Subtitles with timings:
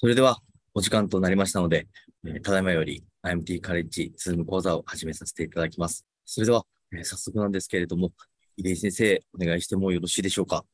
[0.00, 0.38] それでは、
[0.74, 1.88] お時間となりましたので、
[2.24, 6.06] えただいまより IMT カレッジズーム講座を始めさせていただきます。
[6.24, 6.64] それでは、
[6.96, 8.12] え早速なんですけれども、
[8.56, 10.64] 入江先生、お願いしてもよろしいでしょうか？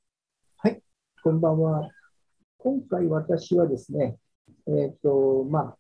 [0.59, 0.79] はい
[1.23, 1.89] こんばんは。
[2.59, 4.18] 今回私はですね、
[4.66, 5.77] えっ、と、まあ、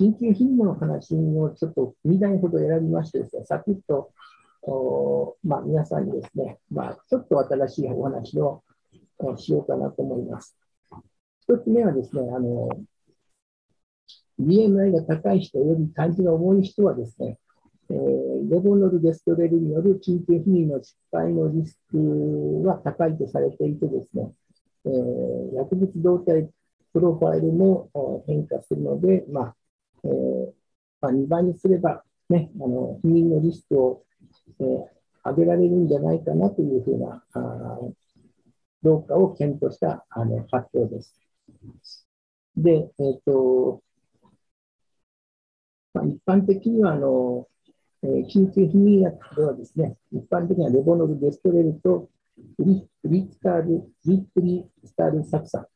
[0.00, 4.12] 緊急頻度の話をちょっと2台ほど選びましてですね、さっと、
[4.62, 8.62] おまあ、皆さんにですね、まあ、ちょっと新しいお話を
[9.36, 10.56] しようかなと思います。
[11.48, 12.68] 一つ目はですね、あの、
[14.38, 17.38] BMI が高い人より感じが重い人はですね、
[17.90, 24.32] えーレボノルデストレルによる緊急避妊の失敗のリスクは高いとされていてですね、
[24.86, 26.48] えー薬物動態
[26.92, 29.56] プロファイルも変化するので、まあ
[30.04, 30.52] えー
[31.00, 34.04] まあ、2倍にすれば、ね、あの避妊のリスクを、
[34.60, 37.78] えー上げられるんじゃないかなというふうなあ
[38.82, 41.21] 評価を検討したあの発表です。
[42.56, 43.82] で、えっ、と、
[45.94, 47.46] まあ、一般的にはあの、
[48.02, 52.08] えー緊急避妊薬ではですね、一般的にはレボノル、デストレルと
[52.56, 55.66] フリリスタール、リプリスタール酢酸、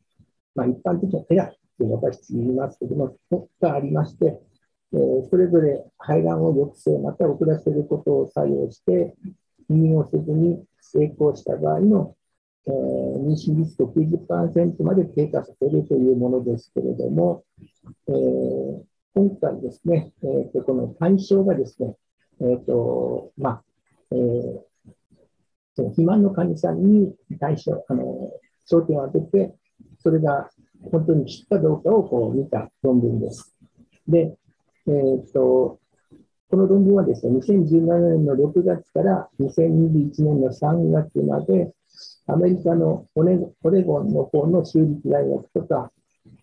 [0.54, 3.16] まあ、一般的にはテラって私言いますけども、
[3.60, 4.40] がありまして、
[4.92, 9.14] えーそれぞれ排卵を抑制、また遅らせることを作用して、
[9.70, 12.16] 避妊をせずに成功した場合の、
[12.66, 17.44] えー妊娠リスク90%まで低下させるというものですけれども、
[18.08, 18.82] えー
[19.14, 21.96] 今回ですね、えーとこの対象がですね、
[22.40, 23.62] えーとまあ
[24.12, 24.66] えー
[25.76, 28.30] その肥満の患者さんに対象、あの、
[28.68, 29.54] 焦点を当てて、
[30.02, 30.48] それが
[30.90, 33.54] 本当に効くかどうかをこう見た論文です。
[34.08, 34.34] で、
[34.86, 35.78] えーと、
[36.50, 41.72] この論文はですね、2017年の6月から2021年の3月まで、
[42.26, 45.90] アメリカのオレオレゴンの方の州立大学とか、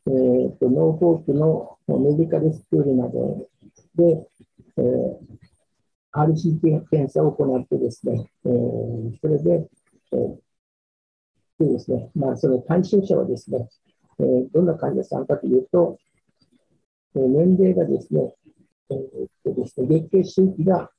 [0.07, 3.47] えーと、ノーフォークのメディカルスクールなど
[3.95, 4.27] で、
[4.77, 5.43] えー
[6.15, 9.67] RCT 検査を行ってですね、えーそれで、
[10.11, 10.35] えー
[11.59, 13.67] でですね、まあ、その対象者はですね、
[14.19, 15.97] えーどんな患者さんかというと、
[17.15, 18.31] えー年齢がですね、
[18.91, 20.91] えーとですね、月経周期が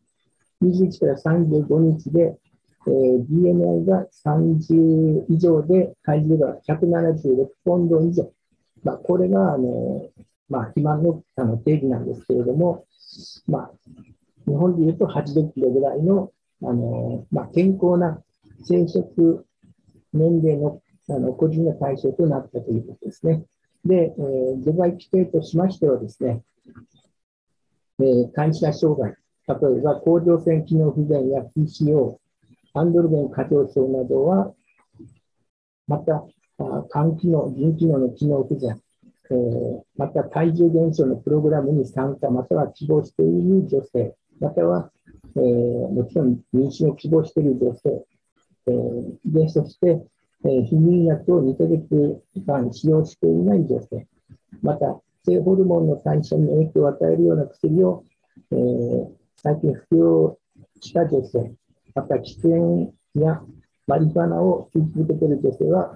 [0.63, 2.37] 21から35日で、
[2.87, 8.31] えー BMI が30以上で、体重が176ポンド以上。
[8.83, 10.09] まあ、これが、あの、
[10.49, 12.85] まあ、肥満のあの定義なんですけれども、
[13.47, 13.71] まあ、
[14.47, 16.31] 日本でいうと80キロぐらいの、
[16.63, 18.23] あの、まあ、健康な
[18.65, 19.43] 生殖
[20.13, 23.45] 年齢のあの個人が対象となったということですね。
[23.85, 26.43] で、えー除外規定としましてはですね、
[28.01, 29.15] えー、感謝障害、
[29.47, 32.17] 例えば甲状腺機能不全や PCO、
[32.77, 34.53] アンドロゲン過剰症などは、
[35.87, 36.25] また、
[36.91, 38.81] 肝機能、腎機能の機能不全、
[39.31, 44.91] えーまた体重減少のプログラムに参加、または希望している女性、または、
[45.37, 48.05] えーもちろん妊娠を希望している女性、
[48.67, 50.05] えーで、そして、
[50.45, 54.07] えー避妊薬を2ヶ月間使用していない女性、
[54.63, 58.03] また、性ホルモンの代謝に影響を与えるような薬を、
[58.51, 60.39] えー最近服用
[60.81, 61.53] した女性、
[61.95, 63.41] また喫煙や
[63.87, 65.95] マリファナを吸い続けている女性は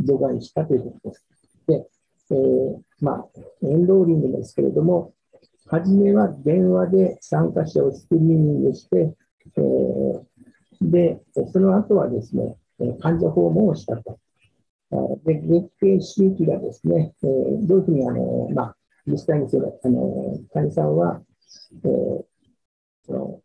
[0.00, 1.24] 除外したということです。
[1.66, 1.86] で、
[2.30, 3.26] えーまあ、
[3.62, 5.12] エンローリングですけれども、
[5.66, 9.14] はじめは電話で参加者をスクリーニングして、
[9.56, 10.22] えー
[10.80, 11.20] で、
[11.52, 12.56] その後はですね、
[13.00, 14.18] 患者訪問をしたと。
[15.24, 21.22] で、月経周期がですね、えーどういうふうに、あの、まあ、実際にそれ、あの、患者さんは、
[21.84, 22.24] えー
[23.06, 23.40] その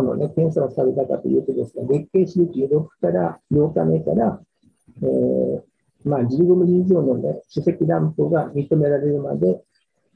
[0.00, 4.40] このね、検査をされたかというとですね、月経周期6から8日目から、
[5.02, 5.62] えー
[6.08, 9.60] まあ、15ミリ以上のね、主石卵胞が認められるまで、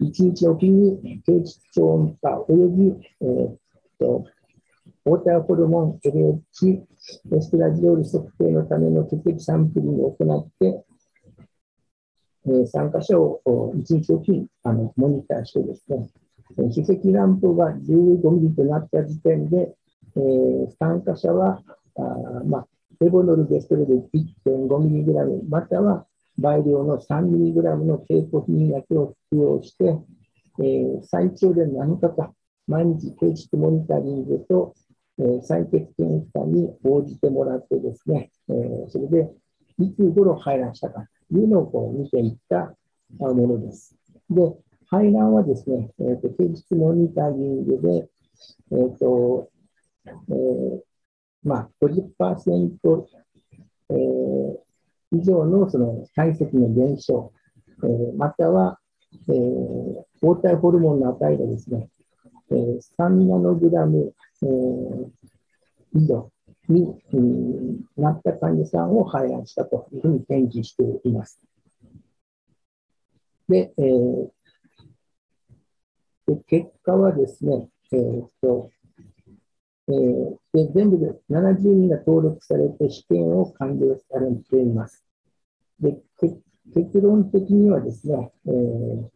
[0.01, 3.57] 1日おきに低窒超音波および、えーっ
[3.99, 4.25] と、
[5.05, 6.81] ウォーターホルモン LH
[7.37, 10.83] エストラジオール測定のための血液サンプリングを行って、
[12.47, 13.43] えー参加者を
[13.77, 16.09] 1日おきにあのモニターしてですね、
[16.59, 19.75] えー主石卵胞が15ミリとなった時点で、
[20.17, 21.63] えー参加者は、
[21.97, 22.01] あ
[22.47, 22.69] まあ、
[23.01, 26.07] レボノルデストレル1.5ミリグラム、または
[26.39, 29.97] 倍量の3ミリグラムの経口避妊薬を服用して、
[30.61, 32.33] えー最長で7日間、
[32.67, 34.75] 毎日定期モニタリングと、
[35.19, 39.31] えー採血検査に応じてもらってですね、えーそれで
[39.79, 42.75] いつ頃排卵したかというのをこう見ていった
[43.19, 43.97] ものです。
[44.31, 44.55] で、
[44.95, 48.09] 排卵はですね、えーと定期モニタリングで、
[48.71, 49.51] えっ、と、
[50.07, 50.81] えー
[51.43, 53.07] まあ50%、
[53.91, 54.65] えー
[55.15, 57.33] 以上のその体積の減少、
[57.83, 58.79] えー、または、
[59.29, 61.89] えー、黄体ホルモンの値がですね、
[62.51, 64.13] えー、3ナノグラム、
[64.43, 65.11] えー、
[65.95, 66.31] 以上
[66.69, 71.41] に、うん、なった患者さんを排案したというふうに展示しています。
[73.49, 74.29] で、えー、
[76.27, 78.71] で結果はですね、えー、と、
[79.89, 85.05] えー、で全部で70人が登録されて試験を完了されています。
[85.81, 85.99] で
[86.73, 89.15] 結論的にはですね、えー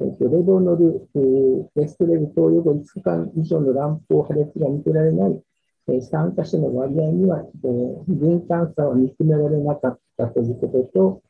[0.00, 5.42] えー、とレボノル、えー、レストレル投与後5日間以上の乱暴破裂が認められない、
[5.88, 11.22] えー、参加者の割合には、えー、敏感さは認められなかったということと、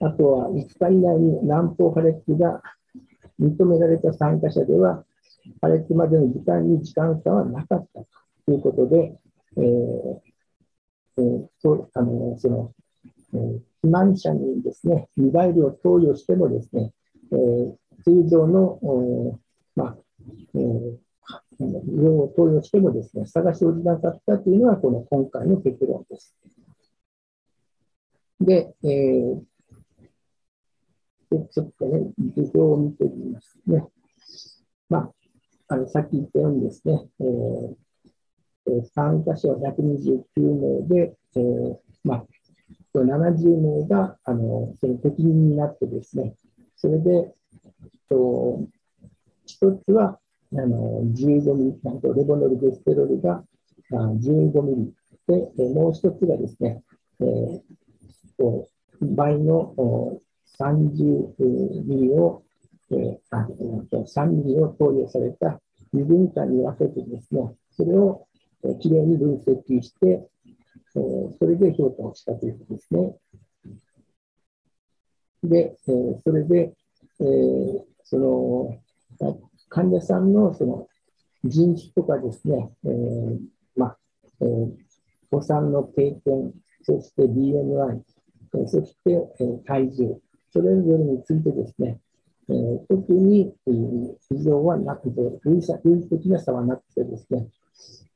[0.00, 2.62] あとは5日以内に乱暴破裂が
[3.40, 5.04] 認められた参加者では、
[5.60, 8.00] 破裂までの時間に時間差はなかった
[8.46, 9.18] ということで、
[9.56, 10.30] えー
[11.16, 12.72] えー、そあのその、
[13.34, 16.92] えー、肥満者にですね、2倍量投与してもですね、
[17.32, 19.38] えー、通常の、
[19.74, 19.96] まあ
[20.54, 26.34] えー、量を投与してもですね、差が生じなかったというのが、この今回の結論です。
[28.40, 29.42] で、えー、
[31.30, 33.86] でちょっとね、図表を見てみますね。
[34.88, 35.12] まあ、
[35.68, 42.26] あのさっき言ったようにですね、えー、参加者は129名で、えー、まあ、
[42.94, 46.34] 70名があのその適任になってですね、
[46.76, 47.32] それで、
[48.08, 48.64] と
[49.46, 50.18] 一つは
[50.52, 53.44] あの15ミリ、なんとレボノルデステロールが
[53.92, 54.94] あ15ミリ
[55.28, 56.82] で、えもう一つがですね、
[57.20, 58.66] えー、
[59.14, 60.20] 倍の
[60.58, 62.42] 30ミリを、
[62.90, 63.46] えー、あ
[63.92, 65.60] 3ミリを投与された
[65.94, 68.26] 2分間に分けてですね、それを、
[68.64, 70.28] え、きれいに分析して、
[70.96, 73.16] えー、それで評価をしたということですね。
[75.42, 76.74] で、えー、それで、
[77.20, 78.78] えー、その
[79.68, 80.88] 患者さんのその
[81.44, 83.38] 人種とかですね、えー
[83.76, 83.98] まあ
[84.42, 84.72] えー、
[85.30, 86.52] お産の経験、
[86.82, 88.02] そして BMI、
[88.66, 90.20] そして、えー、体重、
[90.52, 91.98] それぞれについてですね、
[92.48, 97.48] えー、特に、えー、異常はなくて、類類的な差はなくてですね、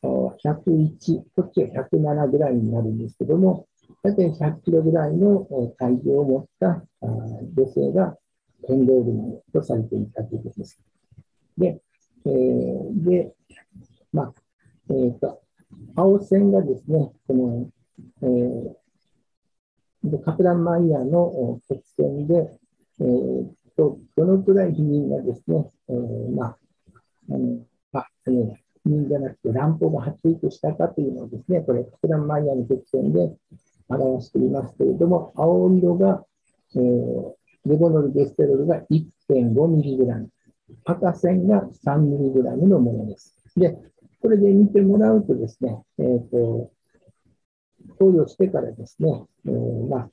[0.04, 3.68] 101、こっちは107ぐらいになるんですけども、
[4.02, 5.46] 大体100キロぐらいの
[5.78, 8.18] 体重を持った女性が
[8.68, 10.80] 変動群とされていたということです。
[11.58, 11.82] で、
[12.26, 13.34] えー、で、
[14.12, 14.34] まあ、
[14.90, 15.42] えっ、ー、と、
[15.96, 17.70] 青線がですね、この、
[18.22, 22.60] えー、カプランマイヤーの曲線で、
[23.00, 26.58] えー、と、どのくらい避妊がですね、えー、まあ、
[27.30, 28.54] あの、まあ、えー、
[28.86, 33.36] 避妊じゃなくて乱暴が発育したかというのをですね、これ、カプランマイヤーの曲線で
[33.90, 36.26] 表していますけれども、青色が、
[36.76, 37.34] えー、
[37.66, 40.28] レボノルデステロルが 1.5mg、
[40.86, 43.36] 赤線が 3mg のものです。
[43.56, 43.78] で、
[44.22, 46.72] これで見てもらうとですね、えっ、ー、と、
[48.00, 50.10] 投与してからですね、えー、まあ、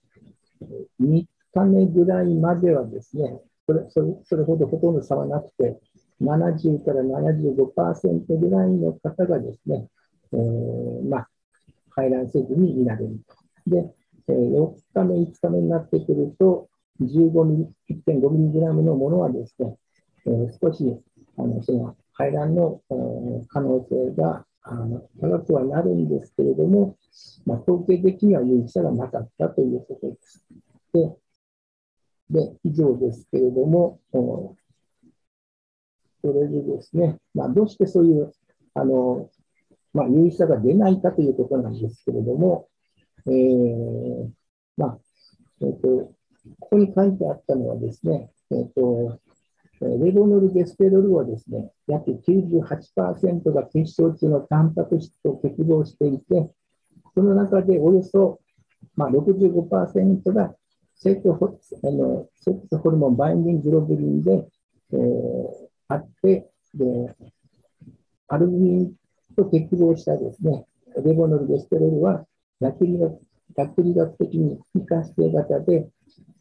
[1.01, 5.81] 3日目ぐらいまではですね、それそれそれほどほとんど差はなくて、
[6.21, 9.87] 70から75%ぐらいの方がですね、
[10.33, 11.29] えー、まあ、
[11.91, 13.71] 排卵せずに見られると。
[13.71, 13.95] で、
[14.29, 16.69] えー、4日目、5日目になってくると、
[17.01, 19.77] 15ミリ、1.5ミリグラムのものはですね、
[20.27, 20.85] えー、少し、
[21.37, 26.97] あの、その排卵の、えー、可能性があの高くはなるんですけれども、
[27.47, 30.45] まあ、統計的には有意差がなかったということです。
[30.93, 31.17] で、
[32.31, 34.01] で以上ですけれども、
[36.23, 38.33] それでですね、まあ、どうしてそういう、
[38.75, 39.31] あの、
[39.95, 42.69] まあ、有意差が出ないかということなんですけれども、
[43.27, 44.31] えー、
[44.77, 44.99] まあ、
[45.63, 46.13] えっ、ー、と、
[46.59, 49.21] ここに書いてあったのはですね、え、ー、と、
[49.81, 56.51] レボノルゲステロルはですね、約98%が結晶中のタンパク質と結合していて、
[57.15, 58.41] その中でおよそ、
[58.95, 60.55] まあ、65%が
[60.97, 64.47] セックホあのセックスホルモンバインディングロブリンで、
[64.93, 64.99] えー、
[65.89, 67.17] あって、で
[68.29, 68.93] アルミン
[69.35, 70.67] と結合したですね、
[71.05, 72.27] レボノルゲステロルは
[72.61, 73.19] 薬理学
[73.57, 75.89] 学理学的に非活性型で、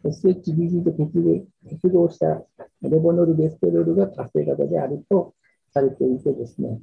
[0.04, 2.42] SHBG と結合した
[2.82, 5.34] レボノルゲステロールが活性型であると
[5.74, 6.80] されていてですね、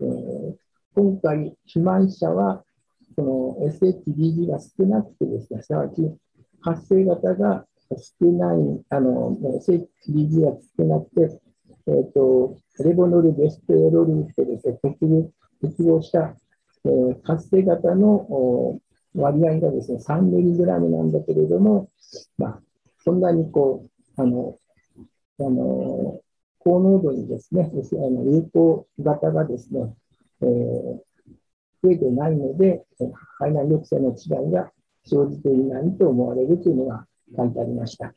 [0.00, 0.54] えー、
[0.94, 2.64] 今回、肥満者は
[3.14, 6.02] その SHBG が少なくてですね、すなわち
[6.62, 11.40] 活性型が少ない、あの、SHBG が少なくて、
[11.88, 15.28] えっ、ー、と、レボノルゲステロールとですね、
[15.60, 16.34] 結合した、
[16.84, 18.80] えー、活性型の
[19.14, 21.88] 割合がですね、3ミリグラムなんだけれども、
[22.38, 22.60] まあ、
[23.04, 24.56] そんなにこう、あの、
[25.40, 26.20] あの、
[26.58, 29.94] 高濃度にですね、あの有効型がですね、
[30.42, 30.48] えー、
[31.82, 32.84] 増えてないので、
[33.38, 34.70] 肺内抑制の違いが
[35.04, 38.14] 生じていないと思われるというのが書いてありました。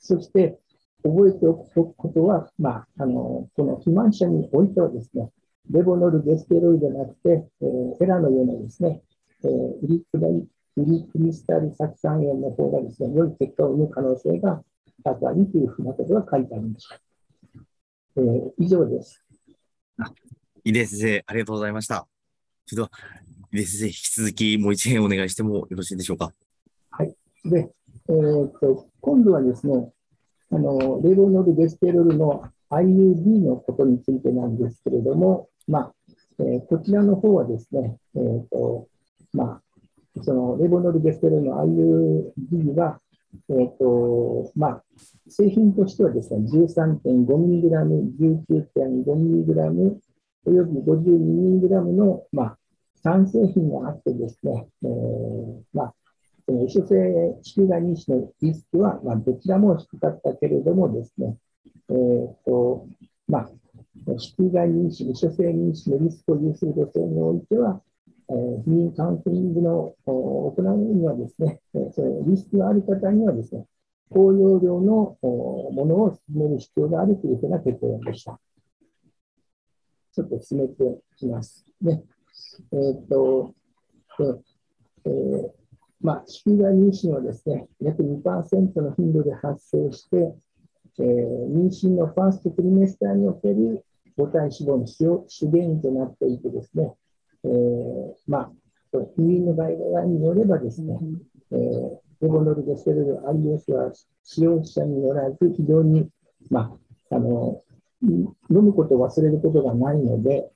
[0.00, 0.58] そして、
[1.02, 5.30] 覚えておくことは、まあ、あの、この肥満者においてはですね、
[5.70, 9.02] レボノルゲステロイドじゃなくて、えー、エラのようなですね、
[9.44, 14.62] えー、ウリクラウリクリスタル酢酸塩の方がですね、良い結果を生む可能性が
[15.02, 17.00] 高いというふうなことが書いてありました。
[18.16, 19.24] えー、以上です。
[20.64, 22.06] 井出先生、ありがとうございました。
[22.66, 22.90] それでは、
[23.52, 26.32] 井出先生、引き続きもう一編お願いしてもよろしいでしょうか。
[26.90, 27.14] はい。
[27.44, 27.70] で、
[28.08, 29.92] えー、っと、今度はですね、
[30.50, 35.94] あの、レボノルデステロルの IUD のことについてなんですけれども、まあ、
[36.40, 38.88] えー、こちらの方はですね、えー、っと、
[39.32, 39.62] まあ、
[40.22, 43.00] そのレボノルゲステロンの IUD は、
[43.50, 44.82] えっ、ー、と、まあ、
[45.28, 47.68] 製品としてはですね、13.5mg、
[48.48, 49.98] 19.5mg、
[50.46, 52.58] および 52mg の、まあ、
[53.04, 55.94] 3製品があってですね、えー、まあ、
[56.46, 61.36] その異種性子宮外妊娠のリスクは、まあ、どちらも低かったけれどもですね、
[61.90, 62.86] えっ、ー、と、
[63.28, 63.50] まあ、
[64.16, 67.82] 子宮外妊娠、異種性妊娠のリスクを有する女性においては、
[68.30, 73.66] え、不妊カウンセリングの行うにはですね、え、それリスクがある方にはですね、
[74.10, 78.38] 高容量のものを進める必要があるというふうな結論でした。
[80.12, 81.64] ちょっと進めていきます。
[81.80, 82.02] ね。
[82.72, 83.54] えー、っと、
[85.04, 85.50] えー、
[86.00, 90.34] まあ、子宮外妊娠はですね、約2%の頻度で発生して、
[90.98, 93.84] えー、妊娠のファーストクリメスターにおける
[94.16, 94.86] 母体脂肪の
[95.28, 96.92] 主原因となっていてですね、
[97.48, 98.52] えー、まあ、
[99.18, 99.70] 移民の場合
[100.04, 100.98] によればですね、
[101.52, 106.08] えー、レボノルゲステロール IS は使用者によらず非常に、
[106.50, 106.76] ま
[107.10, 107.62] あ、あの、
[108.02, 110.50] 飲むことを忘れることがないので、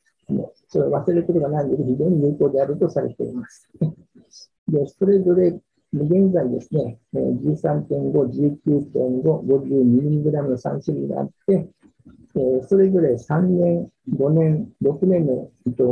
[0.69, 3.69] それを忘れることがないので非常に有効であるとされています。
[4.69, 5.61] で、それぞれ
[5.93, 8.13] 現在ですね、13.5、
[8.65, 11.69] 19.5、52mg の3種類があって、
[12.35, 15.51] えそれぞれ3年、5年、6年の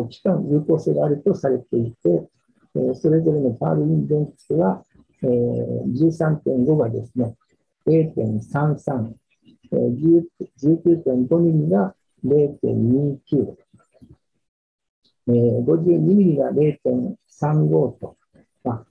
[0.09, 2.28] 期間、有効性があるとされていて、
[2.75, 4.85] えそれぞれのパールインデンクスは、
[5.23, 7.37] え13.5がですね、
[7.87, 9.12] 0.33、
[9.73, 11.94] え19.5ミリが
[12.25, 13.56] 0.29、
[15.28, 17.68] え52ミリが0.35
[17.99, 18.16] と、
[18.64, 18.87] まあ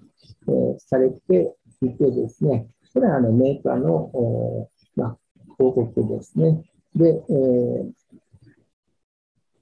[0.47, 5.17] えー、されていてですね、これはあのメーカーの、まあ、
[5.57, 6.63] 報告ですね。
[6.96, 7.91] で、えー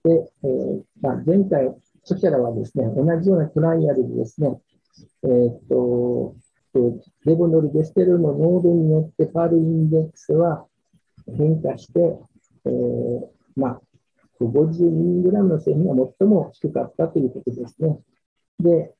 [0.03, 4.59] でえーまあ、前回、そちらはですね、同じようなトライアルでですね、
[5.23, 6.35] えー、っと、
[7.25, 10.65] レボノルゲステロンの濃度によってパールインデックスは
[11.37, 11.99] 変化して、
[12.65, 13.81] えー、まあ、
[14.39, 17.99] 52g の製品が最も低かったということですね。
[18.59, 18.93] で、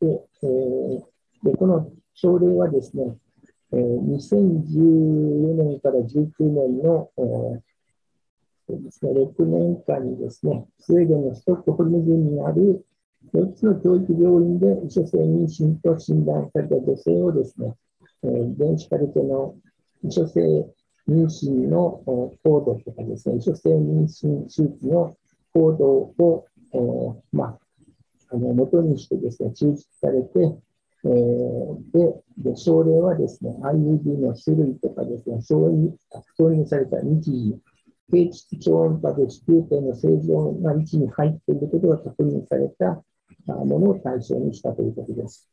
[0.00, 1.04] でえー、
[1.44, 3.14] でこの症例はですね、
[3.72, 7.10] え、2014年から19年の、
[8.68, 12.84] ですね、6年間にですね、スウェーデンのストックホルム郡にある
[13.32, 17.74] 4つの教育病院で異所性妊娠と診断された女性をですね、
[18.24, 19.54] えー、電子カルテの
[20.04, 20.40] 異所性
[21.08, 25.16] 妊娠のコードとかですね、異所性妊娠手術の
[25.52, 25.86] コード
[26.18, 27.58] を、えー、まあ、
[28.30, 30.56] あの元にしてですね、抽出されて、
[31.06, 35.92] えー、でで、症例はですね、IUD の種類とかですね、承認
[36.36, 37.58] 承認された日時、
[38.10, 43.02] 低質超音波で子宮体の正常な位置に入っていることが確認された
[43.46, 45.48] ものを対象にしたということです。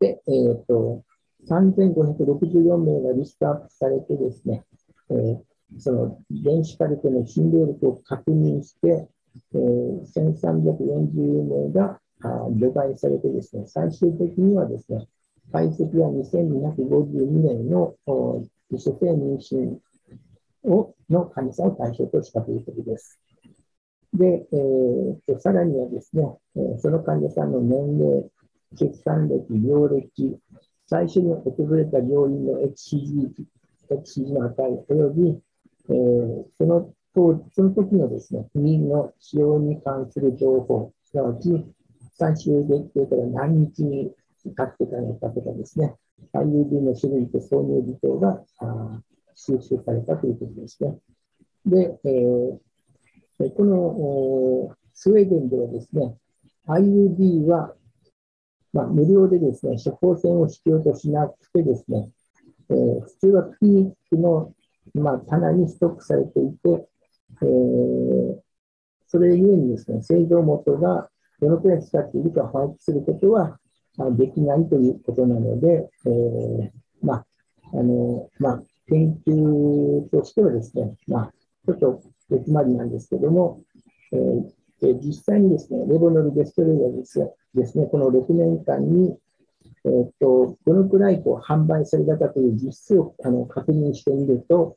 [0.00, 1.04] で、えっ、ー、と、
[1.48, 4.64] 3564名がリストアップされてですね、
[5.10, 5.40] えー、
[5.78, 9.08] その電子カルテの診療力を確認して、
[9.54, 15.06] えー、1340名が除外されてですね、最終的にはですね、
[15.52, 17.94] 解析は2252年の
[18.70, 19.78] 自主性妊娠
[20.64, 23.20] をの患者さんを対象としたということです。
[24.12, 26.24] で、えー、さらにはですね、
[26.78, 28.30] その患者さんの年齢、
[28.76, 30.38] 血管歴、病歴、
[30.86, 33.30] 最初に訪れた病院の HCG,
[33.90, 35.38] HCG の値および、
[35.88, 41.64] えー、その当その時のですね、国の使用に関する情報、すなわち
[42.18, 44.10] 最終月経から何日に
[44.44, 45.94] 経ってからかとかですね、
[46.32, 48.42] IUD の種類と挿入事項が
[49.34, 50.96] 収集されたということですね。
[51.66, 56.16] で、えー、このスウェーデンではですね、
[56.68, 57.74] IUD は、
[58.72, 62.08] まあ、無料でですね、処方箋を必要としなくてですね、
[62.70, 64.54] えー、普通はクリニックの、
[64.94, 66.88] まあ、棚にストックされていて、
[67.42, 68.38] えー、
[69.06, 73.58] それゆえにですね、製造元がどのくらい使っているか把握することは
[74.12, 76.70] できないということなので、えー、
[77.02, 77.26] まあ、
[77.72, 81.32] あの、まあ、研究としてはですね、まあ、
[81.66, 83.62] ちょっと手詰まりなんですけども、
[84.12, 87.20] えー、実際にですね、レボノル・デストレイがです、
[87.54, 89.16] ですねこの6年間に、
[89.84, 94.76] えー、と、どのくらいこう販売されたかという実数をあの確認してみると、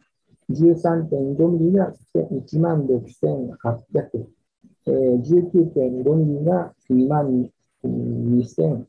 [0.52, 4.26] 13.5ミリが1万6800、
[4.90, 7.50] えー、19.5ミリが2万
[7.86, 8.86] 2500、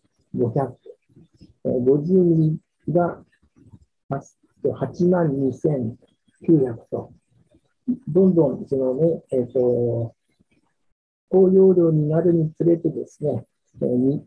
[1.64, 3.22] えー、50ミリが
[4.10, 7.12] 8万2900と、
[8.08, 10.14] どんどんそのね、えっ、ー、と、
[11.28, 13.44] 高容量になるにつれてですね、
[13.82, 14.20] えー、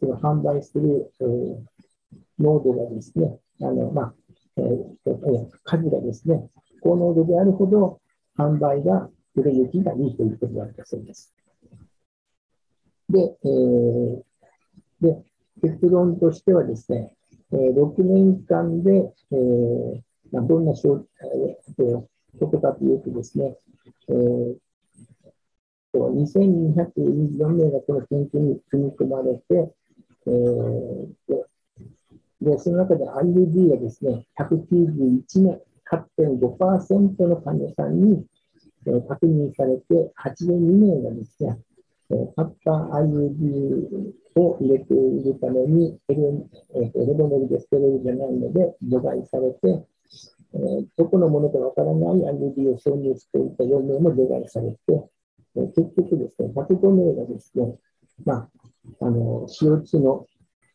[0.00, 1.56] その販売する、えー、
[2.40, 4.14] 濃度がですね、あの、まあ、
[4.56, 6.48] えー、数がですね、
[6.82, 8.00] 高濃度であるほど
[8.36, 11.34] 販売が売れ行きがいいということだったそうです。
[13.08, 14.22] で、えー、
[15.00, 15.22] で
[15.62, 17.14] 結論としてはですね、
[17.52, 20.00] えー、6年間で、えー
[20.32, 22.04] まあ、どんな症、えー、
[22.38, 23.56] どこかというとですね、
[24.08, 24.56] えー、
[25.94, 29.74] 2224名がこの研究に組み込まれて、
[30.26, 31.10] えー、
[32.40, 35.60] でその中で IUD はですね、191名、
[36.18, 38.24] 8.5%の患者さんに、
[38.84, 41.58] 確認されて、82名がですね、
[42.10, 46.22] えー、カッパ IUD を入れているために、エレ,、
[46.74, 49.84] え、エレボネルでステロイドじゃないので除外されて、
[50.54, 54.78] えー、どこのものかわからない IUD を挿入していた4名も除外されて、
[55.56, 57.76] えー、結局ですね、105名がですね、
[58.24, 58.48] まあ、
[59.00, 60.26] あの CO2 の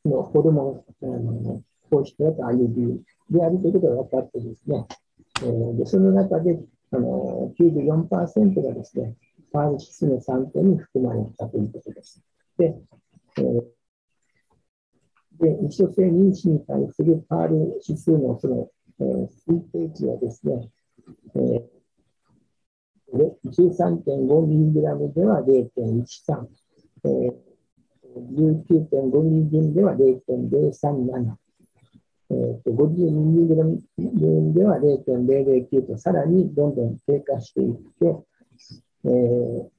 [0.05, 2.99] のホルモン、あの放出だと IUD
[3.31, 4.85] であるということが分かってですね、
[5.41, 6.59] えー、でその中で
[6.95, 9.15] あの94%がですね、
[9.51, 12.21] パール指数の3点に含まれたということです。
[12.57, 12.73] で、
[13.37, 13.63] えー、
[15.39, 20.69] で一所性妊娠に対するパール指数のその、えー、推定値はですね、
[21.35, 24.73] えー、13.5mg
[25.13, 26.47] では0.13、
[27.03, 27.35] えー、
[28.69, 31.35] 19.5mg では0.037、
[32.31, 38.15] えー、と 52mg では0.009とさらにどんどん低下していって、
[39.05, 39.69] えー、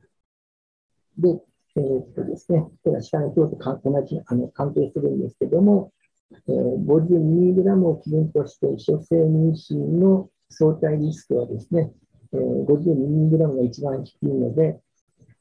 [1.19, 1.41] で、
[1.77, 5.93] えー、っとですね、これは下の表と同じあの関係するんですけども、
[6.33, 11.91] えー、52g を基準として、初性妊娠の相対リスクはですね、
[12.33, 14.79] えー、52g が一番低いので、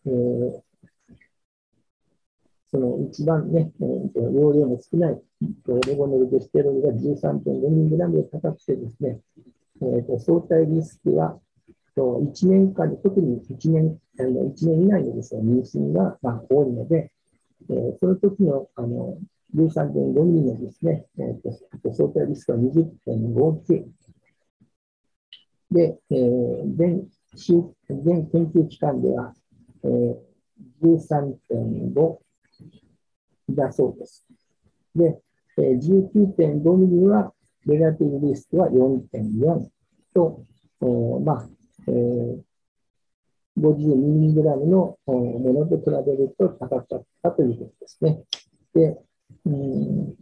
[0.08, 0.62] えー、
[2.76, 5.22] その一番ね、えー、容量の少ない、
[5.88, 9.22] レボノルデステロイドが 13.5mg で高くてですね、
[9.82, 11.40] えーと、相対リスクは
[11.96, 17.14] と1年間で、特に1年あの1年以内にですね、妊娠が、まあ、多いので、
[17.70, 19.18] えー、その時のあの
[19.56, 21.42] 13.5ミリのですね、えー
[21.82, 23.86] と、相対リスクは20.59。
[25.72, 27.08] で、えー、全
[27.90, 29.34] 全研究機関では、
[29.86, 30.18] えー、
[30.84, 32.25] 13.5
[33.50, 34.26] だそうです。
[34.96, 35.20] で、
[35.58, 37.34] えー、19.5ミリは、
[37.66, 39.68] レガティブリスクは4.4
[40.14, 40.44] と、
[41.24, 41.50] まあ、
[41.88, 42.42] えー、
[43.58, 48.22] 52mg のものと比べると高かったということですね。
[48.74, 48.98] で、
[49.46, 50.16] うん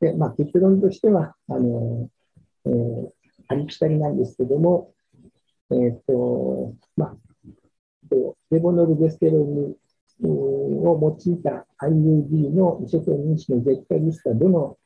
[0.00, 2.08] でまあ、結論としては、あの
[2.66, 3.10] えー、
[3.48, 4.92] ありきたりなんですけども、
[5.70, 7.16] えっ、ー、と、まあ、
[8.50, 9.74] レボノルゲステロン
[10.22, 14.78] を用いた IUD の移植認識の絶対リスクはどの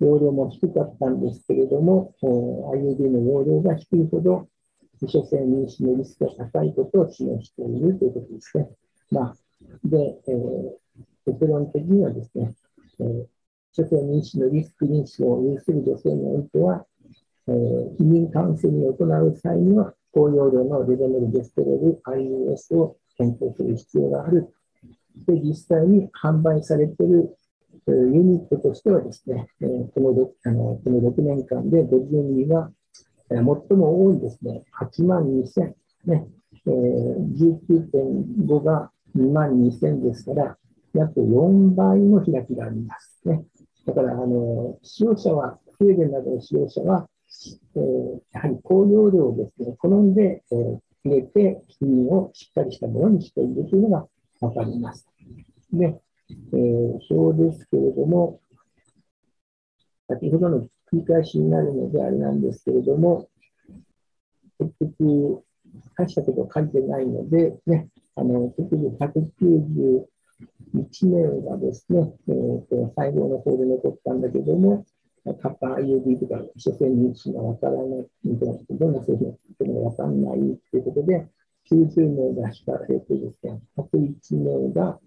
[0.00, 4.48] 容量も低かったんですけれども、IUD の容量が低いほど、
[5.00, 8.68] 初戦妊娠のリスクが高いことを示しているということですね。
[9.10, 9.36] まあ、
[9.84, 12.54] で、えー、結論的にはですね、
[13.00, 13.26] えー、
[13.76, 16.86] 初戦妊娠のリスク認識を有する女性においては、
[17.48, 24.52] えー、避妊カウンセリングを行う際には、高容量のレベルデステロル IUS を検討する必要がある。
[25.26, 27.36] で、実際に販売されている
[27.86, 32.70] ユニットとしてはですね、この 6, あのこの6年間で50ミリが
[33.28, 35.74] 最も多いですね、8万2000、
[36.06, 36.26] ね
[36.66, 37.36] えー、
[37.68, 40.56] 19.5が2万2000ですから、
[40.94, 43.20] 約4倍の開きがあります。
[43.24, 43.44] ね、
[43.86, 47.08] だから、あの使用者は、スウェーデンなどの使用者は、
[47.76, 54.06] えー、やはり高容量をですね、好んで、えー、入れて、金をしっかりしたものにしているというのが
[54.40, 55.06] わかります。
[55.72, 58.40] で、えー、表ですけれども、
[60.08, 63.28] 先ほどの繰り返しになるのであれなんですけれども、
[64.58, 65.42] 結局、
[65.96, 70.06] 大したこと書いてないので、ね、あの結局191
[71.06, 74.86] 名がですね、えーと、最後の方で残ったんだけども、
[75.42, 80.38] カッパ IUD とか、所詮認知がわからない、どんな製品を作ってもわからない
[80.70, 81.26] ということで、
[81.70, 84.98] 90名が引かれてですね、101名が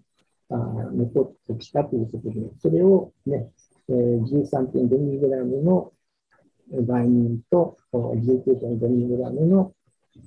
[0.50, 0.56] あ
[0.92, 3.50] 残ってきたということで、それをね、
[3.88, 5.92] えー、13.5mg の
[6.72, 9.74] ガイニンと 19.5mg の、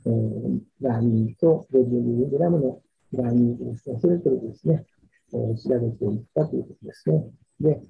[0.05, 2.81] えー、ガイニンと 50mg の
[3.13, 4.85] ガイニンですね、それぞれですね、
[5.33, 7.29] えー、調べていったということですね。
[7.59, 7.81] で、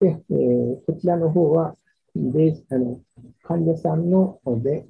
[0.00, 1.76] でえー、こちらの方は、
[2.14, 3.00] であの
[3.42, 4.84] 患者さんので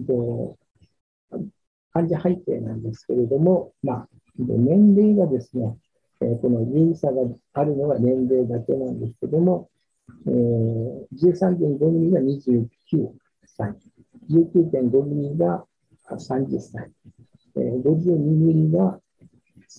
[1.92, 5.76] 患者背景なんですけれども、まあ、年齢がですね、
[6.20, 7.22] えー、この有意差が
[7.54, 9.70] あるのは年齢だけなんですけども、
[10.26, 12.68] えー、13.5ミリが29
[13.46, 13.74] 歳、
[14.30, 15.64] 19.5ミリが
[16.10, 16.90] 30歳、
[17.56, 18.98] えー、52ミリが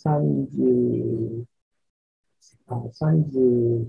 [0.06, 1.46] 30
[2.70, 3.88] あ33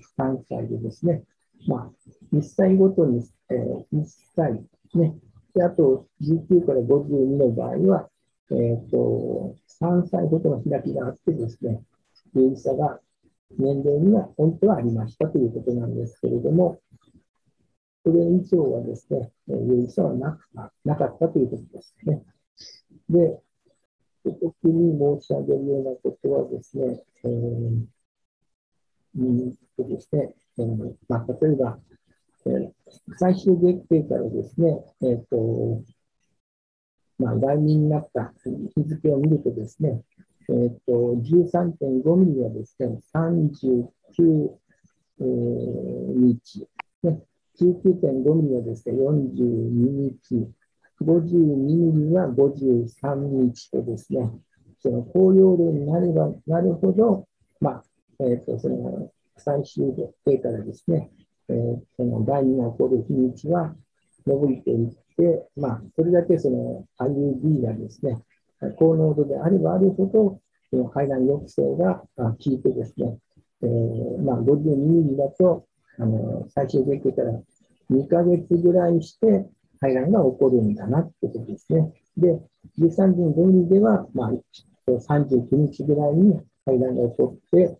[0.49, 1.23] 歳でですね、
[1.67, 1.91] ま
[2.33, 4.05] あ、1歳ごとに、えー、1
[4.35, 4.53] 歳、
[4.95, 5.15] ね、
[5.55, 8.09] であと19から52の場合は、
[8.51, 11.83] えーと、3歳ごとの開きがあってですね、
[12.35, 13.01] 有意差が
[13.59, 16.81] 年齢には本当はありましたということなんですけれども、
[18.05, 20.39] それ以上はですね、有意差はな
[20.85, 22.23] なかったということですね。
[23.09, 23.41] で、
[24.25, 27.87] 特に申し上げるようなことはですね、えー、
[29.17, 31.79] うんとですね、えーまあ、例えば、
[32.47, 32.70] えー、
[33.19, 35.83] 最終月経からですね、え、ー、と、
[37.19, 40.01] まあ、来年になった日付を見るとですね、
[40.49, 44.51] えーと、13.5ミリはですね、39、
[45.21, 46.67] えー、日、
[47.03, 47.23] ね、
[47.61, 50.51] 19.5ミリはですね、42日、
[51.03, 54.31] 52ミリは53日とですね、
[54.81, 57.29] その高容量になればなるほど、
[57.61, 57.85] まあ、
[58.21, 61.11] え、ー、と、その最終定からですね、
[61.51, 63.75] えー、その第2が起こる日にちは
[64.27, 68.23] 伸びていって、まあ、それだけその IUD がですね、
[68.79, 73.19] 高濃度であればあるほど、その排卵抑制が効いてですね、
[73.63, 75.67] えー、まあ、52ミリだと、
[75.99, 77.33] あの最終月経から
[77.91, 79.47] 2ヶ月ぐらいして
[79.81, 81.93] 排卵が起こるんだなってことですね。
[82.17, 82.41] で、
[82.79, 84.31] 13.5ミリでは、まあ、
[84.89, 87.77] 39日ぐらいに排卵が起こって、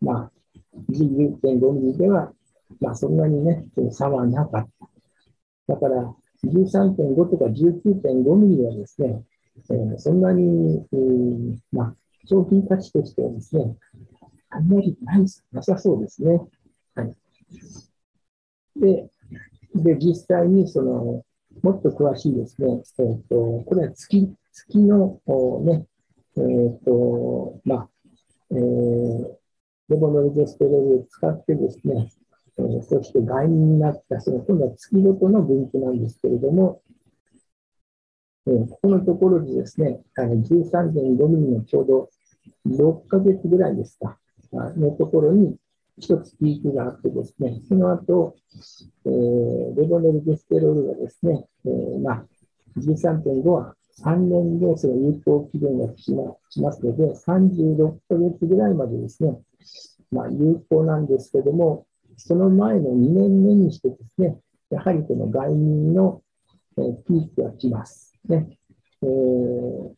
[0.00, 0.32] まあ、
[0.90, 2.32] 11.5ミリでは、
[2.80, 4.68] まあ、そんなにね、差はなかっ
[5.66, 5.74] た。
[5.74, 9.22] だから、13.5とか19.5ミリはですね、
[9.70, 13.76] えー、そんなに、えー、まあ、商品価値としてはですね、
[14.50, 16.40] あんまりないなさそうですね。
[16.94, 17.14] はい。
[18.76, 19.10] で、
[19.74, 21.24] で実際にその、
[21.62, 25.20] もっと詳しいですね、えーと、これは月月の
[25.62, 25.86] ね、
[26.36, 27.88] えっ、ー、と、まあ、
[28.52, 29.36] えー、
[29.88, 32.10] レボノルデステロールを使ってですね、
[32.68, 36.82] え、そして外因になった、その今度は月ごとの分布なんですけれども、
[38.46, 42.10] えーここのところでですね、13.5ミリのちょうど
[42.66, 44.18] 6ヶ月ぐらいですか、
[44.52, 45.56] のところに
[45.98, 48.34] 一つピークがあってですね、その後、
[49.06, 52.26] えーレボネルゲステロールがですね、えーまあ、
[52.78, 59.38] 13.5は3年でその有効期限がしまますので、36ヶ月ぐらいまでですね、
[60.10, 61.86] まあ、有効なんですけども、
[62.20, 64.38] その前の2年目にしてですね、
[64.70, 66.22] やはりこの外民の、
[66.76, 68.14] ピークが来ます。
[68.28, 68.58] ね
[69.02, 69.90] えー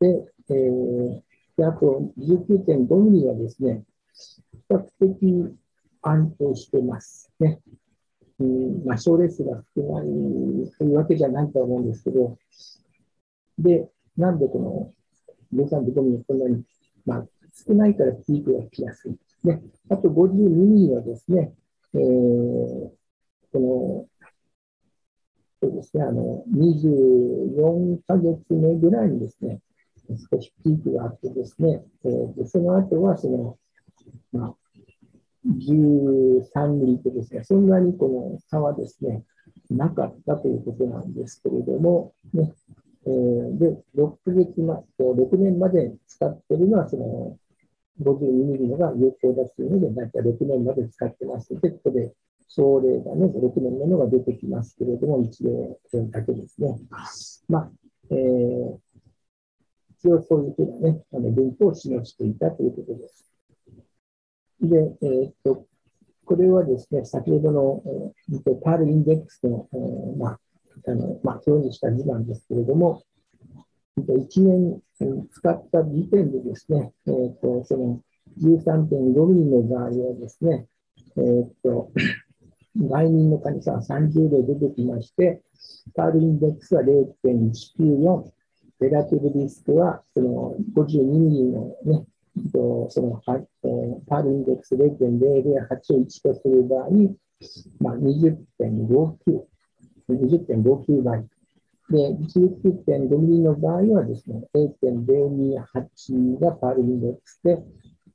[0.00, 1.20] で、えー
[1.56, 3.84] で、あと19.5ミリはですね、
[4.52, 5.58] 比較的
[6.00, 7.60] 安定してますね。
[8.38, 10.06] うんまあ、症例数が少ない
[10.78, 12.38] というわけじゃないと思うんですけど、
[13.58, 14.94] で、なんでこ
[15.52, 16.62] の13.5ミリこんなに、
[17.04, 19.16] まあ、少ないからピークが来やすい。
[19.44, 21.52] ね、あと52ミリはですね、
[21.94, 22.90] えー
[23.52, 24.06] この、
[25.62, 29.60] そうですね、あの、24ヶ月目ぐらいにですね、
[30.30, 33.58] 少しピークがあってですね、えーでその後はその、
[34.32, 34.54] まあ、
[35.46, 39.24] 13ミリとですね、そんなにこの差はですね、
[39.70, 42.52] なかったということなんですけれども、ね、
[43.06, 47.36] えーで、6ヶ月ま、6年まで使っているのは、その、
[48.02, 52.12] 52ミリのが有効だというので、だいたい6年まで使ってますので、ここで
[52.48, 55.50] 症例がね、6年目のが出てきますけれども、一例
[56.10, 56.78] だけですね。
[57.48, 57.70] まあ、
[58.10, 58.78] えー
[60.02, 63.30] 一応そういうふうなね、あの文法を示していたということです。
[64.62, 65.66] で、えーっと、
[66.24, 70.40] これはですね、先ほどの、えーパールインデックスの、えーまあ、
[70.86, 73.02] あの、まあ、表にした図なんですけれども、
[73.98, 74.89] 1年えー
[75.32, 78.00] 使った時点でですね、えーっと、その
[78.40, 80.66] 13.5ミリの場合はですね、
[81.16, 81.90] えーっと、
[82.76, 85.42] 外人の患者さんは30例出てきまして、
[85.94, 88.30] パールインデックスは0.194、
[88.80, 92.04] レラティブリスクはその52ミリのね、
[92.52, 96.88] とそのはえーパールインデックス0.008を1とする場合、
[97.80, 99.44] まあ、20.59、
[100.08, 101.26] 20.59倍。
[101.90, 107.58] で、19.5ミリの場合はですね、0.028がパールインデックスで、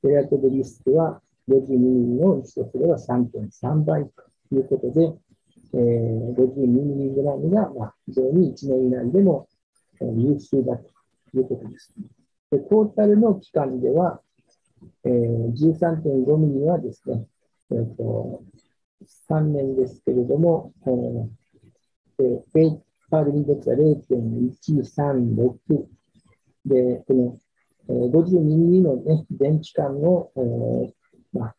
[0.02, 5.12] レラティブリスクは52ミリの1とすれば3.3倍ということで、
[5.74, 9.46] 52ミリグラムが、非常に1年以内でも
[10.00, 10.88] 優秀だと
[11.34, 11.92] いうことです。
[12.50, 14.22] で、トータルの期間では、
[15.04, 17.26] えー、13.5ミリはですね、
[17.72, 18.42] えーと、
[19.28, 25.86] 3年ですけれども、えーパールインデックスは0.136
[26.66, 27.38] で、この、
[27.88, 30.92] 52ミリのね、電池間の、えー
[31.32, 31.54] まあ、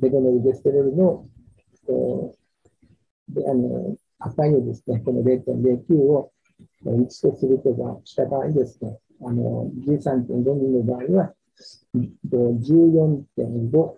[0.00, 1.28] レゴネルデステレルの、
[1.88, 2.40] えー
[3.34, 6.32] であの値をですね、この0.09を
[6.84, 11.32] 1とするとかした場合ですね、あの13.5ミリの場合は、
[12.28, 13.96] 14.5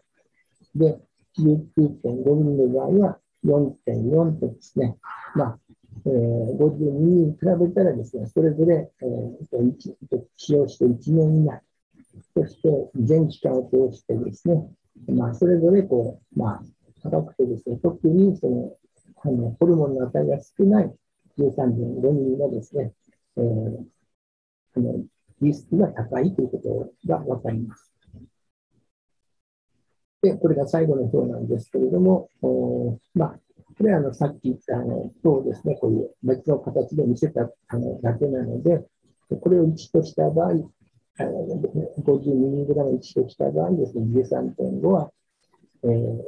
[0.76, 1.00] で、
[1.38, 4.96] 19.5ミリの場合は4.4とですね、
[5.34, 5.58] まあ、
[6.04, 9.72] えー、52ミリに比べたらですね、それぞれ、えー、
[10.36, 11.60] 使用して1年以内、
[12.34, 14.68] そして全期間を通してですね、
[15.08, 16.62] まあ、それぞれこう、まあ、
[17.02, 18.76] 高くてですね、特にその、
[19.24, 20.92] あのホルモンの値が少ない
[21.38, 22.92] 13.5ミリのですね、
[23.36, 23.84] えー
[24.74, 25.04] あの
[25.40, 27.92] リスクが高いということがわかります。
[30.22, 33.40] で、これが最後の表なんですけれども、おまあ、
[33.82, 38.86] これはあのさっき言ったあの表ですね、こういう別の形で見せたあのだけなので、
[39.40, 40.52] これを1とした場合、あ
[41.24, 41.60] の
[41.98, 45.10] 50ミリグラム1とした場合ですね、13.5は、
[45.82, 46.18] えー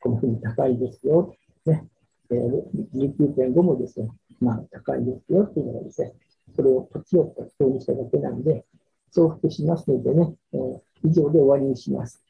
[0.00, 1.32] このふうに高いですよ、
[1.66, 1.86] ね、
[2.32, 2.62] えー
[2.94, 4.08] 19.5もですね、
[4.40, 6.14] まあ、高いですよっていうのがですね、
[6.56, 8.64] それをこっちを表にしただけなんで、
[9.16, 12.24] 重複しますのでね、えー以上で終わりにします。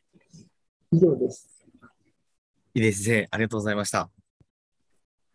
[0.92, 1.48] 以上です。
[2.74, 4.23] 入江先生、ありがとうございました。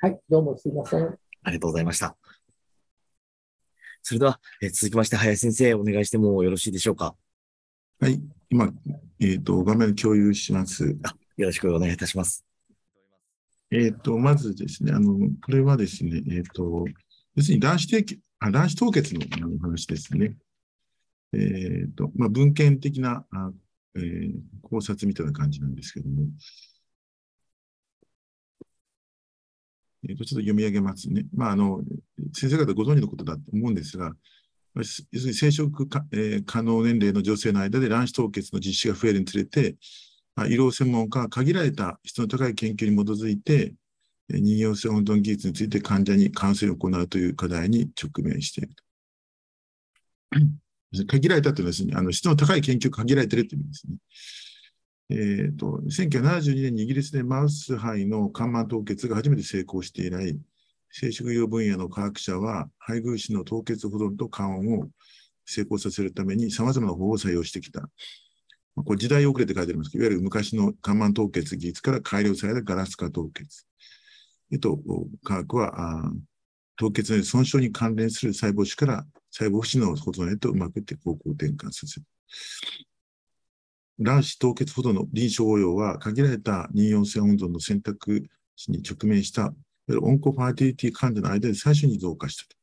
[0.02, 1.04] はい、どうもすいません。
[1.44, 2.16] ありがとうございました。
[4.02, 7.16] それでは、えー続きまして、林先生、お願いしてもよろしいでしょうか？
[8.00, 8.18] はい。
[8.50, 8.72] 今、
[9.20, 10.98] えっ、と、画面共有します。
[11.36, 12.46] よろしくお願いいたします。
[13.72, 16.86] えっ、と、まずですね、あの、これはですね、えっ、と、
[17.36, 20.34] 要するに卵子提供、あ卵子凍結のあの話ですね。
[21.34, 23.52] えっ、と、まあ、文献的な、あ
[23.96, 24.32] えー
[24.62, 26.24] 考察みたいな感じなんですけども、
[30.08, 31.26] えっ、と、ちょっと読み上げますね。
[31.34, 31.82] まあ、あの、
[32.34, 34.14] 先生方ご存知のことだと思うんですが、
[34.76, 39.76] 要するに生殖か、えー可能年齢の女性の間で卵子凍結の実施が増えるにつれて、
[40.36, 43.74] まあ、医療専門家が限られた質の高い研究に基づいて、
[44.30, 48.84] 人形性温存技術について患者にカウンセリングを行うという課題に直面していると。
[51.08, 53.98] 限られたというのはですね、あの質の高い研究が限られているという意味ですね。
[55.12, 60.38] えーと、1972年にイギリスでマウス肺の肝慢凍結が初めて成功して以来、
[60.92, 64.88] 生殖用分野の科学者は配偶子の凍結保存と加温を
[65.46, 67.90] 成功させるために様々な方法を採用してきた。
[68.76, 73.66] これ時代遅れて書いてありますけど、いわゆる昔の肝慢凍結技術から改良されたガラス化凍結。
[74.52, 74.80] えっと、
[75.24, 76.12] 科学は、
[76.78, 82.06] 凍結の損傷に関連する細胞種から細胞不死の保存へとうまくって方向転換させる。
[84.00, 89.54] 卵子凍結ほどの臨床応用は限られた妊孕性温存の選択肢に直面した
[90.02, 92.56] oncofertility 患者の間で最初に増加したと。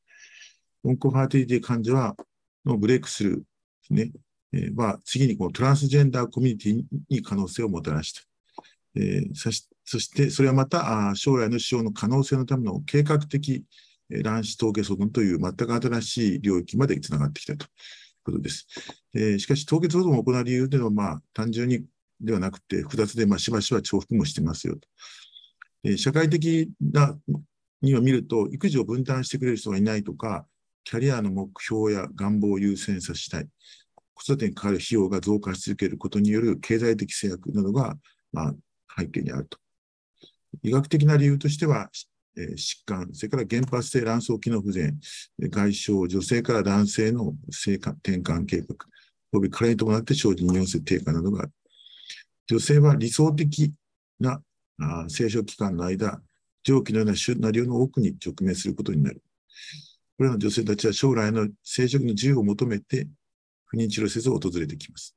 [0.85, 2.17] oncofertility 患者は
[2.65, 3.43] のブレイクスルーで
[3.87, 4.11] すね、
[4.53, 8.23] えー、は次にこのトランスジェンダーコミュニティに可能性をもたらした。
[8.95, 13.65] えー、そしそしてそれはまたあ将来の使用の可能性のための計画的
[14.09, 17.67] 卵子凍結保存という全く新しい領域までつながってきたと
[18.27, 18.67] ことです。
[19.15, 21.85] えー、しかし凍結保存を行う理由というのは、まあ、単純に
[22.21, 24.89] ではなくて複雑で、まあ、しばしば重複もしてますよと。
[25.85, 27.17] え社会的な
[27.83, 30.47] には見ると、育児を分担してくれる人がいないとか、
[30.85, 33.49] キャリアの目標や願望を優先させたい、
[34.15, 37.97] 子育てにかかる費用が増加し続けることによる経済的制約などが、
[38.33, 38.55] まあ、
[38.99, 39.59] 背景にあると。
[40.63, 41.91] 医学的な理由としては、
[42.37, 44.99] 疾患、それから原発性卵巣機能不全、
[45.51, 48.77] 外傷、女性から男性の性転換計画、
[49.33, 51.53] および加齢に伴って生じ妊用性低下などがある。
[52.49, 53.73] 女性は理想的
[54.21, 54.41] な
[54.81, 56.21] あ生殖期間の間、
[56.63, 59.23] 上記のようなシナリオの多くに直面することになる。
[60.17, 63.09] これらの女性たちは将来の生殖の自由を求めて
[63.67, 65.15] 不妊治療施設を訪れてきます。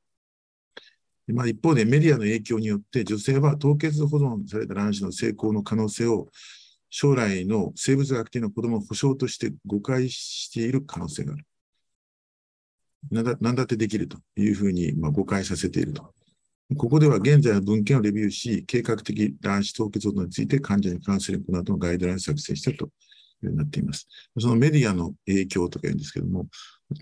[1.27, 6.27] まあ、一方でメディアの影響によって女性は凍結保存された卵子の成功の可能性を
[6.89, 11.45] 将来の生物学的な子供の保障として誤解している可能性がある。
[13.12, 16.13] なんだなんだってできるというふうに、まあ、誤解させていると。
[16.78, 22.91] ここでは現在の文献をレビューし、計画的卵子凍結保存について患者に関するこの後のガイドラインを作成したというよ
[23.43, 24.08] うになっています。
[24.38, 26.47] そのメディアの影響とか言うんですけども、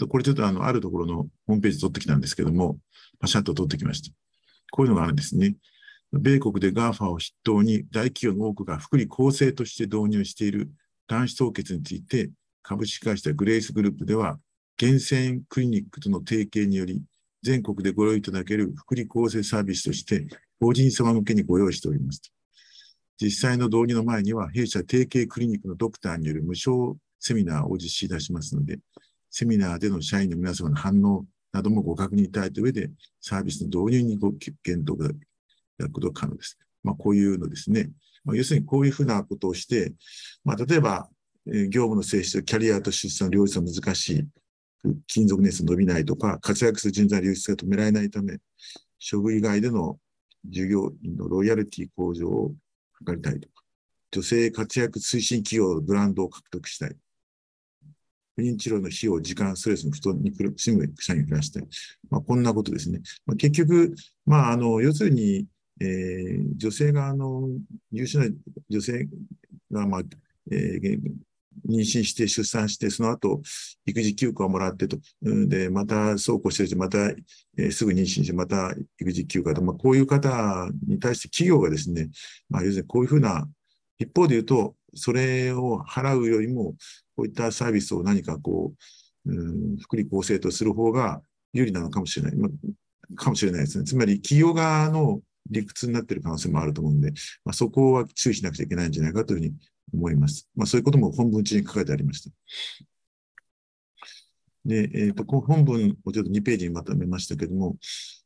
[0.07, 2.77] これちょっとあの、あるところのホームページ取ってきたんですけども、
[3.19, 4.15] パシャッと取ってきました。
[4.71, 5.55] こういうのがあるんですね。
[6.13, 10.71] 米国で GAFA を筆頭に大企業の多くが福利厚生として導入している
[11.07, 12.29] 卵子凍結について、
[12.63, 14.39] 株式会社グレイスグループでは、
[14.77, 17.01] 厳選クリニックとの提携により、
[17.43, 20.27] 全国でご用意いただける福利厚生サービスとして、
[20.59, 22.21] 法人様向けにご用意しております。
[23.19, 28.79] 実際の導入の前には、弊社提携クリニックのドクターによる無償セミナーを実施いたしますので、
[29.29, 32.91] セミナーでの社員の皆様の反応などもご確認いただいた上で、
[33.21, 34.97] サービスの導入にご検討
[35.77, 36.57] いただくことが可能です。
[36.83, 37.89] まあ、こういうのですね。
[38.23, 39.93] まあ、要するにこういうふうなことをして、
[40.43, 41.09] まあ、例えば、
[41.45, 44.27] 業務の性質、キャリアと出産の両立は難しい。
[45.07, 48.37] 勤続年数伸びないとか、活躍する人材流出が止められないため、
[48.99, 49.97] 処遇以外での
[50.45, 52.53] 従業員のロイヤリティ向上を
[53.05, 53.63] 図りたいとか、
[54.11, 56.95] 女性活躍推進企業のブランドを獲得したい。
[58.35, 61.63] 不妊治療の費用、時間、ストレスの負担に苦しむ社員を減らしたい。
[62.09, 63.01] まあ、こんなことですね。
[63.25, 65.47] まあ、結局、まあ、あの、要するに、
[65.79, 67.49] えー、女性が、あの、
[67.91, 68.35] 優秀な
[68.69, 69.07] 女性
[69.71, 70.01] が、まあ、
[70.51, 71.01] えー、
[71.67, 73.41] 妊娠して出産して、その後、
[73.85, 82.09] 育児休暇をもらってと、で、またそうこうしてるし、また、えー、すぐ妊娠して、また育児休暇と、まあ、こういう方に対して企業がですね、
[82.49, 83.47] まあ、要するにこういうふうな、
[83.99, 86.75] 一方で言うと、それを払うよりも、
[87.15, 88.73] こういったサービスを何かこ
[89.25, 91.21] う、うん、福利厚生とする方が
[91.53, 92.35] 有利なのかもしれない。
[92.35, 92.49] ま、
[93.15, 93.85] かもしれないですね。
[93.85, 97.11] つまり、企業側の理屈になっている可能性もあると思うんで、
[97.43, 99.53] まあ、そこは注意しなくちゃいけないんじゃないかというふうに
[99.93, 100.49] 思います。
[100.55, 102.31] まあ、そういうことも本文中に書かれてありました。
[104.65, 107.77] で、えっ、ー、と、本文をちょっと2ページにまとめましたけれども、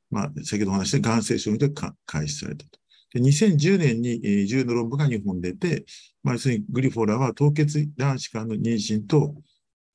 [0.09, 1.69] まあ、先ほどお話したがん性症で
[2.05, 2.81] 開始されたと。
[3.13, 5.85] で2010年に、えー、10の論文が日本出て、
[6.23, 9.35] まあ、要するにグリフォーラは凍結卵子間の妊娠と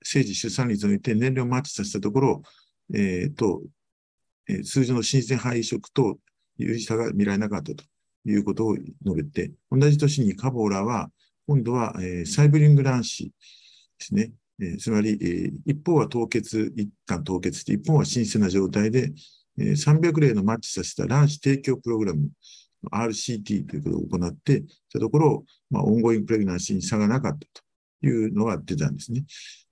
[0.03, 2.43] 生児出産率において年齢をマッチさせたところ、
[2.95, 3.63] えーと
[4.49, 6.19] えー、通常の新鮮肺移植と
[6.59, 7.85] 有意差が見られなかったと
[8.25, 11.11] いうことを述べて、同じ年にカボーラは、
[11.47, 13.33] 今度は、えー、サイブリング卵子で
[13.99, 14.33] すね。
[14.61, 19.13] えー、つまり、えー、一方は凍結、一貫凍結して、一方は新鮮な状態で、
[19.59, 22.29] えー、300例のマッチさせた卵子提供プログラム
[22.91, 27.39] RCT ということを行って、たところ、まあ、オンゴインプレグナンシーに差がなかった
[28.01, 29.25] というのが出たんですね。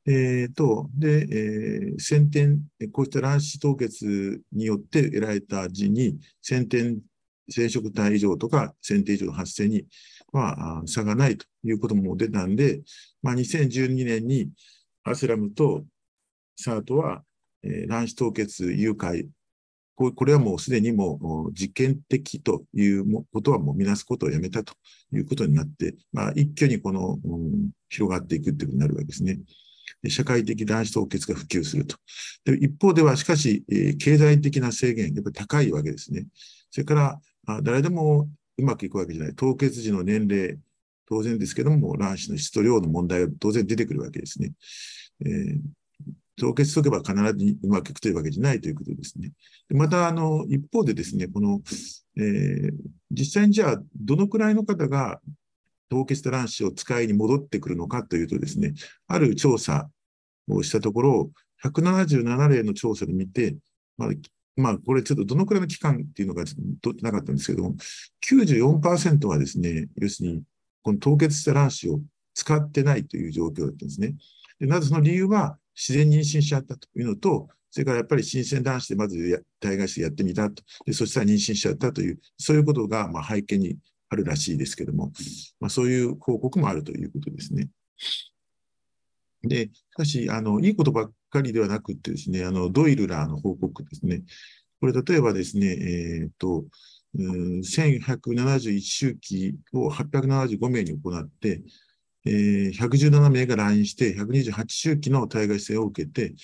[0.06, 2.60] えー、と、で、えー、先天、
[2.92, 7.00] こうした卵子凍結によって得られた字に、先天
[7.50, 9.86] 染色体異常とか選定異常の発生に
[10.32, 12.80] は差がないということも出たんで、
[13.22, 14.50] まあ、2012年に
[15.04, 15.84] アスラムと
[16.56, 17.22] サートは、
[17.62, 19.28] えー、卵子凍結誘拐
[19.96, 24.74] これはもうすでにもう実験的ということはもう見なすことをやめたと
[25.12, 29.38] いうことになって、まあ、一挙にこの、うん、広がっていくということになるわけですね。
[30.10, 31.96] 社会的卵子凍結が普及すると。
[32.44, 36.26] で一方では、しかし、え、経済的な制限、やっぱり高いわけですね。
[36.70, 38.28] それから、あ誰でも
[38.58, 39.34] うまくいくわけじゃない。
[39.34, 40.58] 凍結時の年齢、
[41.06, 44.52] 当然ですけども、卵子の質と量の問題が当然出てくるわけですね。
[45.20, 45.60] えー、
[46.36, 49.32] 凍結しとけば必ずうまくいくというわけじゃないということですね。
[49.68, 51.60] でまた、あの、一方でですね、この、
[52.16, 52.72] えー、
[53.10, 55.20] 実際にじゃあ、どのくらいの方が
[55.88, 58.74] 凍結した卵子を使いに戻ってくるのかというとですね、
[59.06, 59.88] ある調査
[60.48, 61.30] をしたところ、
[61.64, 63.56] 177例の調査で見て、
[63.96, 64.10] まあ、
[64.56, 66.44] まあ、これちょっとどのくらいの期間っていうのが
[66.82, 67.74] 取ってなかったんですけども、
[68.28, 70.42] 94%はですね、要するに、
[70.82, 72.00] この凍結した卵子を
[72.34, 74.14] 使ってないという状況だったんですね。
[74.60, 80.62] でなぜその理由は、自然妊娠しちゃったというのと、それからやっぱり新鮮男子でまず体外してやってみたと。
[80.86, 83.76] で、そしたら妊娠しちゃったという、そういうことがまあ背景に
[84.08, 85.10] あるらしいですけども、
[85.58, 87.68] まあ、そういう報告もあるということですね。
[89.48, 94.22] で、しかし、あの、いいことばっかりではなくてですね、あの、ドイルラーの報告ですね。
[94.80, 96.64] これ、例えばですね、えっ、ー、と、
[97.16, 101.62] 1171周期を875名に行って、
[102.26, 106.34] えー、117名が来院して、128周期の体外性を受けて、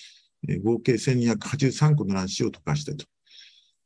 [0.47, 3.05] えー、合計1283個の卵子を溶かしたと。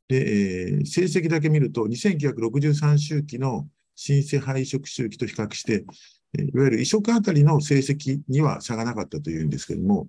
[0.08, 5.84] で、えー、成績だけ見ると、2963周期の新生配色周期と比較して、
[6.44, 10.08] いわゆる移植あたりの成績には差がなかったというんですけれども、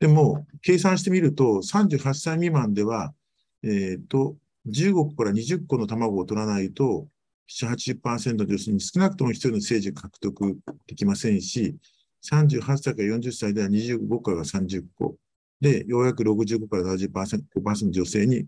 [0.00, 3.14] でも、計算してみると、38歳未満では、
[3.62, 4.36] えっ、ー、と、
[4.66, 7.06] 15個から20個の卵を取らないと、
[7.48, 11.76] 7、80%の女性に少なくとも1人の政治獲得できませんし、
[12.24, 15.16] 38歳から40歳では25個から30個。
[15.60, 17.08] で、ようやく65から70%、
[17.56, 18.46] 5%の女性に1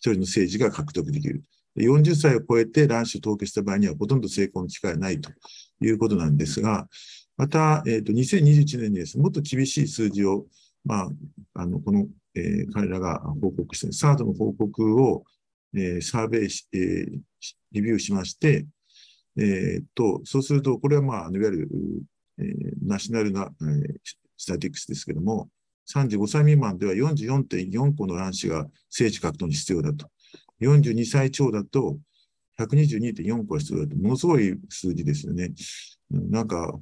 [0.00, 1.42] 人の政治が獲得できる。
[1.76, 5.30] 40歳を超えて卵子を凍結した場合にはほとんど成功の機会はないと
[5.80, 6.88] いうことなんですが、
[7.36, 10.46] また、えっ、ー、と、2021年にですね、もっと厳しい数字を、
[10.84, 11.08] まあ、
[11.54, 15.24] あの、この、えー、彼らが報告して、サードの報告を、
[15.74, 17.20] えー、サーベイし、えー、
[17.72, 18.66] レビューしまして、
[19.36, 21.68] えー、と、そうすると、これはまあ、いわゆる、
[22.38, 22.46] えー、
[22.82, 23.96] ナショナルな、えー、
[24.36, 25.50] スタティックスですけども、
[25.92, 30.08] 35歳未満では44.4個の卵子が精子獲得に必要だと。
[30.60, 31.98] 42歳超だと
[32.58, 35.52] 122.4個必要だと、ものすごい数字ですよね。
[36.10, 36.78] なんか、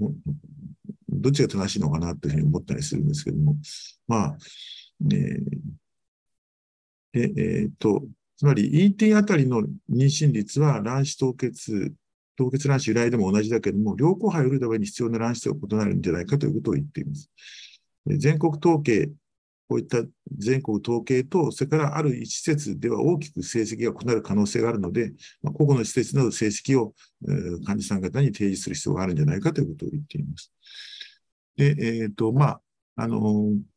[1.09, 3.57] どっちが正しいのかなというふうに思ったりするんですけども、
[4.07, 4.37] まあ、
[5.13, 5.75] えー、
[7.13, 8.05] で、えー、っと、
[8.37, 11.95] つまり ET あたりの妊娠率は卵子凍結、
[12.37, 17.31] 凍結卵子由来でも同じだけども、両後輩を売るために必要な卵子と異なるんじゃないかということを言っています。
[18.07, 19.09] 全国統計
[19.75, 20.05] こういった
[20.39, 25.13] 全国統計と、それからある施設では大きく成績が異なる可能性があるので、
[25.43, 26.95] まあ、個々の施設の成績を、
[27.29, 30.53] えー、患者さん方に提示する必要があるんじゃないかということを言っています。
[31.57, 32.61] で、えっ、ー、と、まあ、
[32.95, 33.21] あの、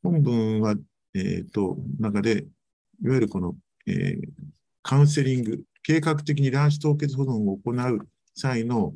[0.04, 0.76] 本文は、
[1.16, 2.46] えっ、と、中で、
[3.04, 3.56] いわゆるこの、
[3.88, 4.20] え、
[4.84, 8.94] カウンセリング、計画的に卵子凍結保存を行う際の、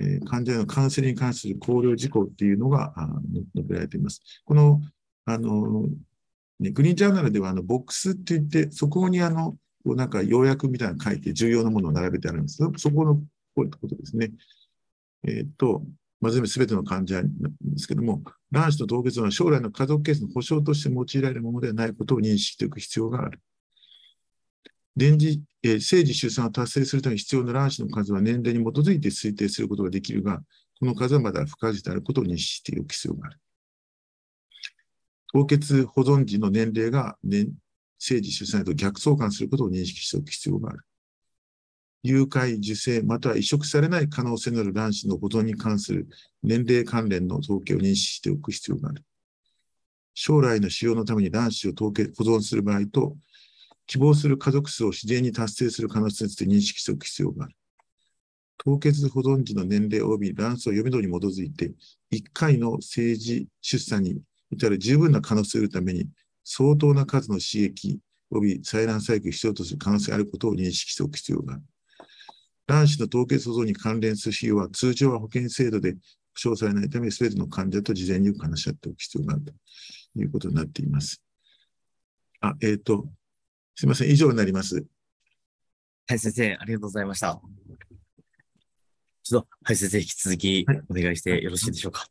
[0.00, 2.92] え、患者へのカウンセリングに関する考慮事項っていうのが
[3.54, 4.20] 述べられています。
[4.44, 4.80] この、
[5.26, 5.88] あの、
[6.60, 9.52] ね、グリーンジャーナルではあのボックスって言って、そこにあの、
[9.82, 12.62] こうなんか要約みたいなの書いて重要なものを並べてあるんです。
[12.76, 13.22] そこのこ
[13.58, 14.30] ういったことですね。
[15.26, 15.82] えっ、と、
[16.20, 23.40] まあ、全部すべての患者なんですけども、卵子の凍結は将来の家族ケースの保障として用いられるものではないことを認識しておく必要がある。
[24.96, 30.42] 電磁、えー、生児出産を達成するために必要な卵子の数は年齢に基づいて推定することができるが、
[30.78, 33.38] この数はまだ不可実であることを認識しておく必要がある。
[35.32, 37.52] 凍結保存時の年齢が年、
[37.98, 40.80] 生児出産と逆相関することを認識しておく必要がある。
[42.02, 46.08] 誘拐、受精、または移植されない可能性のある卵子の保存に関する
[46.42, 49.04] 年齢関連の統計を認識しておく必要がある。
[50.14, 53.16] 将来の使用のために卵子を統計保存する場合と、
[53.86, 57.54] 希望する家族数を自然に達成する可能性について認識しておく必要がある。
[58.58, 61.72] 凍結保存時の年齢及び卵巣を読み度に基づいて、
[62.10, 64.20] 1回の政治出産に
[64.50, 66.08] 至る十分な可能性を得るために、
[66.44, 68.00] 相当な数の刺激
[68.32, 71.62] 及び採卵細工を必要とする可能性があることを認識しておく必要がある。
[72.66, 75.98] 卵子の凍結保存に関連する費用は通常は保険制度で保
[76.36, 79.52] 証されないため、すべての患者と事前によく話し合っておく必要があると
[80.20, 81.22] いうことになっています。
[82.40, 83.06] あ、えっ、ー、と、
[83.74, 84.84] すみません、以上になります。
[86.06, 87.40] はい、先生、ありがとうございました。
[89.22, 92.08] ちょっと、はい、先生、引き続きはいお願いしてよろしいでしょうか。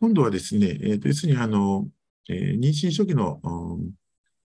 [0.00, 1.86] 今度はですね、えーと要するにあの、
[2.28, 3.40] えー妊娠初期の、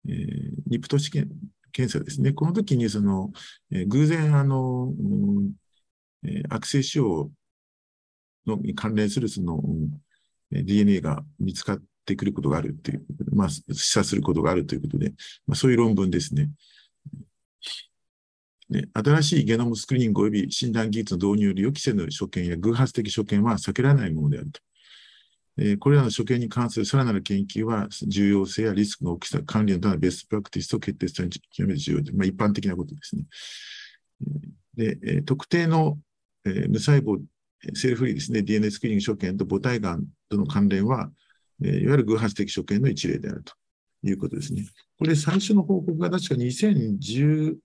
[0.08, 1.30] えーニプト試験
[1.74, 2.32] 検査ですね。
[2.34, 3.32] この時にその、
[3.72, 5.52] えー偶然あの、うん
[6.24, 7.30] えー悪性腫瘍
[8.46, 9.90] のに関連するその、うん
[10.54, 15.14] DNA が見つかってくることがあるという、まあ、示唆することがあるということで、
[15.48, 16.50] まあ、そういう論文ですね。
[18.94, 24.60] 新しいゲノムスクリーニング及び診断技術の導入による予期せぬ所見や偶発的所見は避けられないものであると。
[25.58, 33.26] えこれらの所見に関するさらなる研究は、重要性やリスクの大きさ、管理のためのベストプラクティスと決定するに極めて重要で、まあ、一般的なことですね。
[34.76, 36.00] で、え特定の、
[36.46, 37.20] えー無細胞、
[37.74, 41.12] セルフリーですね、DNA スクリーニング所見と母体がんとの関連は、
[41.62, 43.54] えーいわゆる偶発的所見の一例であると
[44.04, 44.66] いうことですね。
[44.98, 47.58] これ、最初の報告が確か2010、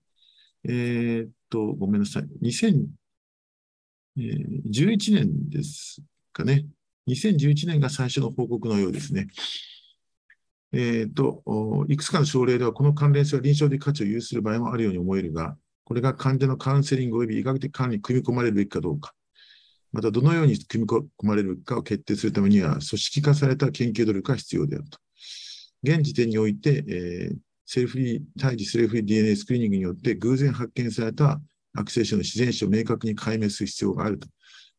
[0.65, 6.01] えーっと、ごめんなさい、2011年です
[6.33, 6.65] かね。
[7.07, 9.27] 2011年が最初の報告のようですね。
[10.73, 19.13] えーと、いくつかの症例では、この関連性は臨床的価値を有する場合もあるように思えるが、これが患者のカウンセリング及び医学的管理に組み込まれるべきかどうか、
[19.93, 24.99] またどのように組み込まれるかを決定するためには、組織化された研究努力が必要であると。
[25.83, 27.37] 現時点において、えー
[27.69, 31.41] cell-free、胎児 cell-free DNA スクリーニングによって偶然発見された
[31.73, 34.27] 悪性腫瘍の自然史を明確に解明する必要があると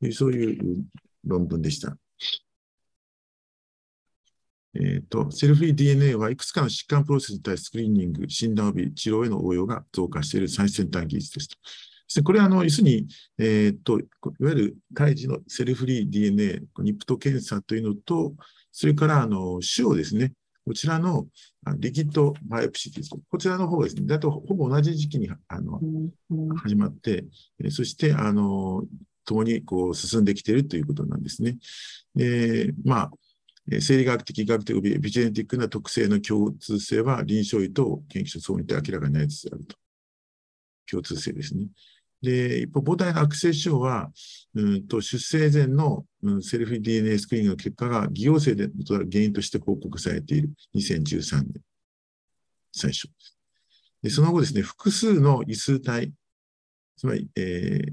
[0.01, 0.85] いう、そういう
[1.23, 1.99] 論文でした。
[4.75, 11.57] えーと、セルフリー DNA はいくつかの疾患プロセスに対するスクリーニング、診断及び治療への応用が増加している最先端技術ですと。
[12.25, 13.07] これはあの、要するに、
[13.39, 18.35] えーと、いわゆる胎児のセルフリー DNA、ニプト検査というのと、
[18.73, 20.33] それからあの種をですね、
[20.65, 21.27] こちらの
[21.79, 23.11] リキッドバイオプシーです。
[23.11, 25.81] こちらの方がですね、だとほぼ同じ時期にあの
[26.57, 27.25] 始まって、
[27.71, 28.85] そして、あの、
[29.25, 31.57] 共にこう進んできているということなんですね。
[32.15, 33.11] で、まあ、
[33.81, 39.77] 生理学的、医学的、及びビジェネティックな特性の共通性は臨床医と研究者総にて明らかになりつつあると。
[40.91, 41.67] 共通性ですね。
[42.23, 44.11] で、一方、母体の悪性症は、
[44.55, 51.63] うんと出生前の、うんセルフ DNA スクリーンの結果が偽陽性で原因として報告されている2013年、
[52.73, 53.37] 最初です。
[54.03, 56.13] で、その後ですね、複数の異数体、
[56.97, 57.93] つまり、えー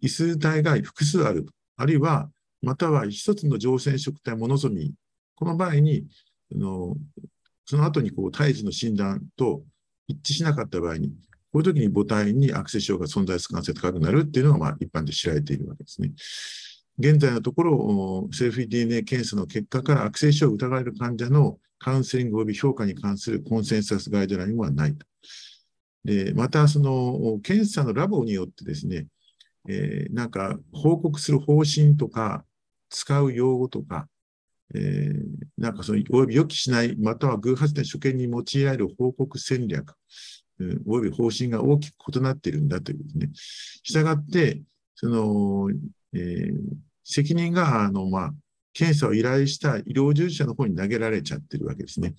[0.00, 1.46] 異数体が複数ある、
[1.76, 4.94] あるいは、または一つの乗染色体モノゾミ、
[5.34, 6.06] この場合に、
[6.54, 6.96] あの
[7.64, 9.62] その後にこう胎児の診断と
[10.08, 11.08] 一致しなかった場合に、
[11.52, 16.12] こういう時に母体に悪性症が存在する可能性が高くなるっていうのが、まあ、一般で知られているわけですね。
[16.98, 25.06] 現在のところ、セルフィー DNA 検査の結果から悪性症を疑われる患者のカウンセリング及び評価に関するコンセンサスガイドラインはないと。
[26.04, 29.06] で、また、その、検査のラボによってですね、
[29.68, 32.44] えーなんか報告する方針とか、
[32.90, 34.08] 使う用語とか、
[34.74, 35.22] えー
[35.58, 39.94] なんかその、および予期しない、または偶発的所見に用いられる報告戦略、
[40.58, 43.30] うんおよび方針が大きく異なっているんだということですね。
[43.82, 44.62] したがって、
[44.94, 45.68] その、
[46.14, 46.52] えー
[47.04, 48.34] 責任が、あの、まあ、
[48.72, 52.14] 検査を依頼した医療従事者の方に投げられちゃってるわけですね。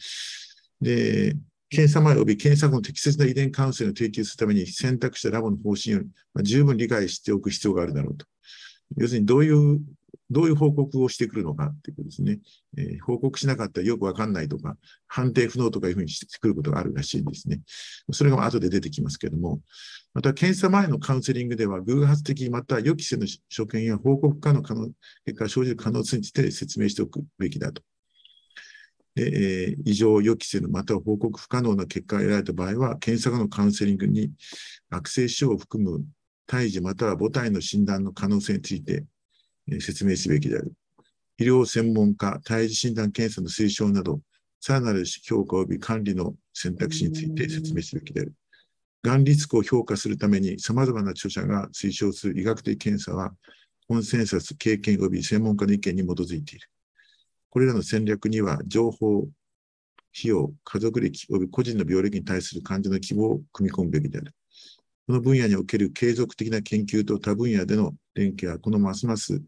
[0.81, 1.35] で、
[1.69, 6.01] 検査前及び検査後の適切な遺伝カウンセリングを提供するために選択したラボの方針を
[6.43, 8.25] 十分理解しておく必要があるだろうと。
[8.97, 9.79] 要するにどういう、
[10.33, 12.39] どういう報告をしてくるのかっていうことですね。
[12.77, 14.75] えー報告しなかったらよくわかんないとか、
[15.07, 17.61] 判定不能とかいうふうにしてくることがあるらしいんですね。
[18.11, 19.61] それが後で出てきますけれども、
[20.13, 24.89] また検査前のカウンセリングでは偶発的または予期せぬ所見や報告可能可能
[25.25, 27.81] 結果が生じる可能性について説明しておくべきだと。
[29.15, 34.31] でえー異常予期せぬまたは報告不可能な結果が得られた場合は、検査後のカウンセリングに
[34.89, 36.03] 悪性症を含む
[36.45, 39.05] 胎児または母体の診断の可能性について、
[39.79, 40.73] 説明すべきである。
[41.37, 44.21] 医療専門家、胎児診断検査の推奨など、
[44.59, 48.33] さらなる評価及び管理の選択肢について説明すべきである。
[49.03, 53.33] がんリスクを評価するために様々な著者が推奨する医学的検査は、
[53.87, 56.69] コンセンサス、経験及び専門家の意見に基づいている。
[57.49, 59.27] これらの戦略には、情報、
[60.17, 64.33] 費用、家族歴及び個人の病歴に対する患者の希望を組み込むべきである。
[65.05, 69.41] この分野における継続的な研究と他分野での連携は、このますます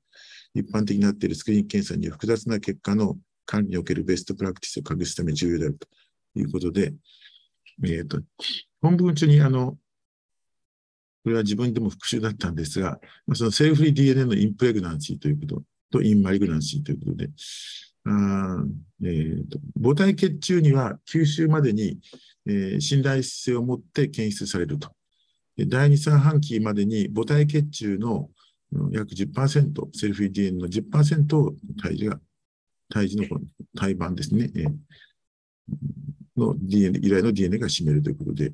[0.55, 5.87] 一般的になっているスクリーン検査に複雑な結果の管理におけるベストプラクティスを隠すため重要であると
[6.39, 6.93] いうことで、
[7.83, 8.21] えっ、と、
[8.81, 9.77] 本文中にあの、
[11.23, 12.99] これは自分でも復習だったんですが、
[13.33, 17.29] そのセルフリー DNA のインプレグナンシーということとインマリグナンシーということで、
[18.05, 18.63] あ
[19.03, 21.99] えーと母体血中には吸収までに、
[22.45, 24.91] えー信頼性を持って検出されると。
[25.57, 28.29] 第2、3半期までに母体血中の
[28.91, 32.19] 約10%、セルフ DNA の10%を胎児が、
[32.89, 33.41] 胎児のこの
[33.75, 34.51] 胎盤ですね、
[36.35, 38.51] の DNA、由来の DNA が占めるということで、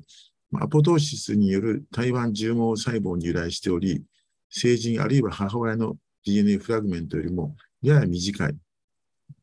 [0.54, 4.02] アポトーシスによる胎盤重毛細胞に由来しており、
[4.50, 8.56] 成人あるいは母親の DNA フラグメントよりもやや短い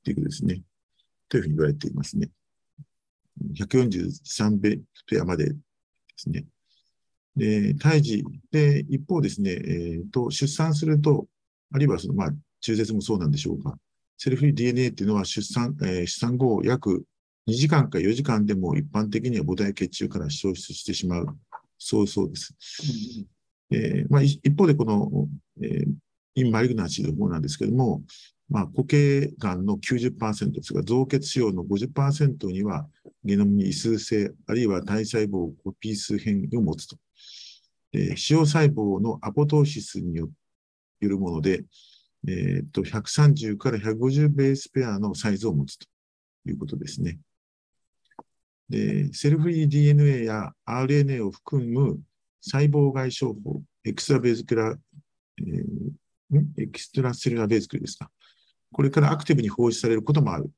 [0.03, 0.61] ということですね。
[1.27, 2.29] というふうに言われていますね。
[3.55, 4.59] 143
[5.07, 5.55] ペアまでで
[6.15, 6.45] すね。
[7.39, 11.27] で、胎児で、一方ですね、えー、と、出産すると、
[11.73, 12.31] あるいはその、まあ、
[12.61, 13.77] 中絶もそうなんでしょうか。
[14.17, 17.05] セルフ DNA っていうのは出産、えー、出産後約
[17.47, 21.27] 2時間か4時間でも一般的には母体血中から消失してしまう。
[21.77, 22.53] そうそうです。
[23.71, 25.09] えー、まあ、一方でこの、
[25.63, 25.93] えー、
[26.35, 28.01] インマリグナンシーの方なんですけども、
[28.49, 32.87] まあ、固形がんの90%ですが、造血腫瘍の50%には
[33.23, 36.97] ゲノムに異数性、あるいは体細胞コピー数変異を持つと。
[37.93, 40.29] えー、腫瘍細胞のアポトーシスによ
[41.01, 41.63] るもので、
[42.27, 45.87] えー、と130から150 base pair のサイズを持つと
[46.45, 47.19] いうことですね。
[48.69, 51.99] で cell-free DNA や RNA を含む
[52.41, 54.77] 細胞外小胞、extravesicular、
[55.39, 58.11] えー、 extracellular vesicle ですか。
[58.71, 60.51] これからアクティブに放出されることもある。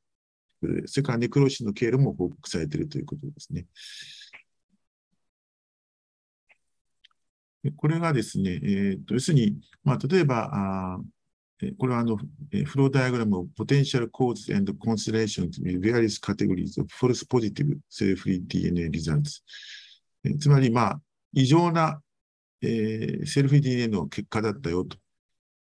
[0.85, 3.65] それからネクロシスの経路も報告されているということですね。
[7.77, 10.99] これがですね、えー、と要するに、まあ、例えば、あ
[11.77, 19.43] これはあの、フローダイアグラムを Potential Causes and Constellations with various categories of false positive cell-free DNA results。
[20.39, 21.01] つまり、まあ、
[21.33, 22.01] 異常な、
[22.61, 24.97] えー、セルフ DNA の結果だったよと。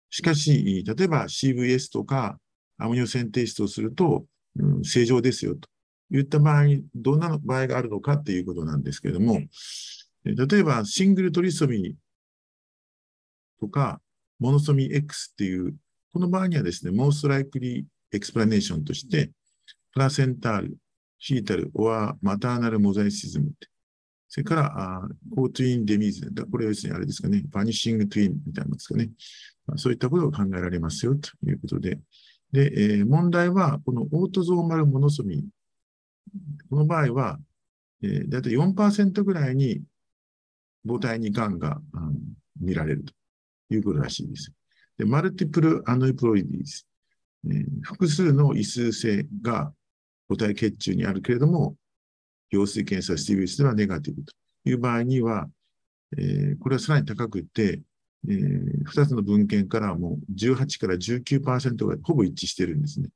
[0.09, 2.37] しかし、例えば CVS とか
[2.77, 4.25] アムニオセンテイストをすると、
[4.57, 5.69] うん、正常ですよと
[6.09, 9.41] 言った場合に、どんな場合があるのかっていうことなんですけれども、
[10.23, 11.95] 例えばシングルトリソミ
[13.59, 14.01] とか、
[14.39, 15.75] モノソミー X っていう、
[16.13, 19.31] この場合にはですね、most likely explanation として、
[19.93, 20.77] プラセンタール、
[21.17, 23.51] ヒータル、オアマターナルモザイシズム、
[24.27, 29.09] それから、co-twin demise、これはですね、あれですかね、 vanishing twin みたいなのですかね。
[29.75, 31.99] そういったことを考えられますよということで。
[32.51, 35.45] で、えー、問題は、この autosomal monosomy。
[36.69, 37.39] この場合は、
[38.03, 39.81] えー、だいたい4%ぐらいに
[40.85, 42.17] 母体に癌が、うん、
[42.59, 43.13] 見られると
[43.73, 44.51] いうことらしいです。
[44.97, 46.87] で、 multiple aneuploidies、
[47.45, 49.71] えー、複数の異数性が
[50.29, 51.75] 母体血中にあるけれども、
[52.49, 54.33] 羊水検査している人はネガティブと
[54.65, 55.47] いう場合には、
[56.17, 57.81] えー、これはさらに高くて、
[58.27, 63.09] えー、2つの文献からはもう18から19%がほぼ一致しているんですね。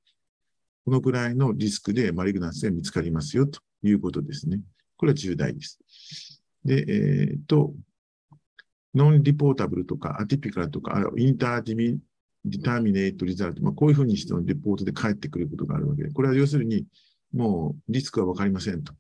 [0.86, 4.60] このくらいのリスクでマリグナンスが見つかりますよということですね。
[4.98, 5.80] これは重大です。
[6.66, 7.74] で、えっ、ー、と、
[8.94, 12.00] ノンリポータブルとかアティピカルとか、インターディミ
[12.46, 16.86] ディターミネートリザルト、まあ、こういうふうにしてのレポートで返ってくることがあるわけで、これは要するに、
[17.34, 18.94] もうリスクはわかりませんと。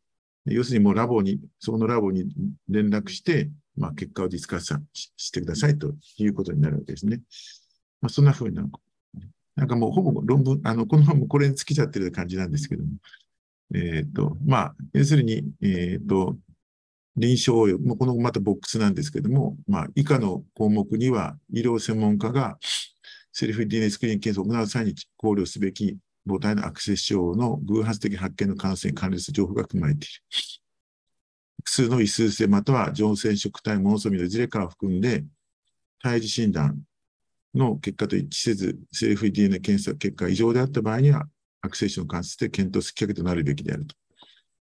[0.46, 2.26] 要するにもうラボに、そこのラボに
[2.68, 7.22] 連絡して、まあ、結果をディスカッションしてくださいということになるわけですね。
[8.02, 8.70] まあ、そんなふうになる
[9.56, 12.90] なんかもうほぼ論文、あの、この本もこれに尽きちゃってる感じなんですけども。
[13.74, 16.38] えっ、ー、と、まあ、要するに、えっ、ー、と、
[17.18, 22.58] 臨床応用、このまたボックスなんですけども、まあ、以下の項目には、医療専門家が
[23.32, 25.98] セルフ DNA スクリーン検査を行う際に考慮すべき
[26.28, 30.14] 母体のアクセス症の偶発的発見の感染に関連する情報が含まれている。
[31.60, 35.24] 複数の異数性または常染色体モノソミのいずれかを含んで、
[36.02, 36.80] 胎児診断
[37.54, 41.26] の結果と一致せず、セルフ DNA 検査結果が異常であった場合には、
[41.62, 43.96] アクセス症の関節で検討すきっかけとなるべきであると。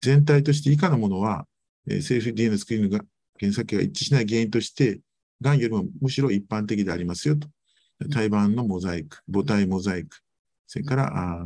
[0.01, 1.45] 全体として以下のものは、
[1.87, 2.99] えー、セルフ DNA スクリーニング
[3.37, 4.99] 検査結果が一致しない原因として、
[5.41, 7.47] がんよりもむしろ一般的でありますよと。
[8.11, 10.17] 胎盤のモザイク、母体モザイク、
[10.67, 11.45] それから、あ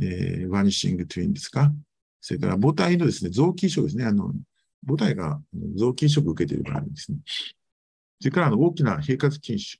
[0.00, 1.72] えー、ワニッシングトゥインですか。
[2.20, 4.04] それから母体のですね、臓器移植ですね。
[4.04, 4.32] あの、
[4.86, 5.40] 母体が
[5.76, 7.18] 臓器移植を受けている場合ですね。
[8.20, 9.78] それからあの大きな閉活筋腫、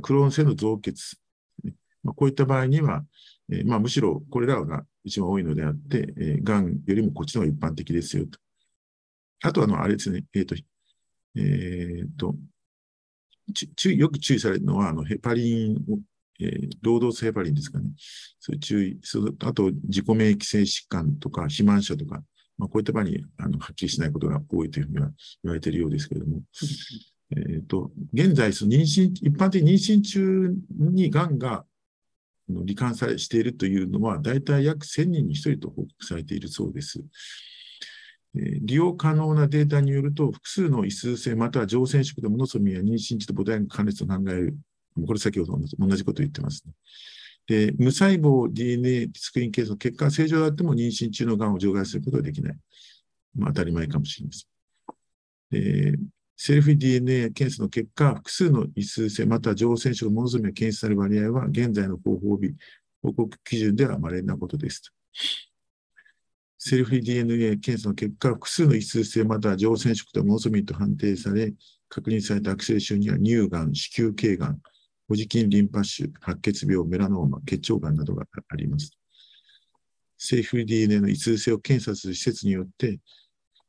[0.00, 1.16] クローン性の増血、
[1.62, 3.04] ねまあ、こういった場合には、
[3.50, 8.38] えーまあ、むしろこれらが一番多いのであって、えー、がんよりもこっちの方が一般的ですよと。
[9.44, 10.54] あとあの、あれですね、えっ、ー、と、
[11.36, 12.34] えっ、ー、と、
[13.76, 15.98] 注意よく注意されるのは、あのヘパリンを
[16.40, 17.90] えー、労働性ヘパリンですかね。
[18.40, 22.22] そういう注意、そあと自己免疫性疾患とか、肥満者とか、
[22.58, 25.10] まあ、こういった場合にあのはっきりしないことが多いというふうには
[25.42, 26.42] 言われているようですけれども、
[27.36, 31.64] えーと、現在その妊娠、一般的に妊娠中にがんが
[32.50, 37.02] 罹患されしているというのは、大体約1000人に1人と報告されているそうです。
[38.34, 44.56] 利用可能なデータによると、複数の異数性または常染色でモノソミや妊娠値と母体の関連と考える。
[45.06, 46.72] これ先ほど同じことを言ってますね。
[47.46, 52.56] で、無細胞 DNA スクリーンケースの結果が正常であっても妊娠中のがんを除外することはできない。
[53.36, 54.44] まあ、当たり前かもしれませ
[55.60, 55.92] ん。
[55.92, 55.98] で、
[56.36, 62.54] セルフ DNA 検査の結果、複数の異数性、または常染色のモノソミが検出される割合は、現在の方法日、
[63.02, 64.92] 報告基準では稀なことです。
[66.66, 71.52] セルフ DNA 検査の結果、複数の異数性または常染色とモノソミと判定され、
[71.90, 74.60] 確認された悪性腫には乳がん、子宮頸がん、
[75.06, 78.92] 保持筋リンパ腫、白血病、メラノーマ、結腸がんなどがあります。
[80.16, 82.98] セルフ DNA の異数性を検査する施設によって、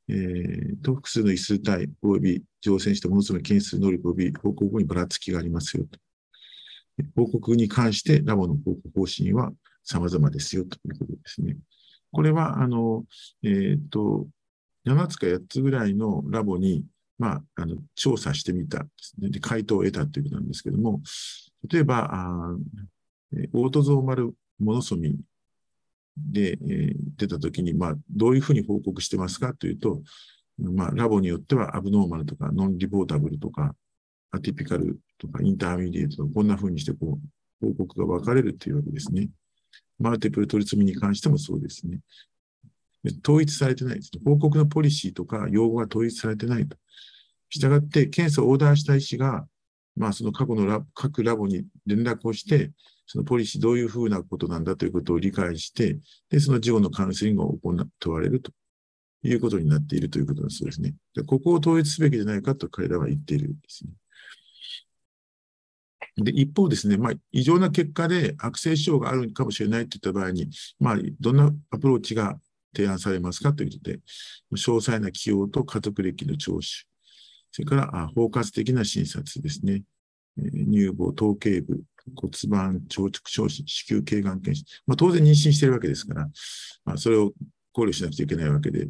[0.07, 5.99] えー、と複数の異数体及び乗船したものすごい検出能力及び報告後にばらつきがありますよと。
[7.13, 9.51] 報告に関してラボの報告方針は
[9.83, 11.57] 様々ですよということですね。
[12.15, 13.03] これは、あの、
[13.43, 14.25] えっ、と、
[14.85, 16.85] 7つか8つぐらいのラボに、
[17.17, 19.29] まあ、あの調査してみたですね。
[19.31, 21.01] で、回答を得たということなんですけども、
[21.69, 22.55] 例えば、あ
[23.51, 25.17] autosomal monosomy
[26.15, 29.53] で、えー、出たときに、まあ、どういうふうに報告してますか？
[29.53, 30.01] というと、
[30.57, 33.75] まあ、ラボによっては abnormal とか non-reportable とか、
[34.31, 37.19] atypical とか intermediate とか、こんなふうにしてこ
[37.61, 39.27] う、報告が分かれるというわけですね。
[39.99, 41.99] マルティプル取り積みに関してもそうですね。
[43.23, 44.21] 統一されてないです、ね。
[44.25, 46.77] 報告のポリシーとか用語が統一されてないと。
[47.49, 49.45] したがって、検査をオーダーした医師が、
[49.95, 52.71] まあ、その過去のラ各ラボに連絡をして、
[53.05, 58.51] そのポリシーどういうふうなことなんだということを理解して、で、その事後のカウンセリングを行問われると
[59.23, 60.95] いうことになっているということだそうですね。
[61.13, 63.91] でここを統一すべきじゃないかと彼らは言っているんですね。
[66.17, 70.49] で、一方ですね、まあ、異常な結果で悪性症があるかもしれないといった場合に、
[70.79, 72.39] まあ、どんなアプローチが
[72.75, 73.99] 提案されますかということで、
[74.53, 76.65] 詳細な起用と家族歴の聴取、
[77.51, 79.83] それから包括的な診察ですね、
[80.37, 81.83] 乳房、頭頸部、
[82.15, 86.29] 骨盤、腸直症子宮頸がん検診、まあ、当然妊娠しているわけですから、
[86.83, 87.33] まあ、それを
[87.73, 88.87] 考慮しなくちゃいけないわけで、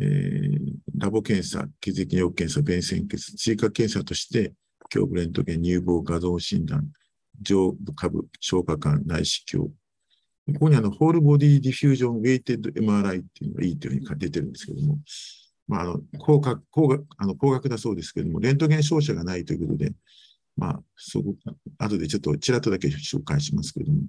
[0.00, 0.58] えー、
[0.98, 4.52] ラボ検査、血液尿検査、便潜血、追加検査として、
[4.92, 6.88] 胸部レントゲン、乳房画像診断、
[7.40, 9.70] 上部下部、消化管、内視鏡。
[10.54, 14.98] ここにあの、 whole body diffusion weighted MRI っていうのがいいというふうに出てるんですけども、
[15.68, 19.92] まあ、あの、高額、高額、あの、高額だそうですけども、レントゲン照射がないということで、
[20.56, 21.34] まあ、そこ、
[21.78, 24.00] 後でちょっとちらっとだけ紹介しますけども。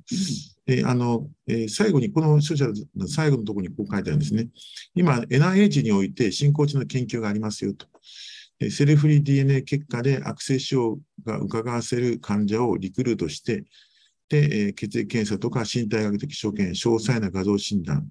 [0.67, 4.47] えあの、え、最後に、この著者の最後のところにこう書いてあるんですね。
[4.95, 7.85] 今、NIH において進行中の研究がありますよと。
[8.69, 13.63] cell-free DNA 結果で悪性症が伺わせる患者をリクルートして、
[14.29, 18.07] で、血液検査とか身体学的所見、詳細な画像診断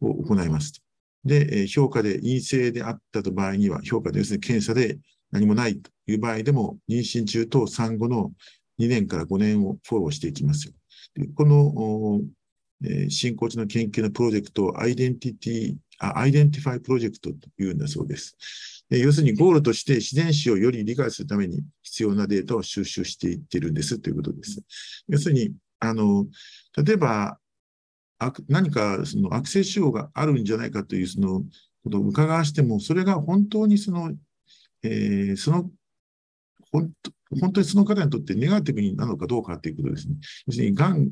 [0.00, 0.82] を行います。
[1.24, 4.98] で、評価で陰性であったと場合には、評価で要するに検査で
[5.30, 8.32] 何もないという場合でも、妊娠中と産後の
[8.78, 10.74] 2年から5年をフォローしていきますよ。
[11.14, 12.20] でこの、
[12.84, 18.36] え、進行中の研究のプロジェクトを identity、あ IDENTIFY project というんだそうです。
[18.98, 24.62] 要するにゴールとして自然史をより理解するために必要なデータを収集していってるんですということです。
[25.08, 26.26] 要するに、あの、
[26.76, 27.38] 例えば、
[28.48, 31.42] 何かその悪性腫瘍があるんじゃないかというその
[31.82, 34.12] ことを伺わしても、それが本当にその、
[34.82, 35.70] えー、その
[36.74, 40.16] 本当、本当にその方にとってネガティブになのかどうかということですね。
[40.46, 41.10] 要するに、がん、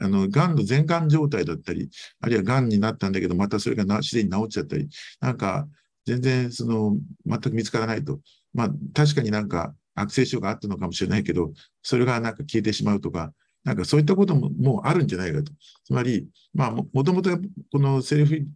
[0.00, 1.88] あの、がんの全がん状態だったり、
[2.20, 4.88] あるいはがんになったんだけど、またそれが自然に治っちゃったり、
[5.20, 5.66] なんか、
[6.06, 6.96] 全然その
[7.26, 8.20] 全く見つからないと。
[8.54, 11.52] まあ確かになんか悪性症があったのかもしれないけど、
[11.82, 13.32] それがなんか消えてしまうとか、
[13.64, 15.52] なんかそういったことももうあるんじゃないかと。
[15.84, 17.30] つまり、まあもともと
[17.72, 18.46] このセルフ、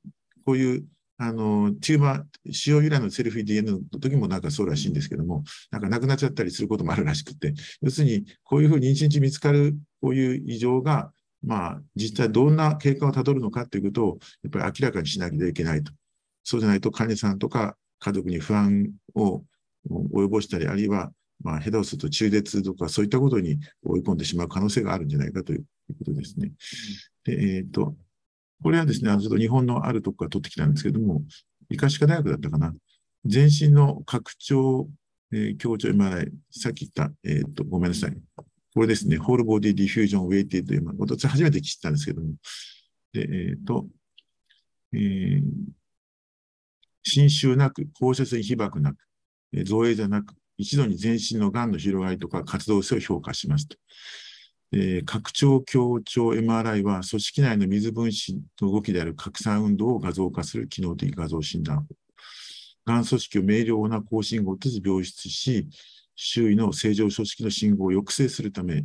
[0.45, 0.85] こういう
[1.23, 11.13] あの、チューマー、使用由来のセルフ DNA の時もなんかそうらしいんですけども、なんかなくなっちゃったりすることもあるらしくて、要するに、こういうふうに妊娠中見つかるこういう異常が、
[11.45, 15.93] まあ、実際どんな経過をたどるのかということを、やっぱり明らかにしなきゃいけないと。
[16.43, 19.43] そうじゃないと患者さんとか家族に不安を
[19.88, 21.11] 及ぼしたり、あるいは、
[21.43, 25.64] まあ、下手をすると中絶とかそういったことに追い込んでしまう可能性があるんじゃないかという
[25.99, 26.53] ことですね。
[27.24, 27.97] で、えっ、ー、と、
[28.62, 31.22] これはですね、ちょっと日本のあるとこから取ってきたんですけども、
[31.70, 32.74] 医科歯科大学だったかな。
[33.24, 34.88] 全身の拡張、
[35.32, 36.11] えー、強調今、
[36.51, 38.16] さっき言った、えっ、ー、と、ごめんなさい。
[38.74, 40.95] これですね、ホールボディディフュージョンウェイティド MRI。
[40.99, 42.34] 私初めて知ったんですけども。
[43.12, 43.86] で、えっ、ー、と、
[44.93, 45.43] えー、
[47.03, 48.97] 侵襲なく、放射線被曝なく、
[49.65, 53.77] 造影じゃなく、一度に全身の癌の広がりとか活動性を評価しますと。
[54.73, 61.97] えー拡張強調 MRI は組織内の水分子の動きである拡散運動を画像化する機能的画像診断法。
[62.87, 65.67] がん組織を明瞭な高信号とず病出し、
[66.15, 68.85] 周囲の正常組織の信号を抑制するため、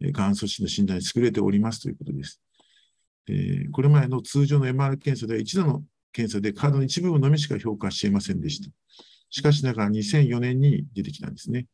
[0.00, 2.40] えーがん組織の診断に優れておりますということです。
[3.28, 5.82] えーこれまでの通常の MR 検査では一度の
[6.12, 8.70] 検査でカードの一部のみしか評価していませんでした。
[9.30, 11.66] しかしながら2004年に出てきたんですね。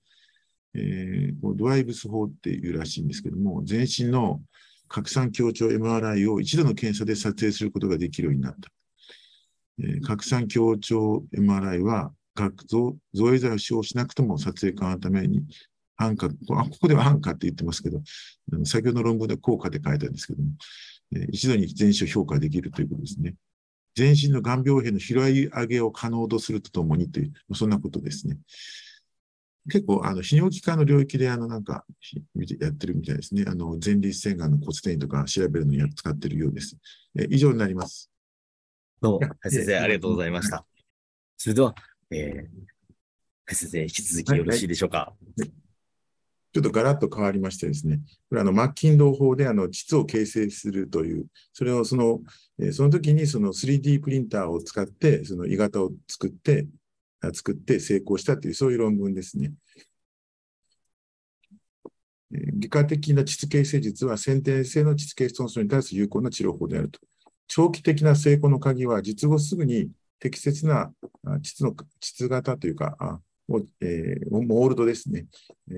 [0.74, 4.41] えードライブス法っていうらしいんですけども、全身の
[4.89, 8.70] 拡散強調 MRI を一度の検査で撮影することができるようになった。
[9.80, 15.43] えー拡散強調 MRI は、学造造影剤を使用しなくとも撮影可能なために、
[15.97, 16.36] 安価、こ
[16.80, 18.01] こでは安価って言ってますけど、
[18.64, 20.51] 先ほどの論文では効果で書いたんですけども、
[21.16, 23.34] えー一度に全身を評価できるということですね。
[23.95, 28.39] 全身のがん病変の拾い上げを可能とするとともにという、そんなことですね。
[29.70, 32.22] 結構、あの、泌尿器科の領域で、あの、なんか、ひ
[32.59, 33.45] やってるみたいですね。
[33.47, 36.76] あの、前立腺がんの骨転移とか調べるのにや使ってるようです。
[37.18, 38.11] え以上になります。
[39.01, 40.64] どうも先生、ありがとうございました。
[41.36, 41.74] それでは、
[42.11, 42.47] えー、
[43.47, 45.14] 林先生、引き続きよろしいでしょうか。
[46.53, 52.20] ちょっとガラッと変わりましてですね、これあの、マッキンドー法であの、膣を形成するという、それをその、
[52.59, 56.66] えーその時にその 3D プリンターを使って、その鋳型を作って、
[57.34, 59.53] 作って成功したという、そういう論文ですね。
[62.32, 67.01] えー外科的な膣形成術は先天性の膣形損傷に対する有効な治療法であると。
[67.46, 70.92] 長期的な成功の鍵は、術後すぐに適切な
[71.24, 75.26] あ膣の膣型というか、をえーモールドですね、
[75.70, 75.74] え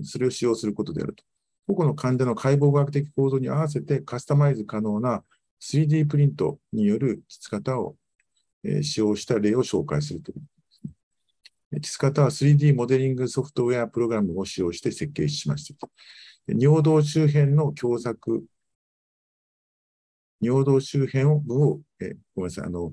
[0.00, 1.24] ーそれを使用することであると。
[1.66, 5.24] 個々の患者の解剖学的構造に合わせてカスタマイズ可能な
[5.60, 7.96] 3D プリントによる膣型を、
[8.62, 10.80] えー使用した例を紹介するということです
[11.72, 11.80] ね。
[11.80, 15.88] 膣型は 3D モデリングソフトウェアプログラムを使用して設計しました。
[16.48, 18.42] 尿道周辺の狭窄、
[20.40, 22.92] 尿道周辺を、えーごめんなさい、あの、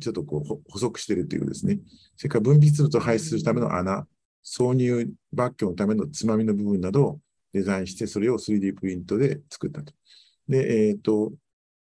[0.00, 1.78] ちょっとこうほ補足しているというですね。
[2.16, 4.06] それから分泌物を排出するための穴、
[4.44, 7.20] 挿入バッキョのためのつまみの部分などを
[7.52, 9.92] デザインして、それを 3D プリントで作ったと。
[10.48, 11.32] で、えっ、と、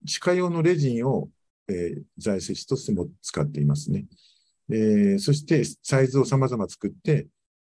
[0.05, 1.29] 歯科用のレジンを、
[1.67, 4.05] えー材質としても使っていますね。
[4.69, 7.27] えーそして、サイズを様々作って、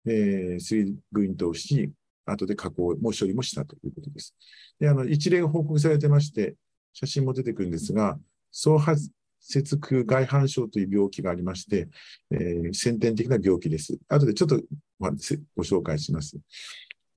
[0.05, 1.91] えー 3D プリントをし、
[2.25, 4.36] 後で加工も処理もしたということです。
[4.79, 6.55] で、あの、一例が報告されてまして、
[6.93, 8.17] 写真も出てくるんですが、
[8.51, 9.11] 総発
[9.41, 11.89] 節空外反症という病気がありまして、
[12.31, 13.97] えー先天的な病気です。
[14.07, 14.61] 後でちょっと
[15.55, 16.37] ご紹介します。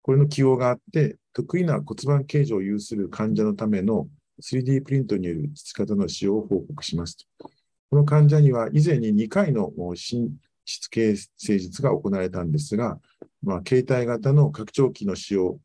[0.02, 4.08] これの起用があって、得意な骨盤形状を有する患者のための
[4.42, 7.50] 3D プリントによる質方の使用を報告しますと。
[7.90, 12.98] この患者には以前に2回の新質形成術が行われたんですが、
[13.42, 15.58] まあ、携帯型の拡張器の使用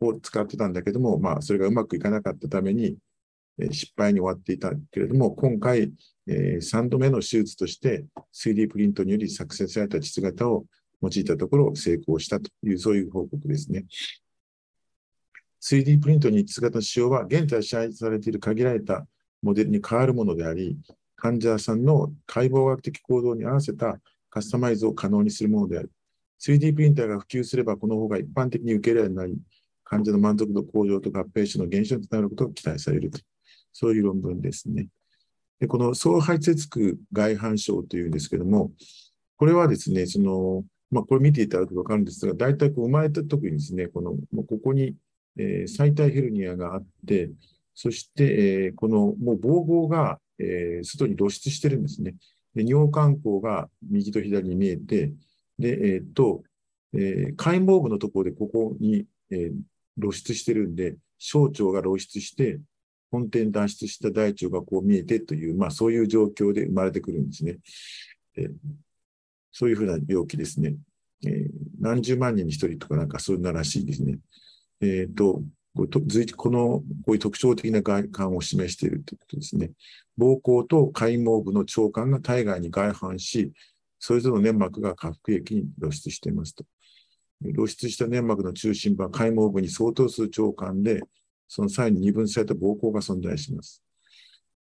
[0.00, 2.96] を使ってたんだけども、まあ、それがうまくいかなかったために、
[3.70, 5.92] 失敗に終わっていたけれども、今回、
[6.26, 10.64] え3度目の手術として 3D プリントにより作成された膣型を
[11.02, 13.84] 用いたところ成功したという、そういう報告ですね。
[15.60, 19.06] 3D プリントに膣型の使用は、現在支配されている限られた
[19.42, 20.78] モデルに変わるものであり、
[21.16, 24.00] 患者さんの解剖学的行動に合わせた
[24.30, 25.90] カスタマイズを可能にするものである。
[26.40, 29.42] 3D プリンターが普及すれば、この方が一般的に受け入れられるようになり、
[29.84, 33.18] 患者の満足度向上と合併症の減少につながることが期待されると。
[33.72, 34.88] そういう論文ですね。
[35.60, 38.72] で、この総排泄区外反症というんですけども、
[39.36, 44.14] これはですね、その、まあ、これ見ていただくとわかるんですが、大体こう生まれた時にですね、この、
[44.44, 44.96] ここに、
[45.36, 47.30] えー最体ヘルニアがあって、
[47.74, 52.16] そして、えーこの、もう膀胱が、えー外に露出してるんですね。
[52.54, 55.12] で、尿管孔が右と左に見えて、
[55.58, 56.42] で、えーっと、
[56.94, 59.52] えー開毛部のところでここに、えー
[60.00, 62.58] 露出してるんで、小腸が露出して、
[63.10, 67.58] 本点脱出した大腸がこう見えてという、まあそういう状況で生まれてくるんですね。
[68.36, 68.48] え
[69.52, 70.76] そういうふうな病気ですね。
[71.26, 74.18] えー何十万人に一人とかなんかそういうのらしいですね。
[74.82, 75.42] えっ、と、
[75.74, 76.00] これと
[76.36, 79.70] この、こういう特徴的な外観を示しているということですね。
[80.18, 83.52] 膀胱と開毛部の腸管が体外に外反し、
[83.98, 86.64] それぞれの粘膜が下腹液に露出していますと。
[87.54, 91.00] 露出した粘膜の中心部は開毛部に相当する腸管で、
[91.50, 93.82] その際に二分された膀胱が存在します。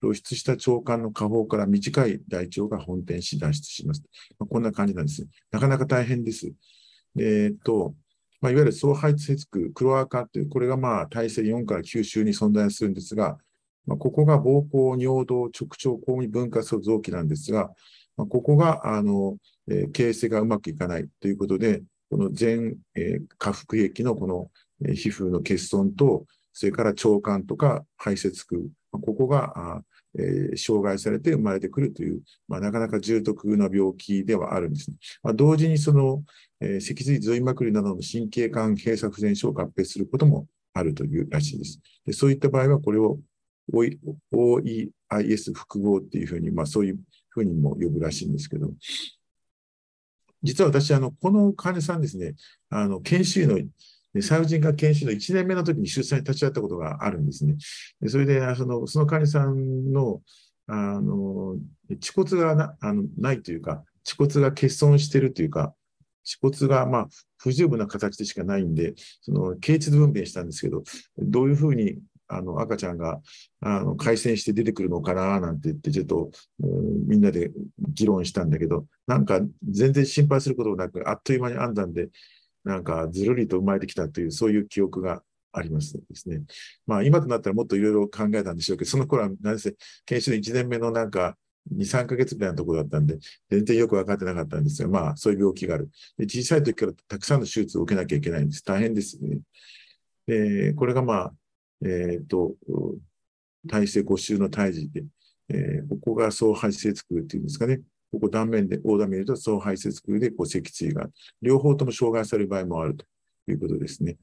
[0.03, 4.03] 露出した腸管の下方から短い大腸が本転し脱出します。
[4.39, 5.26] まあこんな感じなんです。
[5.51, 6.53] なかなか大変です。
[7.18, 7.95] えーっと、
[8.43, 13.39] まあ、いわゆる総排泄区、クロアカっていう、これがまあ体制4から9週に存在するんですが、
[13.87, 17.70] まあ、ここが膀胱、尿道、直腸、肛に分割する臓器なんですが、
[18.18, 24.51] まあ、ここが、あの、えー形成がうまくいかないということで、この全、えー下腹液のこの
[24.85, 28.57] えー皮膚の欠損と、それから腸管とか排泄腔、
[28.93, 29.83] まここが、
[30.17, 34.97] えー障害されて生まれてくるという、まあ、なかなか重篤な病気ではあるんですね。
[35.25, 36.23] まあ、同時にその、
[36.61, 41.81] えー脊髄髄膜瘤などの神経管閉鎖不全症を合併することもあるというらしいです。
[42.07, 43.19] でそういった場合は、これを
[43.73, 43.99] OE
[44.33, 47.01] OEIS 複合っていうふうに、まあ、そういう
[47.31, 48.71] ふうにも呼ぶらしいんですけど、
[50.45, 52.35] 実は私、あのこの患者さんですね、
[52.69, 53.59] あの研修医の、
[54.15, 57.57] ね産婦人科研修の1年目の時に出産に立ち会ったことがあるんですね。
[58.01, 60.21] でそれで、あそのその患者さんの
[60.67, 61.57] あの
[61.89, 65.75] 恥骨がなあのないというか、恥骨が欠損しているというか、
[66.25, 67.09] 恥骨がまあ
[67.39, 70.83] 不十分な形でしかないんで、その経腟分娩したんですけど、
[71.19, 71.99] どういうふうに
[72.29, 73.21] あの赤ちゃんが
[73.61, 82.09] あの回線して出てくるのかななんて言って、ちょっと、うんみんなで議論したんだけど、なんか全然心配することもなく、あっという間に編んだんで、
[82.65, 86.43] なんかずるりと生まれてきたという、そういう記憶がありますですね。
[86.87, 91.37] まあ今となったらもっといろいろ考えたんでしょうけど、その頃は何せ研修の1年目のなんか
[91.73, 93.19] 2、3ヶ月ぐらいのところだったんで、
[93.51, 95.91] 全然よく分かってなかったんですが、まあそういう病気がある。
[96.19, 98.65] で小さい時からたくさんの手術を受けなきゃいけないんです。
[98.65, 99.39] 大変ですね。
[100.27, 101.33] で、これがまあ、
[101.85, 102.55] えっ、と、
[103.69, 105.05] 体制5週の胎児で、
[105.49, 107.81] えーここが総排泄腔っていうんですかね。
[108.15, 111.09] ここ断面で、横断面見ると総排泄腔でこう脊椎が、
[111.43, 113.05] 両方とも障害される場合もあると
[113.51, 114.17] いうことですね。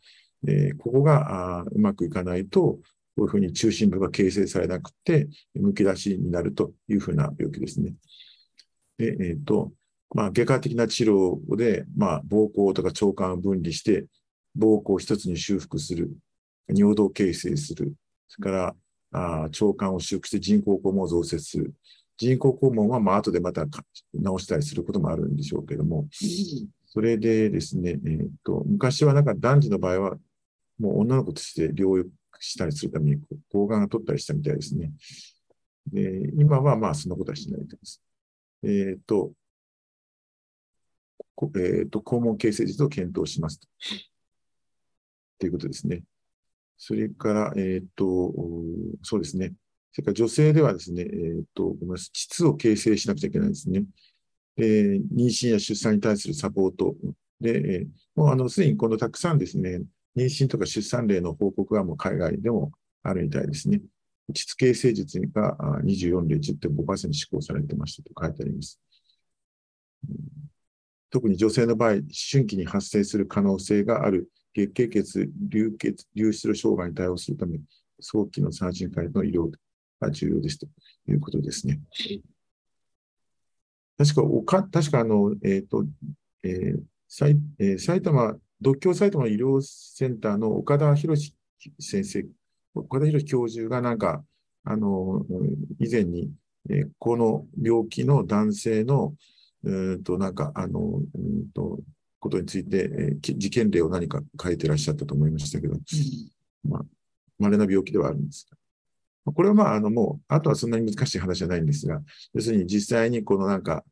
[0.44, 2.80] でここがあうまくいかないと、こ
[3.18, 7.94] ういうふうに中心部が形成されなくて、むき出しになるというふうな病気ですね。
[8.98, 9.72] で、えっ、と、
[10.14, 14.06] まあ、外科的な治療で、まあ、膀胱とか腸管を分離して、
[14.58, 16.12] 膀胱を一つに修復する、
[16.68, 17.94] 尿道形成する、
[18.28, 18.76] それから
[19.12, 21.74] あ腸管を修復して人工肛門を増設する。
[22.18, 23.84] 人工肛門はまあ後でまたか
[24.14, 26.07] 直したりすることもあるんでしょうけども、
[26.86, 30.18] それでですね、えーと昔はなんか男児の場合は、
[30.78, 32.05] もう女の子として療養
[32.39, 34.91] したりするために抗がんが取ったりしたみたいですね。
[35.91, 38.01] で今はまあそんなことはしないとです。
[38.64, 39.32] えっ、と、
[41.36, 43.68] こえーと、肛門形成術を検討しますと。
[45.39, 46.03] ということですね。
[46.78, 48.34] それから、えっ、と、
[49.01, 49.53] そうですね。
[49.94, 51.06] それから女性ではですね、え
[51.42, 53.84] っ、と、ごめんなさい膣を形成しなくちゃいけないですね。
[54.56, 56.96] で妊娠や出産に対するサポート
[57.39, 59.82] で、えーもうあの、すでにこのたくさんですね、
[60.16, 62.72] 妊娠とか出産例の報告はもう海外でも
[63.04, 63.82] あるみたいですね。
[64.34, 68.80] 膣形成術が24例10.5%施行されてましたと書いてあります。
[71.10, 77.60] 特に女性の場合、思春期に発生する可能性がある月経血流血流出路障害に対応するため、
[78.00, 79.50] 早期の産診会の医療
[80.02, 80.68] が重要ですと
[81.08, 81.80] いうことですね。
[83.97, 85.86] 確か、おか確かあの、えっ、と、
[86.43, 91.16] えー埼えー埼玉、独協埼玉医療センターの岡田博
[91.80, 92.26] 先生、
[92.74, 94.24] 岡田博教授がなんか、
[94.64, 96.32] あの、うん以前に、
[96.70, 99.14] えーこの病気の男性の、
[99.64, 101.80] うーんと、なんか、あの、うーんと、
[102.20, 105.76] ことについて、えーき事件例を何か書いてらっしゃったと思いましたけど、
[106.64, 106.86] まあ、
[107.38, 108.61] 稀な病気ではあるんですが。
[109.26, 112.02] これはまあ、あの、もう、あとはそんなに難しい話じゃないんですが、
[112.34, 113.84] 要するに実際にこのなんか、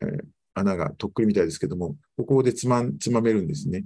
[0.00, 0.20] えー
[0.58, 3.84] 穴がとっくりみたいですけども、ここでつまつまめるんですね。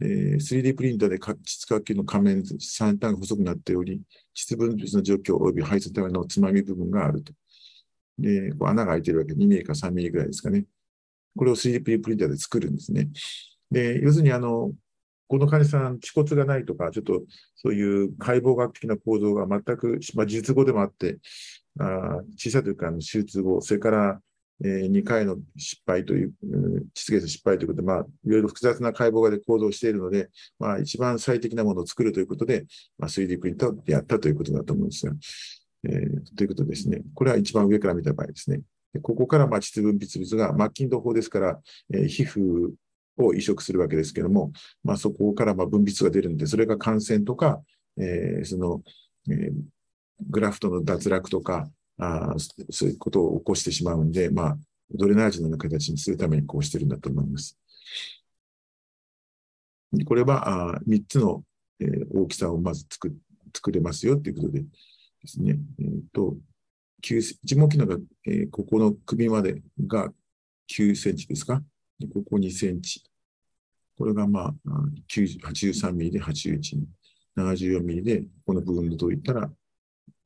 [0.00, 4.02] えー 3D プリンターでか膣角球の仮面先端が細くなっており、
[4.34, 7.32] 膣分泌の状況及び排出ためのつまみ部分があると。
[8.18, 10.64] で、こう穴が開いてるわけ、2ミリか3ミリぐらいですかね。
[11.36, 13.08] これを 3D プリンターで作るんですね。
[13.70, 14.72] で、要するにあの、
[15.32, 17.22] この患者さん、恥骨がないとか、ちょっと
[17.56, 21.20] そういう解剖学的な構造が全く、まあ、術後でもあって、
[21.80, 24.20] あ小さい時からの手術後、それから、
[24.62, 30.28] え2回の失敗という、うん膣血失敗ということで、まあ、いろいろ複雑な解剖学で構造しているので、
[30.58, 32.66] まあ、一番最適なものを作るということで、
[32.98, 35.14] まあ、3D プリンターをやったということだと思うんですが、
[35.84, 37.00] えーということですね。
[37.14, 38.60] これは一番上から見た場合ですね。
[39.00, 41.58] ここからまあ膣分泌物が、マッキンド法ですから、
[41.90, 42.72] えー皮膚
[43.18, 44.52] を移植するわけですけども、
[44.84, 47.62] まあ、そこからまあ分泌が出るんで、それが感染とか、
[47.98, 48.82] えーその、
[49.30, 49.52] えー
[50.30, 52.34] グラフトの脱落とか、あ
[52.70, 54.58] そういうことを起こしてしまうんで、まあ、
[54.94, 57.58] ドレナージのような形にするためにこうしてるんだと思います。
[60.06, 61.42] これはあ3つの、
[61.80, 63.12] えー大きさをまず作
[63.54, 64.66] 作れますよということでで
[65.26, 66.36] すね、えーと
[67.02, 67.96] 9一目機能が、
[68.26, 70.12] えーここの首までが
[70.70, 71.62] 9センチですか？
[72.12, 73.02] ここ2センチ。
[73.96, 74.54] これがまあ、
[75.08, 76.88] 83ミリで81ミリ、
[77.36, 79.50] 74ミリで、この部分で解いたら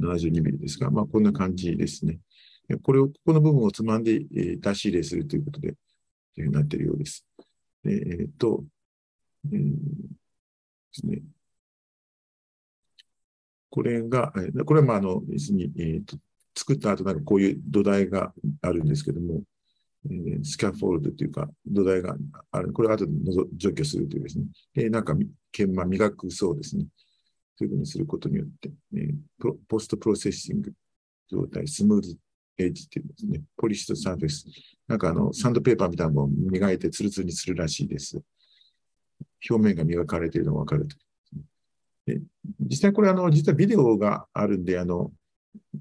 [0.01, 2.19] 72ミリですが、まあこんな感じですね。
[2.83, 5.75] これを、ここの部分をつまんで、え出し入れするということで、
[6.35, 7.27] というふうになっているようです。
[7.85, 8.65] でえっ、と、
[9.53, 9.73] えー
[10.97, 11.23] ですね。
[13.71, 14.33] これが、
[14.65, 16.17] これはまあ、あの、要するに、えーと、
[16.57, 19.43] 作った後なんかこういう土台があるんですけども、
[20.11, 22.17] え、スキャフォールドというか土台が
[22.51, 22.73] ある。
[22.73, 23.13] これを後で
[23.57, 24.45] 除去するというですね。
[24.75, 25.17] で、なんか
[25.53, 26.87] 研磨磨くそうですね。
[27.59, 29.15] というふうにすることによって、え、
[29.69, 30.73] ポストプロセッシング
[31.29, 32.17] 状態、スムーズ
[32.59, 33.43] エッジっていうんですね。
[33.57, 34.47] polish surface。
[34.87, 38.21] なんかあの、サンドペーパーみたいなのを磨いてツルツルにするらしいです。
[39.49, 40.97] 表面が磨かれているのがわかると。
[42.07, 42.21] で
[42.61, 45.13] 実際これあの、実はビデオがあるんで、あの、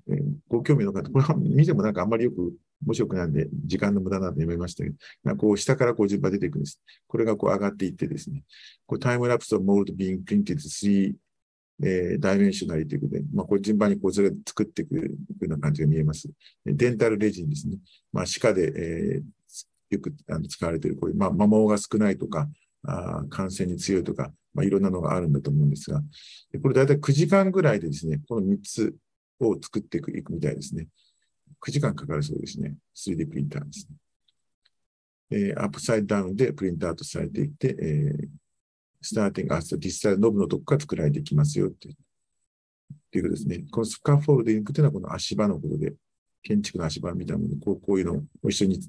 [0.10, 2.54] えー、ご興味の方、これは見てもなんかあんまりよく
[2.84, 6.82] 面白くなんで、時間の無駄なんでやめましたけど、こう下からこう順番出ていくんです。
[7.08, 8.44] これがこう上がっていってですね、
[8.86, 11.16] これ time lapse of mold being printed 3、
[11.84, 15.04] えー、 dimensionally ということで、まあ、これ順番にこうそれ作っていくよ
[15.42, 16.30] うな感じが見えます。
[16.66, 17.78] dental resin ですね。
[18.14, 22.48] まあ、歯科で、えー、よくあの使われている、こういう、まあ、摩耗が少ないとか、
[22.88, 26.02] あ感染に強いとか、まあ、いろんなのがあるんだと思うんですが、
[26.62, 28.96] これ大体9時間ぐらいでですね、この3つ
[29.40, 30.88] を作っていくみたいですね。
[31.62, 32.76] 9時間かかるそうですね。
[32.96, 33.96] 3D プリンターですね。
[35.32, 38.28] えー、 upside down でプリントアウトされていって、えー、
[39.02, 41.96] スターティングアストディスタルノブのとこから作られていきますよっていう
[43.12, 43.66] ということですね。
[43.72, 45.94] このスカフォールディングというのはこの足場のことで、
[46.44, 48.80] 建築の足場みたいなものこうこういうのを一緒に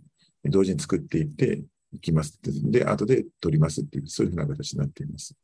[0.44, 1.62] 同時に作っていって
[1.92, 5.34] いきますで、後で取りますっていう、そういうふうな形になっています。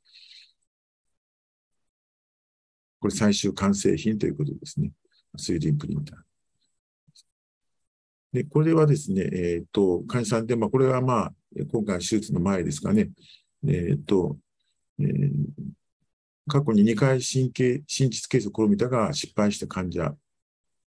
[3.01, 4.93] これ最終完成品ということですね。
[5.39, 6.32] 3D プリンター。
[8.33, 11.33] で、これはですね、えっ、ー、と、患者さんで、まあ、これはまあ、
[11.71, 13.11] 今回手術の前ですかね、
[13.67, 14.39] えっ、ー、と、
[14.99, 15.31] えー、
[16.49, 20.15] 過去に2回神経、心実ケースを試みたが失敗した患者、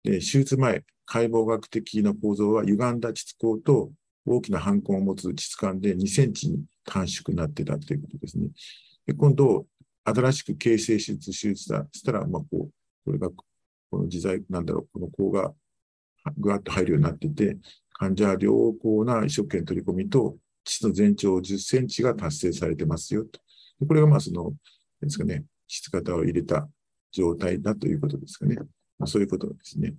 [0.03, 3.91] で手術前、解剖学的な構造は歪んだ膣口と
[4.25, 8.47] 大きな反根を持つ膣管で2センチに短縮になってたということですね。
[9.05, 9.65] で今度、
[10.03, 12.71] 新しく形成手術、手術だしたら、まあ、こう、
[13.05, 13.43] これが、こ
[13.93, 15.53] の自在、なんだろう、この甲が
[16.37, 17.57] ぐわっと入るようになってて、
[17.93, 23.39] 患者は良好な移植圏取り込みと、膣の全長10センチが達成されてますよと。
[23.87, 24.53] これがまあその、
[25.01, 26.67] ですかね、質型を入れた
[27.11, 28.55] 状態だということですかね。
[28.99, 29.95] まあ、そういうことですね。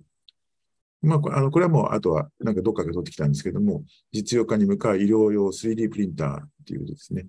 [1.01, 7.27] まあ、あのこれはもう、あとは、なんかどっかが取ってきたんですけども、実用化に向かう医療用 3D プリンターということですね。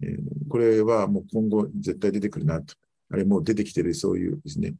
[0.00, 0.18] えー、
[0.48, 2.74] これはもう今後絶対出てくるなと。
[3.10, 4.74] あれもう出てきてるそういうですね、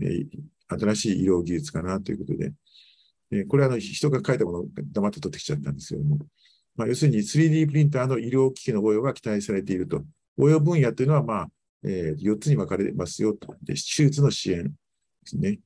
[0.00, 0.26] えー、
[0.68, 2.52] 新しい医療技術かなということで、
[3.34, 6.18] えこれはあの人が書いたものを黙って取ってきちゃったんですけども、
[6.76, 10.02] まあ、要するに 3D プリンターの医療機器の応用が期待されていると。
[10.36, 11.48] 応用分野というのは、まあ
[11.84, 13.54] えー、4つに分かれますよと。
[13.62, 14.70] で手術の支援で
[15.24, 15.60] すね。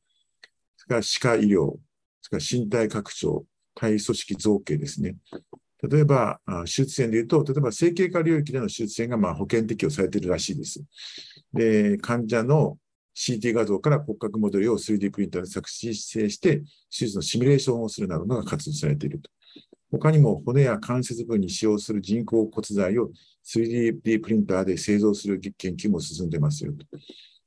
[0.76, 1.72] それから歯科医療、
[2.20, 5.16] それから身体拡張、体組織造形ですね。
[5.82, 10.82] 例えば、手術線でいうと、例えば整形科領域での手術線がまあ保険適用されているらしいです。
[11.52, 12.78] で、患者の
[13.18, 19.30] CT 画像から骨格モデルを 3D プリンターで作成して、手術のシミュレーションをするなどが活用されていると。
[19.90, 23.10] 他にも骨や関節部に使用する人工骨材を
[23.44, 26.86] 3D プリンターで製造する研究も進んでますよと。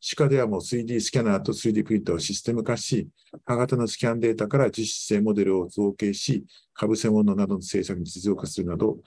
[0.01, 3.07] 歯科ではもう 3D スキャナーと 3D プリンターをシステム化し、
[3.45, 6.43] 歯型のスキャンデータから実質性モデルを造形し、
[6.73, 8.97] かぶせ物などの製作に実用化するなど、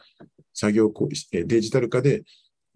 [0.55, 0.91] 作業
[1.33, 2.23] デジタル化で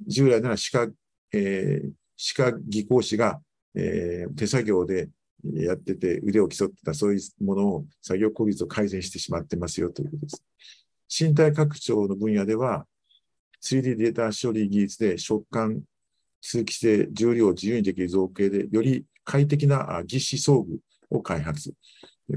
[0.06, 0.92] 従来なら歯科、
[1.32, 3.40] えー、歯科技工士が
[3.74, 5.08] えー、手作業で
[5.44, 10.44] やってて腕を競ってたそういうものを作業効率を改善してしまってますよということです。
[11.24, 12.86] 身体拡張の分野では
[13.62, 15.82] 3D データ処理技術で食感、
[16.40, 20.78] 通気性、重量を自由にできる造形でより快適な義肢装具
[21.10, 21.72] を開発。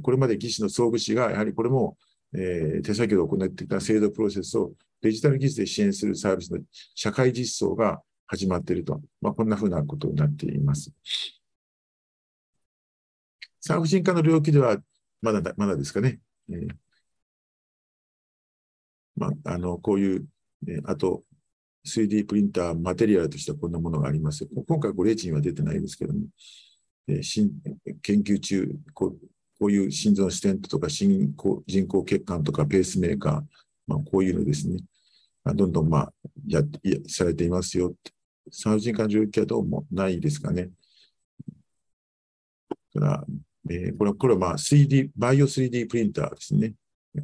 [0.01, 1.97] これまで義肢の装具士がやはりこれも、
[2.33, 4.71] えー、手作業で行っていた制度プロセスを
[5.01, 6.59] デジタル技術で支援するサービスの
[6.95, 8.01] 社会実装が
[8.31, 10.89] 始まっていると、まあ、こんなふうなことになっています。
[13.59, 14.77] 産婦人科の領域では
[15.21, 16.19] まだまだですかね。
[16.49, 16.67] えー
[19.17, 20.25] まあ、あのこういう、
[20.65, 21.23] えー、あと
[21.85, 24.47] 3D プリンターマテリアルとしてはこんなものがあります。
[24.65, 26.21] 今回これレジンは出てないですけども、
[27.09, 27.51] えー、
[28.01, 29.19] 研究中こう、
[29.59, 33.41] こういう心臓のステントとか人工人工血管とかペースメーカー、
[33.87, 34.79] まあ、こういうのですね、
[35.43, 36.13] どんどんまあ
[36.47, 38.13] ややされていますよって
[38.49, 40.69] 産婦人科の状況はどうもないですかね。
[42.93, 43.25] から、
[43.69, 46.73] えー、これは、これはまあ 3D、バイオ 3D プリンターですね。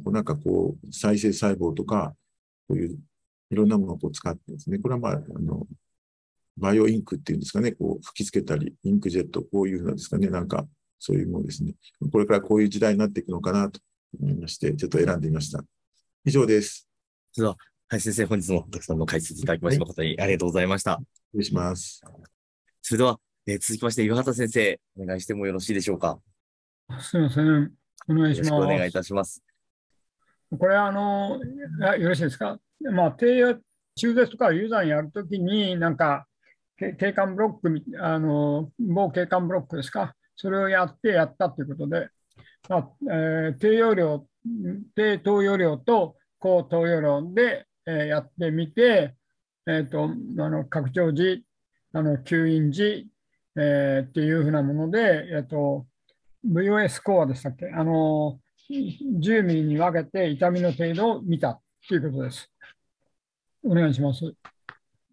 [0.04, 2.14] こうなんかこう、再生細胞とか、
[2.68, 2.98] こういう
[3.50, 5.66] いろんなものをこう使ってですね、これはまあ、あの、
[6.56, 10.66] バイオインクっていうんですかね、こう吹き付けたり、インクジェット、こういうふうなですかね、なんか
[10.98, 11.74] そういうものですね。
[12.12, 13.80] これからこういう時代になっていくのかなと
[14.20, 15.64] 思いまして、ちょっと選んでみました。
[16.24, 16.88] 以上です。
[17.90, 20.92] では、はい、先生、本日もたくさんの解説いただきまして、誠にありがとうございました。
[20.92, 22.02] お願いします。
[22.82, 26.18] それでは、えー続きまして、岩畑先生、お願いしてもよろしいでしょうか？
[27.00, 27.72] すみません。
[28.06, 28.92] お願いしよろしくお願いいます。
[28.92, 29.42] たします。
[30.58, 31.40] これ、あの、
[31.80, 32.60] あよろしいですか？
[32.92, 33.54] まあ、低や
[33.94, 36.26] 中絶とかユーザーにやるときに、なんか、
[36.78, 40.14] け景観ブロックみ、あの、某景観ブロックですか？
[40.36, 42.08] それをやってやったということで、
[42.68, 44.26] まあえー低容量、
[44.94, 49.14] 低投与量と高投与量で、えやってみて、
[49.66, 51.44] えー、とあの拡張時、
[51.92, 53.08] あの吸引時、
[53.56, 55.86] えーっていうふうなもので、えー、と
[56.46, 57.70] VOS スコアでしたっけ？
[57.70, 58.38] あの
[58.70, 62.50] 10ミリに分けて痛みの程度を見たということです。
[63.64, 64.34] お願いします。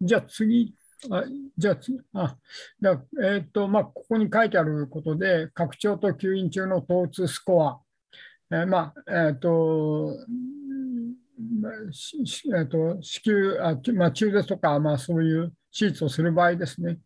[0.00, 0.74] じゃあ次、
[1.10, 1.24] あ
[1.56, 2.36] じゃあ次、あ、
[2.80, 7.80] じゃあえっ、と、まあ、ここに書いてあることで、拡張と吸引中の疼痛スコア、
[8.50, 10.14] えーまあ、えっ、と、
[11.38, 16.98] えー、と子宮あ、まあ、中絶とか、まあ、そういう手術をする場合ですね。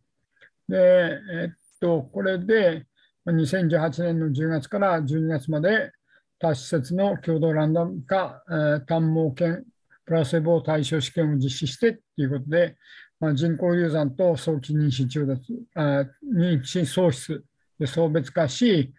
[0.67, 1.49] で、えっ
[1.79, 2.85] と、これで
[3.27, 5.91] 2018年の10月から12月まで
[6.39, 9.65] 多施設の共同ランダム化、えー単毛犬
[10.05, 12.75] プラセボ対象試験を実施してということで、
[13.19, 15.41] まあ、人工流産と早期妊娠中絶、
[15.75, 16.05] あ
[16.35, 17.43] 妊娠喪失
[17.79, 18.93] で送別化し、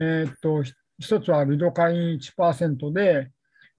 [0.00, 0.62] えーっと、
[0.98, 3.30] 一つはリドカリン1%で、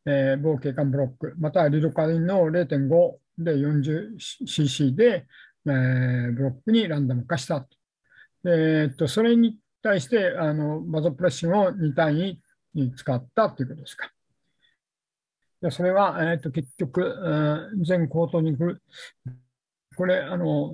[0.06, 5.26] えー、某景観ブロック、またはリドカリンの0.5で 40cc で、
[5.68, 7.68] えーブロックにランダム化したと。
[8.46, 12.36] えーっとそれに対してあのバゾプレッシンを2対2
[12.76, 14.12] に使ったということですか。
[15.62, 18.82] でそれは、えーっと結局、うん全口頭に来る、
[19.98, 20.74] これ、あの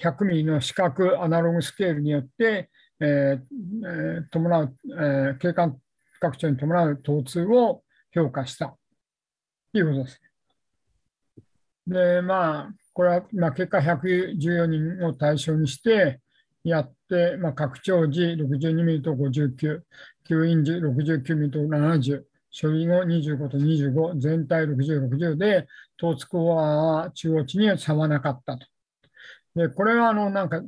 [0.00, 2.70] 100ミリの視覚アナログスケールによって、
[3.00, 5.80] えーえー伴う、えー景観
[6.20, 8.76] 拡張に伴う疼痛を評価した
[9.72, 10.20] ということです。
[11.86, 16.20] で、まあ、これは、まあ、結果114人を対象にして
[16.64, 19.80] やって、まあ、拡張時62ミリと59、
[20.28, 22.22] 吸引時69ミリと70、
[22.60, 25.66] 処理後25と25、全体60、60で、
[25.96, 28.66] トーツコアは中央値には差はなかったと。
[29.54, 30.62] で、これはあのなんか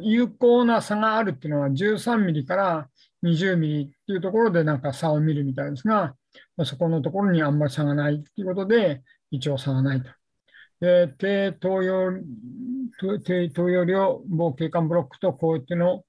[0.00, 2.88] 有効な差があるっていうのは13ミリから
[3.24, 6.14] 20ミリっていうところでなんか差を見るみたいですが、
[6.56, 10.10] まそこのところにあんまり差がないっていうことで、一応差がないと。
[10.80, 12.22] で、低投与、
[13.24, 16.04] 低投与量、某景観ブロックとこういっての、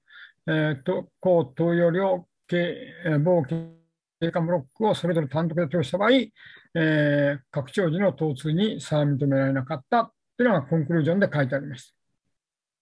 [0.46, 2.74] えーと高投与量、景
[3.04, 11.88] えー某景観ブロックをそれぞれ単独で投与した場合、えー拡張時の疼痛に差は認められなかったっていうのがコンクルージョンで書いてありまし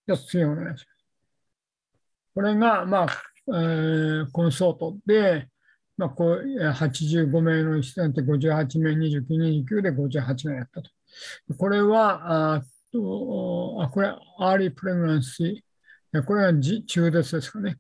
[0.06, 0.14] た。
[0.14, 1.00] じゃあ次お願いします。
[2.34, 3.08] これが、まあ、
[3.48, 5.48] えーコンソートで、
[6.01, 9.27] まあ、こう85名の人なんて58名、29、
[9.66, 10.90] 29で58名やったと。
[11.59, 14.09] これは、あとあこれ、
[14.39, 17.77] アーリープレグランシー、これは中絶ですかね。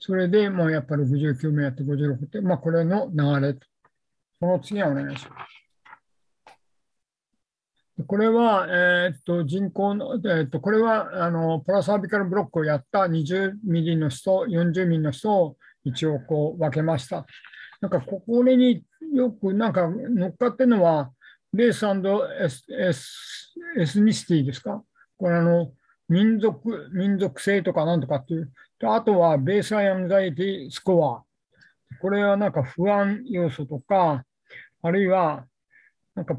[0.00, 3.60] それで、もうやっぱり69名やって56って、まあ、これの流れと。
[4.40, 5.52] その次はお願いします。
[8.04, 17.26] これは、えーっと人口の、えーっとこれはあのプラサービカルブロックをやった20ミリの人、40ミリの人を一応こう分けました。
[17.80, 18.82] なんかここに
[19.12, 21.10] よくなんか乗っかってるのは、
[21.52, 24.82] race エスエス ethnicity ですか？
[25.16, 25.72] これあの
[26.08, 28.50] 民族、民族性とかなんとかっていう。
[28.82, 31.22] あとは baseline anxiety score。
[32.00, 34.24] これはなんか不安要素とか、
[34.82, 35.44] あるいは
[36.14, 36.36] なんか、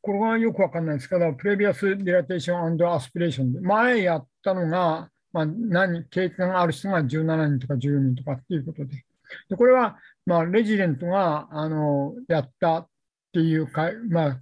[0.00, 9.04] これはよくわかんないですけど、 previous dilatation aspiration で、前やったのが、まあ、何、経験がある人が17人とか10人とかっていうことで。
[9.50, 12.88] でこれは、まあ、レジデントが、あの、やったっ
[13.32, 14.40] ていうか、まあ、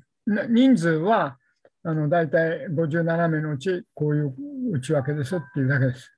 [0.48, 1.38] 人数は、
[1.82, 4.34] あの、大体57名のうち、こういう
[4.72, 6.10] 内訳ですっていうだけです。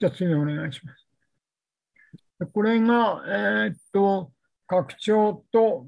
[0.00, 1.04] じゃあ次お願いします。
[2.52, 4.32] これが、えーっと、
[4.66, 5.86] 拡張と、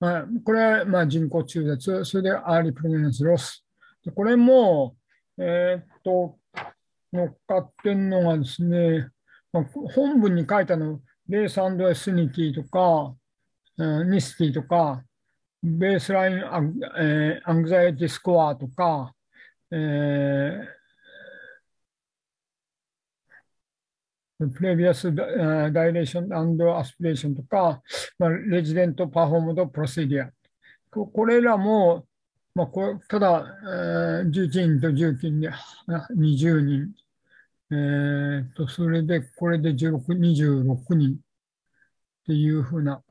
[0.00, 3.64] まあ、これはまあ人工中絶、それで early pregnancy loss。
[4.14, 4.96] これも、
[5.38, 6.38] えーっと、
[7.12, 9.08] 乗っかってんのがですね、
[9.52, 9.64] まあ、
[9.94, 11.60] 本文に書いたの、 race
[11.90, 13.14] ethnicity とか、
[14.04, 15.02] ニスティとか、
[15.62, 16.60] baseline a,、
[16.98, 19.14] えー anxiety score とか、
[19.70, 20.78] えー
[24.38, 27.82] previous dilation aspiration とか、
[28.20, 30.30] まあ、 resident performed procedure。
[30.90, 32.06] これらも、
[32.54, 35.50] まあ、こただ、えー11人と19人で
[36.16, 36.94] 20人。
[37.70, 41.16] えー、とそれで、これで16、26人っ
[42.26, 43.02] ていうふうな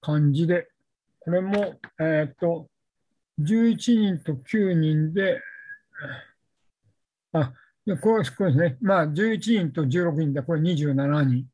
[0.00, 0.68] 感じで、
[1.20, 2.68] これも、えっ、と、
[3.38, 5.40] 11人と9人で、
[7.32, 7.52] あ、
[8.00, 8.78] これこれですね。
[8.80, 11.46] まあ、11人と16人で、これ27人。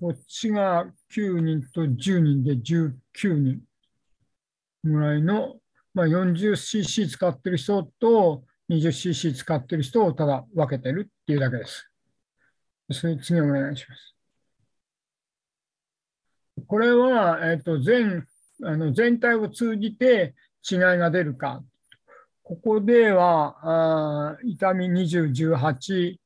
[0.00, 2.94] こっちが9人と10人で19
[3.34, 3.60] 人
[4.82, 5.56] ぐらいの、
[5.92, 11.90] まあ、40cc 使ってる人と 20cc 使ってる人をただ分けてるっていうだけです。
[12.90, 14.14] それ次お願いします。
[16.66, 18.26] これは、えっ、ー、と全
[18.62, 20.34] あの全体を通じて
[20.68, 21.62] 違いが出るか。
[22.42, 26.16] ここでは、あ痛み20、18、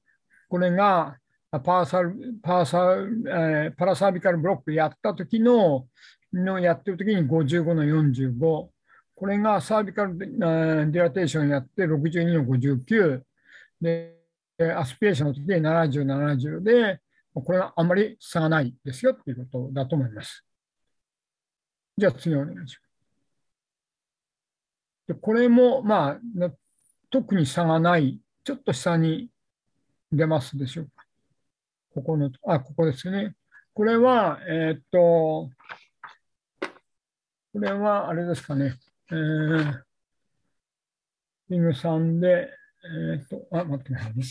[0.49, 1.17] これが
[1.51, 5.87] パーサルパーサル、えー、パラサービカルブロックやった時の
[6.33, 8.69] のやってる時に55の45。
[9.19, 13.21] これがサービカルディラテーションやって62の59。
[13.81, 14.15] で、
[14.77, 17.01] アスピレーションの時で70、70で、
[17.35, 20.45] これはあまり差がないですよっていうことだと思います。
[21.97, 22.79] じゃあ次お願いします。
[25.09, 26.51] でこれも、まあ、
[27.11, 29.31] 特に差がない、ちょっと下に
[30.13, 31.05] 出ますでしょうか。
[31.93, 33.35] ここの、あ、ここですね。
[33.75, 35.51] これは、えー、っと、
[37.53, 38.79] これはあれですかね。
[39.11, 39.83] えー、
[41.49, 42.51] リグさんで、
[42.85, 44.25] えー、っと、あ、待ってくださいね。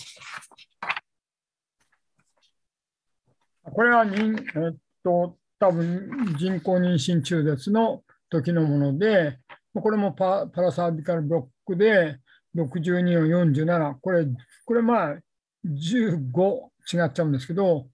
[3.63, 9.39] これは人、えー、っと、多分人工妊娠中絶の時のもので、
[9.73, 12.19] これもパパラサービカルブロックで
[12.55, 14.27] 62を47、これ、
[14.65, 15.17] これまあ
[15.65, 17.87] 15違っちゃうんですけど、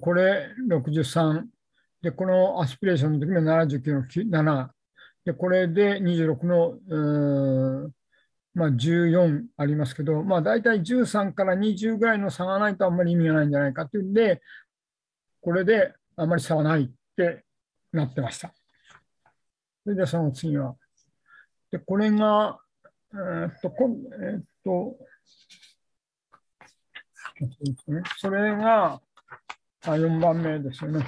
[0.00, 1.44] これ63、
[2.02, 4.68] で、このアスピレーションの時も79の7、
[5.24, 7.90] で、これで26の、
[8.54, 14.40] まあ、14ありますけど、まあ、大体13から20ぐらいの差がないとあんまり意味がないんじゃないかというんで、
[15.40, 17.44] これであんまり差はないって
[17.92, 18.52] なってました。
[19.84, 20.76] それでその次は。
[21.70, 22.58] で、これが、
[23.12, 24.96] えー、っと、こえー、っと、
[28.16, 29.00] それが
[29.92, 31.04] あ4番目ですよね。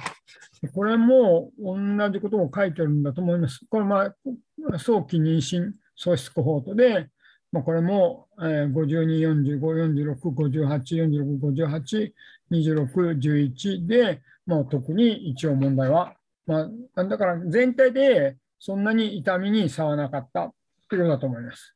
[0.73, 1.75] これも同
[2.09, 3.65] じことを書いてるんだと思います。
[3.69, 7.09] これ、まあ、早期妊娠喪失コホートで、
[7.51, 10.71] まあ、これも、え、52、45、46、58、
[11.09, 12.11] 46、58、
[12.51, 20.53] 26、11で、まあ、特に一応問題は、まあ、だから全体でそんなに痛みに差はなかった
[20.89, 21.75] ということだと思います。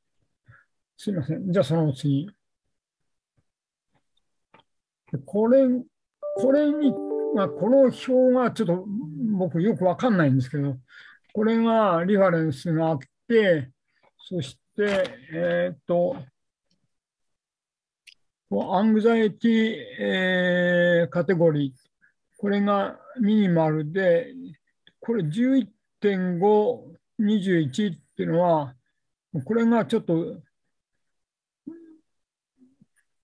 [0.98, 1.52] すいません。
[1.52, 2.30] じゃあその次。
[5.26, 5.68] これ、
[6.36, 6.94] これに、
[7.34, 8.86] まあ、この表がちょっと
[9.38, 10.78] 僕よくわかんないんですけど、
[11.34, 13.72] これがリファレンスがあって、
[14.18, 16.18] そして、えっ、と、
[18.52, 21.74] アングザイティ、えー、カテゴリー。
[22.38, 24.28] これがミニマルで、
[25.00, 28.76] これ11.5、21っていうのは、
[29.46, 30.42] これがちょっと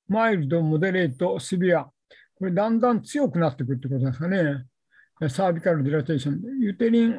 [0.07, 1.89] マイルド、モデレート、シビア。
[2.41, 4.65] これだんだん強くなってくるってことですかね。
[5.29, 6.59] サービカルディラテーション。
[6.59, 7.17] ユテリン、え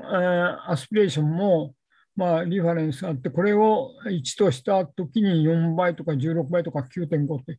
[0.67, 1.77] アスピレーションも、
[2.17, 7.57] まあ、リファレンスがあって、これを1としたときに4倍とか16倍とか9.5って、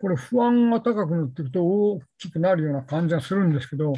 [0.00, 3.92] これ不安が高くなっていくと大きくなるような感じがするんですけど、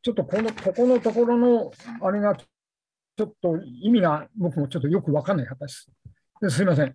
[0.00, 5.90] ちょっとこの、ここのところのあれが、ちょっと意味が僕もちょっとよくわかんない方です。
[6.48, 6.94] すいません。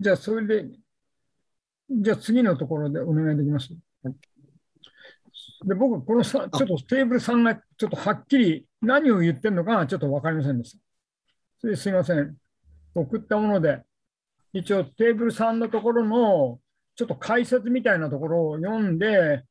[0.00, 0.64] じゃあ、それで、
[1.90, 3.74] じゃあ次のところでお願いできます。
[4.02, 4.35] はい
[5.66, 10.78] で僕、このさちょっとテーブル3がちょっとはっきり何を言ってるのかちょっと分かりませんでした。
[11.60, 12.36] それすいません。
[12.94, 13.82] 送ったもので、
[14.52, 16.60] 一応テーブル3のところの
[16.94, 19.44] ちょっと解説みたいなところを読んで、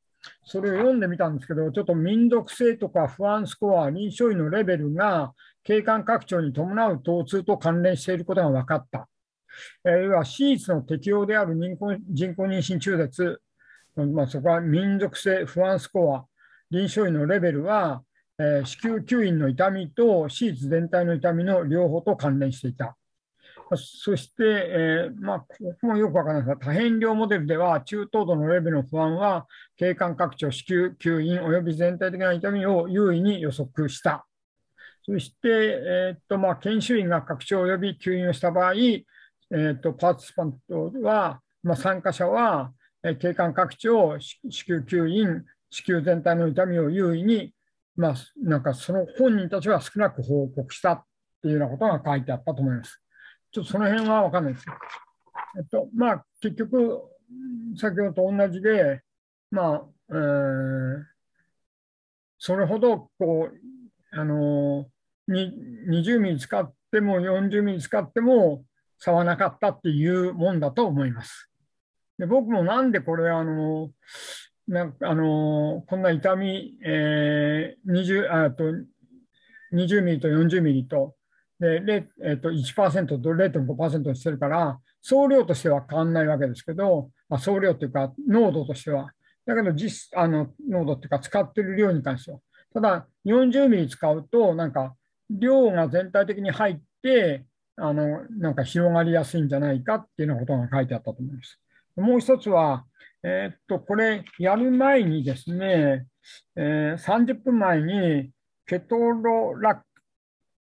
[0.46, 5.34] それを読んでみたんですけど、ちょっと民族性とか不安スコア、臨床医のレベルが
[5.64, 9.10] 景観拡張に伴う疼痛と関連していることが分かった。
[9.86, 13.42] えー、要は、手術の適用である人工人工妊娠中絶、
[13.96, 16.26] まあ、そこは民族性不安スコア、
[16.70, 18.04] 臨床医のレベルは、
[18.38, 22.98] えー、子宮吸引の痛みと手術全体の痛みの両方と関連していた。
[23.76, 25.48] そして、えー、まあ、こ
[25.82, 29.48] こもよくわからないですが、多変量モデルでは、中等度のレベルの不安は、
[29.78, 34.28] 経管拡張、子宮吸引及び全体的な痛みを優位に予測した。
[35.04, 42.72] そして、えー、っとまあ、研修員が拡張及び吸引をした場合、えーと、パーティスパントは、まあ、参加者は、
[43.06, 47.54] えー、景観拡張、子宮吸引、子宮全体の痛みを優位に、
[47.96, 51.04] まあ、なんかその本人たちは少なく報告したっ
[51.44, 53.00] ていうようなことが書いてあったと思います。
[53.52, 54.66] ちょっとその辺は分かんないです
[55.58, 57.00] えっと、まあ、結局、
[57.78, 59.04] 先ほどと同じで、
[59.52, 61.04] まあ、えー、
[62.40, 64.88] それほどこう、あの
[65.30, 68.64] 20ミリ使っても40ミリ使っても
[68.98, 71.52] 差はなかったっていうもんだと思います。
[72.18, 73.90] で僕もなんでこれあの
[74.68, 78.64] なんかあのこんな痛み、えー、20, あと
[79.74, 81.16] 20ミリと40ミリと
[81.60, 89.12] で、えー、と1%と0.5%にしてるから総量としては変わらないわけですけど、まあ、総量というか濃度としては
[89.46, 92.40] だけど実あの濃度っていうか使ってる量に関しては
[92.74, 94.96] ただ40ミリ使うとなんか
[95.30, 97.46] 量が全体的に入って
[97.78, 101.60] あのなんか広がりやすいんじゃないかっていうようなことが書いてあったと思います。
[101.96, 102.86] もう一つは、
[103.24, 106.06] えー、っと、これやる前にですね、
[106.56, 108.32] えー、30分前に
[108.66, 109.86] ケトロラク、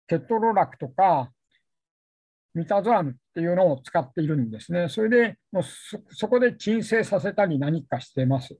[0.06, 1.30] ケトロラクとか
[2.54, 4.88] ミタゾアムっていうのを使っているんですね。
[4.88, 5.62] それでもう
[6.14, 8.56] そこで鎮静させたり何かしてます。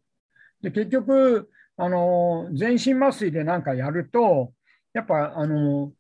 [0.61, 4.53] で結局、あの全身麻酔で何かやると、
[4.93, 5.93] やっぱあの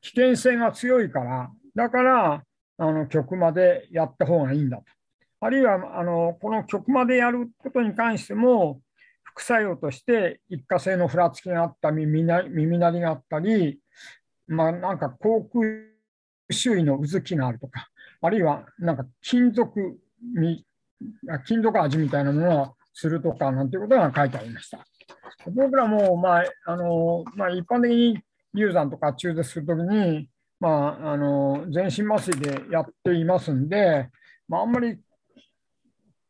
[0.00, 2.42] 危険性が強いから、だから
[2.78, 4.84] あの局までやった方がいいんだと。
[5.40, 8.80] あるいはあのこの局までやることに関しても、
[9.22, 12.42] 副作用として一過性のふらつきがあった、耳鳴
[12.90, 13.78] りがあったり、
[14.48, 15.60] まあ、なんか口腔
[16.50, 17.88] 周囲のうずきがあるとか、
[18.20, 19.98] あるいはなんか金属、
[21.46, 24.84] 金属味みたいなものをするとかなんていうことが書いてありました。
[25.52, 28.18] 僕らも、まああのまあ、一般的に
[28.54, 30.28] 流産とか中絶するときに、
[30.58, 34.08] まあ、あの全身麻酔でやっていますんで、
[34.48, 34.98] まあ、あんまり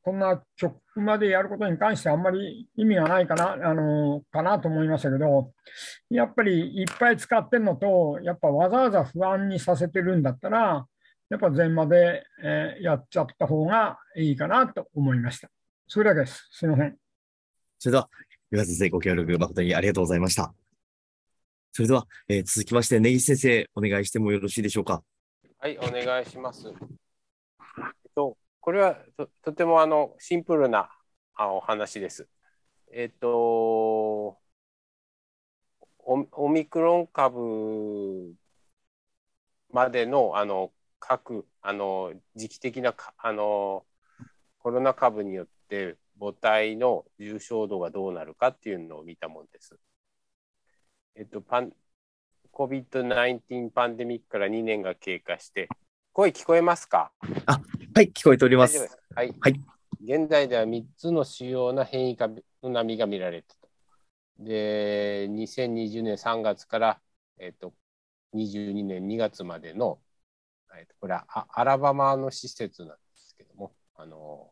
[0.03, 5.53] こんな曲までやることに関してあんまり意味がないかなあのかなと思いましたけど、
[6.09, 10.87] やっぱりいっぱい使ってるのと、やっぱわざわざ不安にさせてるんだったら、
[11.29, 15.51] やっぱ全まで、えー、やっちゃった方がいいかなと思いました。
[15.87, 16.49] それだけです。
[16.53, 16.97] すみません。
[17.79, 18.09] それでは、
[18.51, 20.55] 岩先生、ご協力誠にありがとうございました。
[21.73, 25.03] それでは、えー、続きまして、根岸先生、お願いしてもよろしいでしょうか？
[25.59, 26.69] はい、お願いします。
[26.69, 26.75] えっ
[28.15, 28.37] と、
[28.69, 30.91] これはととてもあのシンプルな
[31.35, 32.29] あお話です。
[32.93, 34.39] えっと
[36.05, 38.35] オミクロン株
[39.73, 40.71] までのあの
[41.01, 43.87] 各あの時期的なあの
[44.59, 49.79] コロナ株によって母体の重症度がどうなるかっていうのを見たものです。
[51.15, 51.73] えっと、パン
[52.53, 55.71] COVID-19 パンデミックから2年が経過して、
[56.19, 57.13] 声聞こえますか？
[57.47, 57.61] あ、
[57.95, 58.77] はい、聞こえております。
[59.15, 59.33] はい。
[59.39, 59.61] はい、
[60.03, 63.69] 現在では3つの主要な変異株の波が見られたと。
[64.41, 67.01] で、2020年3月から、
[67.39, 67.73] えっ、と、
[68.35, 70.01] 22年2月までの、
[70.77, 74.51] えっ、と、これはアラバマの施設なんですけども、あの、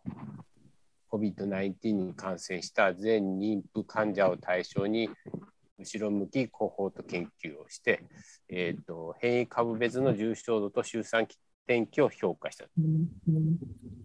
[1.10, 5.10] COVID-19 に感染した全妊婦患者を対象に
[5.80, 8.04] 後ろ向きコホート研究をして、
[8.48, 11.36] えーと変異株別の重症度と周産期
[11.66, 12.66] 天気を評価した。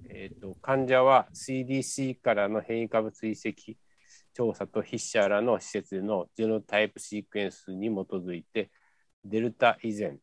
[0.09, 3.77] えーと、患者は CDC からの変異株追跡
[4.33, 8.71] 調査と筆者らの施設でのジェノタイプシークエンスに基づいて、
[9.23, 10.17] デルタ以前、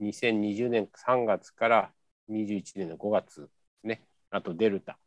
[0.00, 1.92] 2020年3月から
[2.30, 3.48] 21年の5月
[3.82, 4.98] ね、あとデルタ、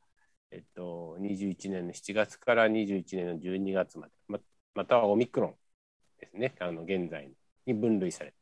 [0.51, 4.39] えっと、21年の7月から21年の12月まで、ま
[4.75, 5.55] またはオミクロン
[6.19, 7.31] ですね、あの現在
[7.65, 8.37] に分類された。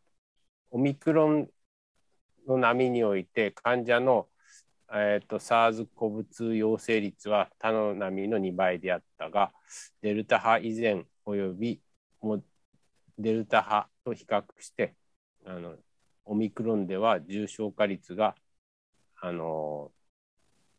[0.71, 1.49] オミクロン
[2.47, 4.27] の波において患者の、
[4.93, 9.51] えーと、SARS-CoV-2 陽性率は他の波の2倍であったが、
[10.01, 11.81] デルタ派以前および
[12.21, 12.43] も
[13.17, 14.95] デルタ派と比較して、
[15.45, 15.75] あの
[16.25, 18.35] オミクロンでは重症化率が、
[19.19, 19.91] あの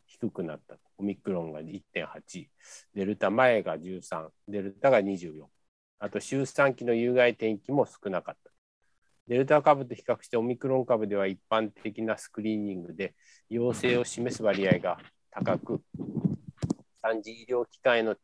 [0.07, 0.77] 低くなった。
[0.99, 2.47] オミクロンが1.8、
[2.95, 5.47] デルタ前が13、デルタが24。
[5.99, 8.52] あと、周産期の有害転機も少なかった。
[9.33, 13.15] デルタ株と比較してオミクロン株では一般的なスクリーニングで
[13.49, 14.99] 陽性を示す割合が
[15.31, 15.81] 高く、
[17.03, 18.15] 3次医療機関への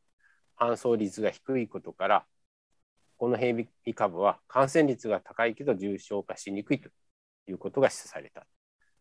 [0.61, 2.27] 搬送率が低いことから、
[3.17, 6.91] この変異株は感染率が高いけど重症化しにくいと
[7.47, 8.47] いうことが示唆された。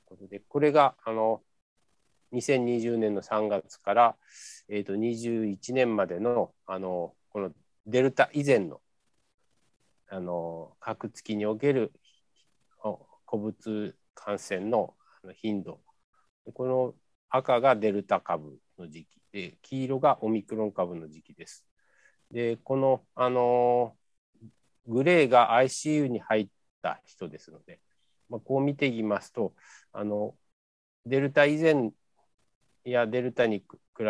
[0.06, 1.42] ことでこれがあの
[2.32, 4.16] 2020年の3月から、
[4.70, 7.52] えー、と21年までのあのこの
[7.86, 8.80] デルタ以前の
[10.10, 11.92] あの格付きにおける
[13.30, 14.94] 古物感染の
[15.36, 15.82] 頻度
[16.54, 16.94] この
[17.30, 21.66] 赤がデルタ株の時期で黄色がオミクロン株の時期です。
[22.32, 23.96] でこのあの
[24.86, 26.50] グレーが ICU に入っ
[26.82, 27.80] た人ですので、
[28.30, 29.54] まあ、こう見ていきますと
[29.92, 30.36] あの
[31.06, 31.92] デルタ以前
[32.86, 33.66] やデルタに比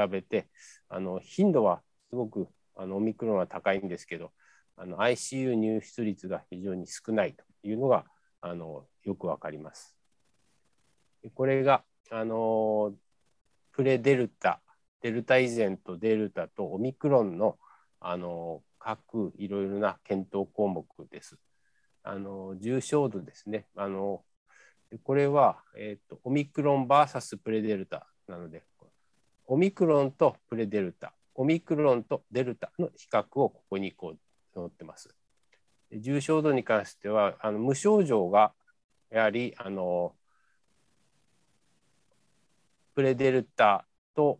[0.09, 0.49] べて
[0.89, 4.31] あの頻度はすごくあのオミクロンは高いんですけど
[4.77, 8.05] あの ICU 入出率が非常に少ないというのが
[8.41, 9.95] あのよくわかります。
[11.33, 12.93] これがあの
[13.71, 14.61] プレデルタ、
[15.01, 17.57] デルタ以前とデルタとオミクロンの
[17.99, 21.37] あの各いろいろな検討項目です。
[22.03, 23.65] あの重症度ですね。
[23.75, 24.23] あの
[25.03, 28.63] これは、えーと、オミクロン VS プレデルタなので、
[29.47, 34.17] オミクロンとプレデルタ、オミクロンとデルタの比較をここにこう
[34.61, 35.09] 載ってます。
[35.91, 38.53] 重症度に関しては、あの無症状が
[39.09, 40.13] やはりあの
[42.97, 43.85] プレデルタ
[44.15, 44.39] と,、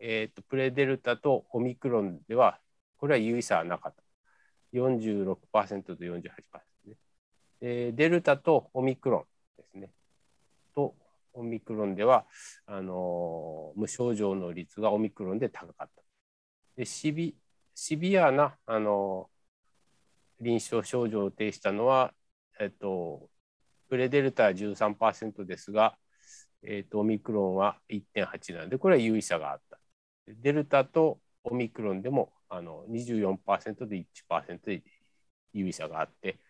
[0.00, 2.60] えーと、プレデルタとオミクロンでは、
[2.98, 4.02] これは有意差はなかった。
[4.74, 6.20] 46%と48%
[6.86, 6.96] ね。
[7.60, 9.90] でデルタとオミクロンですね。
[10.74, 10.94] と、
[11.32, 12.26] オミクロンでは、
[12.66, 16.02] あの無症状の率がオミクロンで高かった。
[16.76, 16.84] で
[17.78, 19.28] シビアな、あの
[20.40, 22.14] 臨床症状を呈したのは、
[22.58, 23.28] えっと、
[23.90, 25.98] プレデルタは13%ですが、
[26.62, 29.78] えーと、オミクロンは1.8なので、これは有意差があった。
[30.26, 34.82] デルタとオミクロンでもあの24%で1%で
[35.52, 36.40] 有意差があって、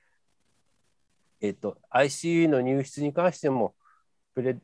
[1.40, 3.74] えーと、ICU の入室に関しても
[4.32, 4.56] プレ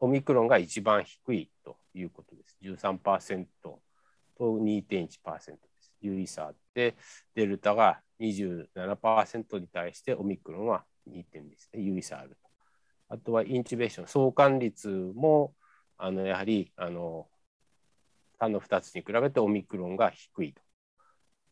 [0.00, 2.56] オミクロンが一番低いということです。
[2.62, 3.80] 13%と
[4.38, 5.69] 2.1%
[6.00, 6.96] 有意差あって、
[7.34, 12.36] デルタが27%に対してオミクロンは2点ですね、有意差あると。
[13.08, 15.54] あとはインチベーション、相関率も
[15.96, 17.28] あのやはりあの
[18.38, 20.62] 他の2つに比べてオミクロンが低いと。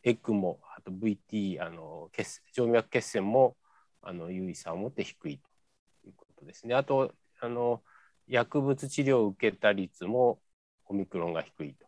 [0.04, 3.56] エッグも、あと VT、あの血静脈血栓も
[4.00, 6.74] あの有意差を持って低いということですね。
[6.74, 7.82] あとあの
[8.26, 10.40] 薬物治療を受けた率も
[10.86, 11.87] オミクロンが低いと。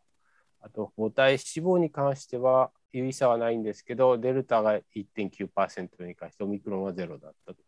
[0.60, 7.62] あと母体死亡に関しては有意差はないんですけど、デルタが1.9%に関してオミクロンはゼロだったと。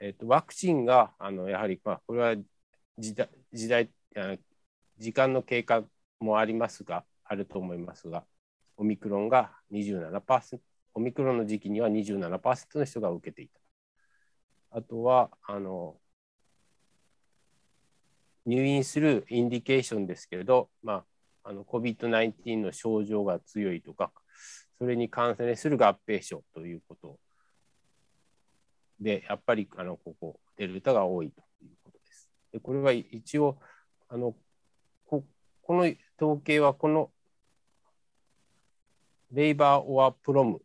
[0.00, 2.34] えーと、ワクチンがあのやはり、まあ、これは
[2.98, 3.90] 時代時代
[4.98, 5.84] 時間の経過
[6.20, 8.24] もありますがあると思いますが
[8.78, 10.58] オミクロンが27%
[10.94, 13.60] オミクロンの時期には27%の人が受けていた
[14.70, 15.96] あとはあの
[18.46, 21.04] 入院するインディケーションですけれど、まあ、
[21.42, 24.12] あの COVID-19 の症状が強いとか
[24.78, 27.18] それに感染する合併症ということ
[29.00, 32.30] で、やっぱりあのここ、デルタが多いということです。
[32.52, 33.58] でこれは一応
[34.08, 34.34] あの
[35.06, 35.24] こ、
[35.62, 37.10] この統計はこの
[39.32, 40.60] レイバー・オア・プロム、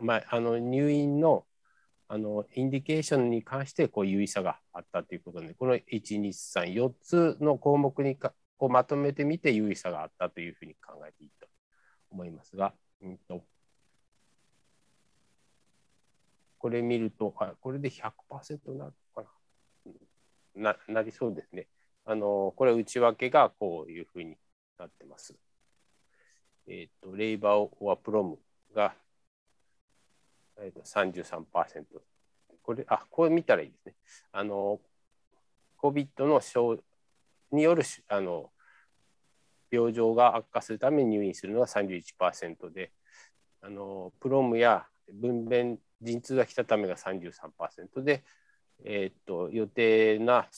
[0.00, 1.44] まあ、あの入院の
[2.08, 5.82] あのインディケーションに関してこう有意差があったということで、この1、
[6.20, 11.48] 2、3、4つの項目にかこうまとめてみて有意差があったというふうに考えていいと
[12.12, 12.72] 思いますが、
[13.02, 13.42] うんと
[16.58, 19.28] これ見ると、あこれで100%なるのか
[20.54, 20.94] なな。
[20.94, 21.66] なりそうですね。
[22.04, 24.36] あのこれ内訳がこういうふうに
[24.78, 25.34] なってます。
[26.68, 28.38] えっ、ー、と、レイバー・オア・プロム
[28.72, 28.94] が、
[30.60, 31.84] えーと、33%。
[32.62, 33.94] これ、あ、これ見たらいいですね。
[34.30, 34.78] あの、
[35.78, 36.78] COVID の症
[37.52, 38.50] によるあの
[39.70, 42.92] 病状が悪化するために入院するのは31%で、
[43.60, 48.24] あのプロムや分娩陣痛が来たためが33%で、
[48.84, 50.48] えー、と予定な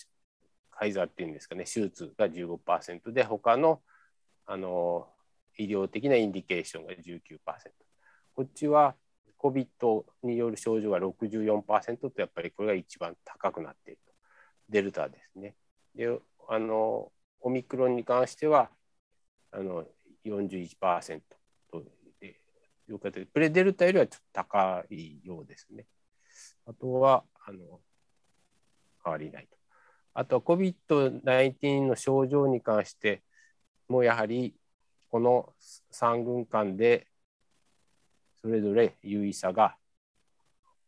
[0.71, 3.81] 改ざっていうんですかね、手術が15%で、他の
[4.47, 5.09] あの
[5.57, 7.39] 医療的なインディケーションが19%。
[8.35, 8.97] こっちは
[9.39, 14.13] COVID による症状が64%と、やっぱりこれが一番高くなっていると。
[14.69, 15.55] デルタですね。
[15.95, 16.19] で、
[16.49, 18.71] あの、オミクロンに関しては、
[19.51, 19.87] あの、
[20.25, 21.21] 41%
[21.71, 21.85] と
[22.89, 25.87] いう形で、プレデルタよりはちょっと高いようですね。
[26.67, 27.81] あとは、あの、
[29.05, 29.57] 変わりないと。
[30.15, 33.23] あとは COVID-19 の症状に関して
[33.89, 34.55] もやはり
[35.11, 35.53] この
[35.93, 37.09] 3群間で
[38.41, 39.77] それぞれ有意差が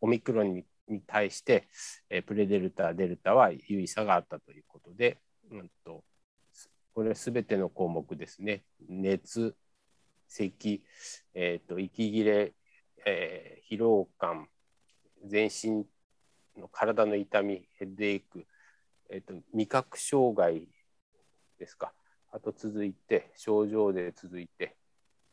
[0.01, 1.69] オミクロンに対して、
[2.27, 5.19] プレデルタ、デルタは有意差があったということで、
[5.51, 6.05] うんと、
[6.95, 8.65] これすべての項目ですね。
[8.89, 9.55] 熱、
[10.29, 10.83] 咳、
[11.35, 12.55] えーと、息切れ、
[13.05, 14.49] えー、疲労感、
[15.25, 15.87] 全身
[16.57, 18.47] の体の痛み、ヘッドエイク、
[19.11, 20.69] えーと、味覚障害
[21.59, 21.93] ですか。
[22.33, 24.77] あと続いて、症状で続いて、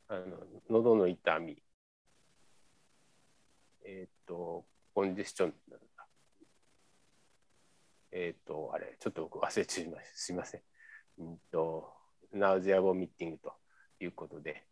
[0.08, 0.38] あの
[0.70, 1.58] 喉の痛み、
[3.86, 5.54] えっ、ー、と、コンジェスチョン
[8.14, 10.18] えっ、ー、と、あれ、ちょっと僕忘れてました。
[10.18, 10.62] すみません。
[11.20, 11.92] うんと、
[12.32, 13.54] ナウゼアボミッティングと
[14.00, 14.64] いうことで、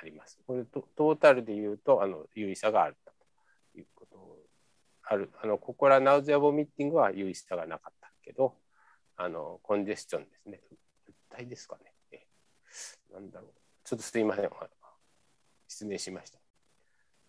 [0.00, 0.38] あります。
[0.46, 4.38] これトトータルで言うとあの有意差があるということ
[5.04, 8.54] ある、あのここらナウゼアボミッティングは有意差がなかったけど、
[9.16, 10.60] あのコンジェスチョンですね。
[11.06, 11.92] 物体ですかね。
[12.12, 12.26] え
[13.12, 13.50] なんだろう。
[13.84, 14.50] ちょっとすいません。
[15.68, 16.38] 失礼しました。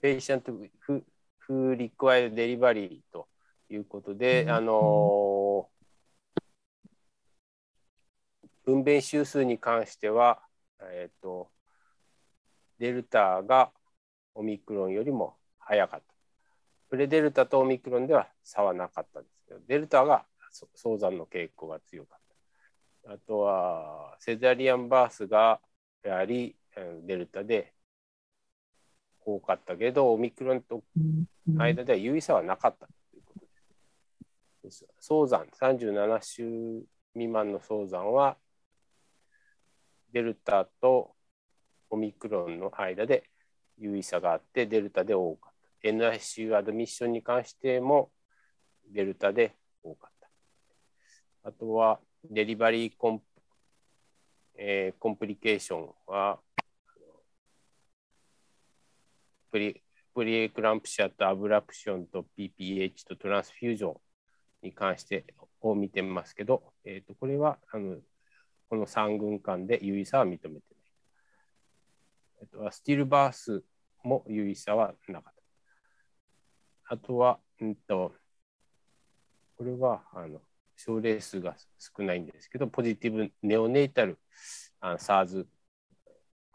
[0.02, 1.03] ペイシャントフ
[1.38, 3.27] フリクワイデリバリーと
[3.72, 5.69] いうことで、あの
[8.64, 10.41] 分娩周数に関しては、
[10.81, 11.49] えっ、ー、と、
[12.80, 13.72] デルタが
[14.34, 16.06] オミクロンよりも早かった。
[16.89, 20.26] プレデルタとオミクロンでは差はなかったんですけど、デルタが
[20.76, 22.19] 早産の傾向が強かっ
[23.06, 23.14] た。
[23.14, 25.60] あとは、セザリアンバースが
[26.03, 26.56] やはり
[27.03, 27.73] デルタで
[29.26, 30.84] 多かったけど、オミクロンと
[31.48, 32.88] の間では有意差はなかった。
[35.00, 36.84] 早産、37週
[37.14, 38.38] 未満の早産は、
[40.14, 41.16] デルタと
[41.90, 43.30] オミクロンの間で
[43.78, 45.90] 有意差があって、デルタで多かった。
[45.90, 48.12] NICU アドミッションに関しても
[48.88, 50.30] デルタで多かった。
[51.50, 53.22] あとは、デリバリーコン,、
[54.56, 56.40] えー、コンプリケーションは、
[59.50, 59.82] プリ
[60.14, 63.96] プリエクランプシアとアブラプションと PPH とトランスフュージョン
[64.62, 65.26] に関して
[65.62, 67.98] を見てますけど、えー、とこれはあの
[68.70, 70.62] この3軍間で有意差は認めてない。
[72.42, 73.64] えっと、スティルバース
[74.04, 75.34] も有意差はなかっ
[76.86, 76.96] た。
[76.96, 78.14] あとは、うんと、
[79.58, 80.42] これはあの
[80.76, 84.18] 症例数が少ないんですけど、ポジティブネオネイタル
[84.80, 85.46] あ SARS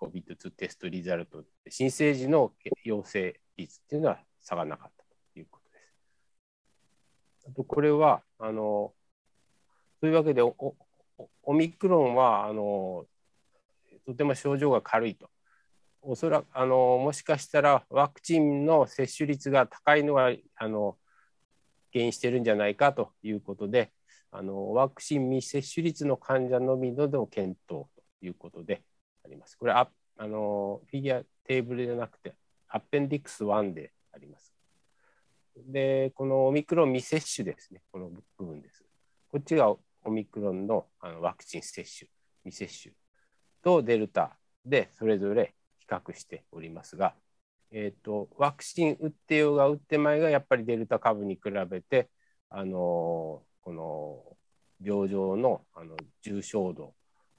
[0.01, 2.53] COVID-2 テストリザルト、新生児の
[2.85, 5.95] 陽性率っていうのは差がなかったということです。
[7.25, 8.93] あと、これは、あの、
[10.01, 10.55] というわけでオ、
[11.55, 13.07] ミクロンは、あの、
[14.07, 15.31] とても症状が軽いと。
[16.03, 20.97] おそらく、あの、もしかしたらワクチンの接種率が高いのが、あの、
[21.93, 23.91] 原因してるんじゃないかということで、
[24.31, 27.91] あのワクチン未接種率の患者のみのでも検討と
[28.21, 28.83] いうことで
[29.25, 29.57] あります。
[29.57, 32.35] これああのフィギュアテーブルじゃなくて
[32.69, 34.56] アッペンディクス1であります。
[35.67, 38.85] で、このオミクロン未接種ですね、この部分です。
[39.31, 39.79] こっちがオ
[40.11, 42.09] ミクロンのあのワクチン接種、
[42.45, 42.95] 未接種
[43.63, 47.15] とデルタでそれぞれ比較しておりますが、
[47.71, 52.09] えーと、ワクチン打ってようが打ってまいがやっぱりデルタ株に比べて、
[52.51, 54.23] あのこの
[54.81, 56.95] 病状のあの重症度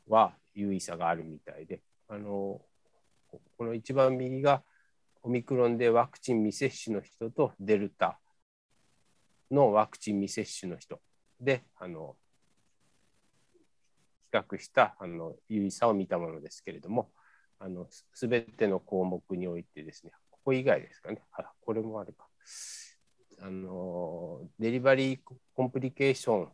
[0.08, 2.62] は有意差があるみたいで、あの
[3.58, 4.64] この一番右が
[5.28, 8.18] オミクロンでワクチン未接種の人とデルタ
[9.52, 11.02] のワクチン未接種の人
[11.42, 12.16] であの
[14.32, 17.10] 比較したあの有意差を見たものですけれども、
[17.60, 22.26] あの全ての項目においてですね、ここ以外ですかね、あこれもあるか。
[23.42, 25.20] あのデリバリー
[25.54, 26.50] コンプリケーション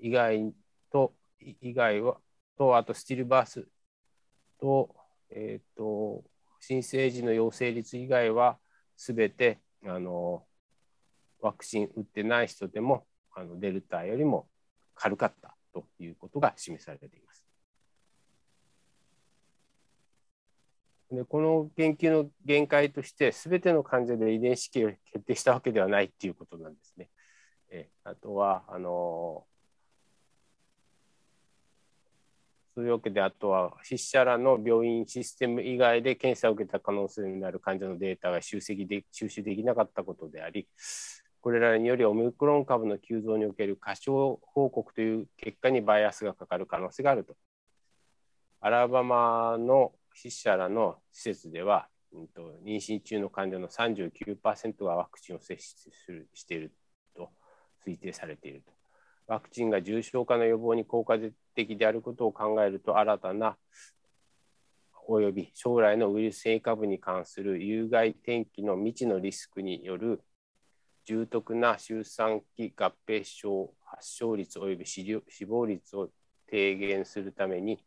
[0.00, 0.52] 以外
[0.90, 1.14] と、
[1.60, 2.16] 以外は、
[2.58, 3.68] と、あとスティルバース
[4.58, 4.92] と、
[5.30, 6.24] えっ、ー、と、
[6.62, 8.56] 新生児の陽性率以外は、
[8.96, 10.46] すべて、あの、
[11.40, 14.48] ワクチン打ってない人でも、あのデルタよりも
[14.94, 17.44] 軽かったということが示されています。
[21.10, 27.10] でこの研究の限界として、すべての患者で遺伝子系を決定したわけではないということなんですね。
[27.70, 29.44] えあとはあの
[32.74, 40.66] そういうわけで、あとは筆者らの病院システム以外で検査を受けた可能性になる患者のデータが集積で収集できなかったことであり、
[41.42, 47.36] これらによりオミクロン株の急増における過小報告という結果にバイアスがかかる可能性があると。
[48.60, 56.72] アラバマの筆者らの施設では、うんと、妊娠中の患者の39%がワクチンを接種するしている
[57.16, 57.30] と
[57.84, 58.72] 推定されていると。
[59.32, 61.14] ワクチンが重症化の予防に効果
[61.54, 63.56] 的であることを考えると、新たな
[65.08, 70.20] および将来のウイルス性株に関する有害転機の未知のリスクによる
[71.06, 75.02] 重篤な周産期合併症発症率および死
[75.46, 76.10] 亡率を
[76.46, 77.82] 低減するために、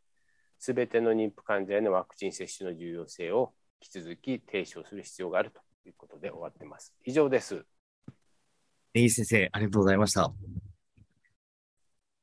[0.57, 3.53] すべての妊婦患者へのワクチン接種の重要性を
[3.83, 6.91] 引き続き提唱する必要があるということで終わってます。
[7.05, 7.63] 以上です。
[8.95, 10.33] 根岸先生、ありがとうございました。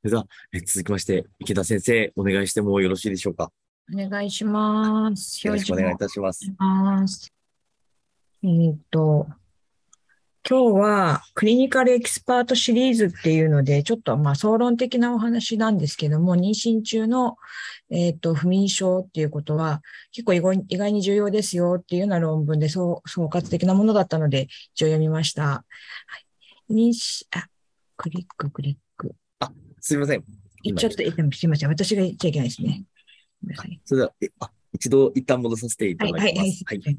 [0.03, 3.53] それでは、え続きまして、池田先生、お願いしてもよろしいでしょうか？
[3.95, 5.47] お願いします。
[5.47, 6.53] よろしくお願いいたします。
[6.59, 7.33] ます
[8.43, 9.29] えっ、ー、と、
[10.49, 17.37] 今日はクリニカルエキスパートシリーズっていうので、ちょっとまあ総論的なお話なんですけども、妊娠中の、
[17.89, 25.43] えっ、と不眠症っていうことは結構意外意外に重要ですよっていうような論文で総総括的なものだったので、一応読みました。
[25.45, 25.65] は
[26.69, 27.47] い、妊娠、あ、
[27.97, 28.79] クリック、クリック。
[29.83, 30.25] すみません。
[30.63, 31.69] 今ちょっと、すみません。
[31.69, 32.85] 私が言っちゃいけないですね。
[33.85, 36.65] それでは、えあ一度一旦戻させていたはい、だきはい、ます。
[36.65, 36.99] はい。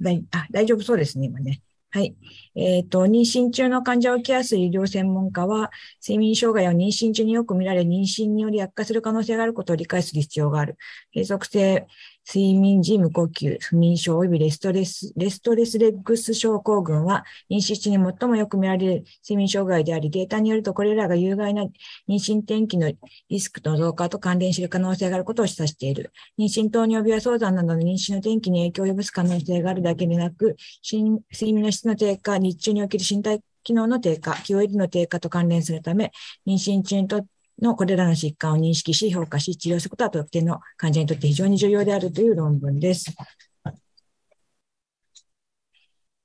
[0.00, 1.62] 大あ大丈夫そうですね、今ね。
[1.90, 2.16] はい。
[2.56, 5.70] えっ、と、妊娠中の患者を受けやすい医療専門家は、
[6.06, 10.76] 睡眠障害を妊娠中によく見られ、妊娠により悪化する可能性があることを理解する必要がある。
[11.12, 11.86] 継続性
[12.30, 21.70] 睡眠時無呼吸、不眠症及びレストレス、レストレスレッグス症候群は、妊娠中に最もよく見られる睡眠障害であり、データによるとこれらが有害な妊
[22.16, 22.92] 娠転機の
[23.30, 26.12] リスクの増加と関連する可能性があることを示唆している。
[26.38, 31.22] 妊娠糖尿病や早産などの妊娠の転機に影響を及ぼす可能性があるだけでなく、睡
[31.54, 36.12] 眠の質の低下、日中における身体機能の低下、QOL の低下と関連するため、
[36.46, 37.28] 妊娠中にとって
[37.60, 43.14] のこれらの疾患を認識し、評価し、治療することは特定の患者にとって非常に重要であるという論文です。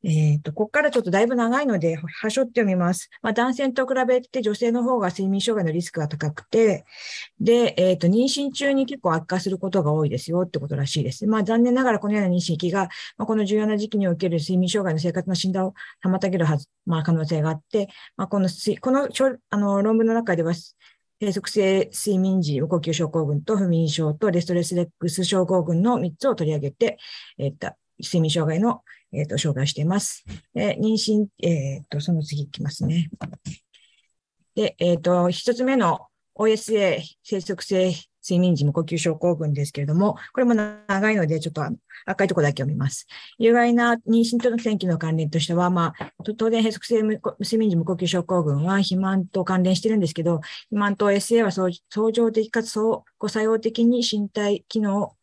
[0.05, 3.09] えっ、と、ここからちょっとだいぶ長いので、はしょってみます。
[3.21, 6.83] まあ、男性と比べて女性の方が睡眠障害のリスクが高くて、
[7.39, 11.25] で、えっ、と、妊娠中に結構悪化することが多いですよってことらしいです。
[11.25, 15.73] まあ、残念ながらこのような妊娠期が、まあ、この重要な時期における睡眠障害の生活の診断を
[16.03, 17.87] 妨げるはず、まあ、可能性があって、
[18.17, 18.49] まあ、この、
[18.81, 19.07] この
[19.51, 20.53] あの論文の中では、
[21.23, 26.97] 閉塞性睡眠時無呼吸症候群と不眠症とレストレスレックス症候群の3つを取り上げて、
[27.37, 28.81] えっ、と、睡眠障害の、
[29.13, 30.25] えっ、と、紹介しています。
[30.53, 33.09] え妊娠、えっ、と、その次いきますね。
[34.55, 37.93] で、えっ、と、1つ目の OSA、生息性
[38.23, 41.61] 睡眠時無呼吸症候群ですけれども、これも長いので、ちょっと
[42.05, 43.05] 赤いところだけ読みます。
[43.37, 55.13] 有害な妊娠との天気の関連としては、まあ、当然、閉塞性無睡眠時無呼吸症候群は肥満と関連してるんですけど、肥満と SA は相相乗的かつ相互作用的に身体機能、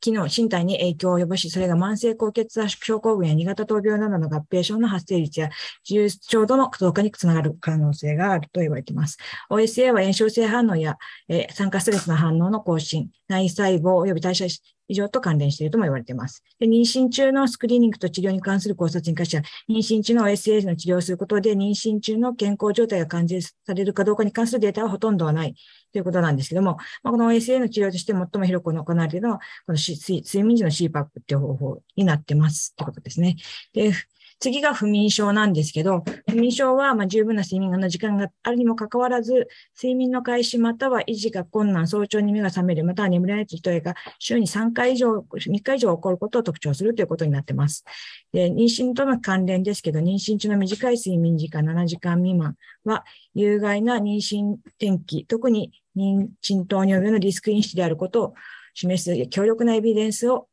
[0.00, 5.50] 機能、身体に影響を及ぼし、それが慢性高血圧症候群や2型糖病などの合併症の発生率や
[5.84, 9.18] 重症度の増加につながる可能性があると言われています。
[9.50, 10.96] OSA は炎症性反応や、
[11.28, 14.46] えー酸化ストレスの反応の更新、内細胞及び代謝
[14.90, 16.42] 以上と関連しているとも言われています。
[16.58, 25.54] で妊娠中のスクリーニングと治療に関する考察に関しては、妊娠中の OSA の治療をすることで、妊娠中の健康状態が感じされるかどうかに関するデータはほとんどはない
[25.92, 33.36] ということなんですけども、まあ、この OSA の治療として最も広く行われているのは、この睡眠時の CPAP っていう方法になってますってことですね。
[33.72, 33.92] で、
[34.40, 47.84] 次が不眠症なんですけど、不眠症はま十分な睡眠の時間があるにもかかわらず、睡眠の開始または維持が困難、早朝に目が覚める、または眠れないという人が週に3回以上、3日以上起こることを特徴するということになっています。
[48.32, 53.04] で妊娠との関連ですけど、妊娠中の短い睡眠時間7時間未満は、
[53.34, 58.34] 有害な妊娠転機、特に妊娠糖尿病のリスク因子であることを
[58.72, 60.48] 示す強力なエビデンスを、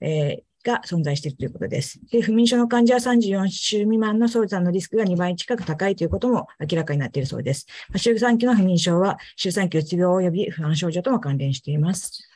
[0.00, 2.00] えーが存在しているということです。
[2.10, 7.66] で不眠症の患者は34週未満の早産のリスクが2倍近く高いということも明らかになっているそうです。
[7.90, 12.28] まあ周産期の不眠症は周産期うつ病及び不安症状とも関連しています。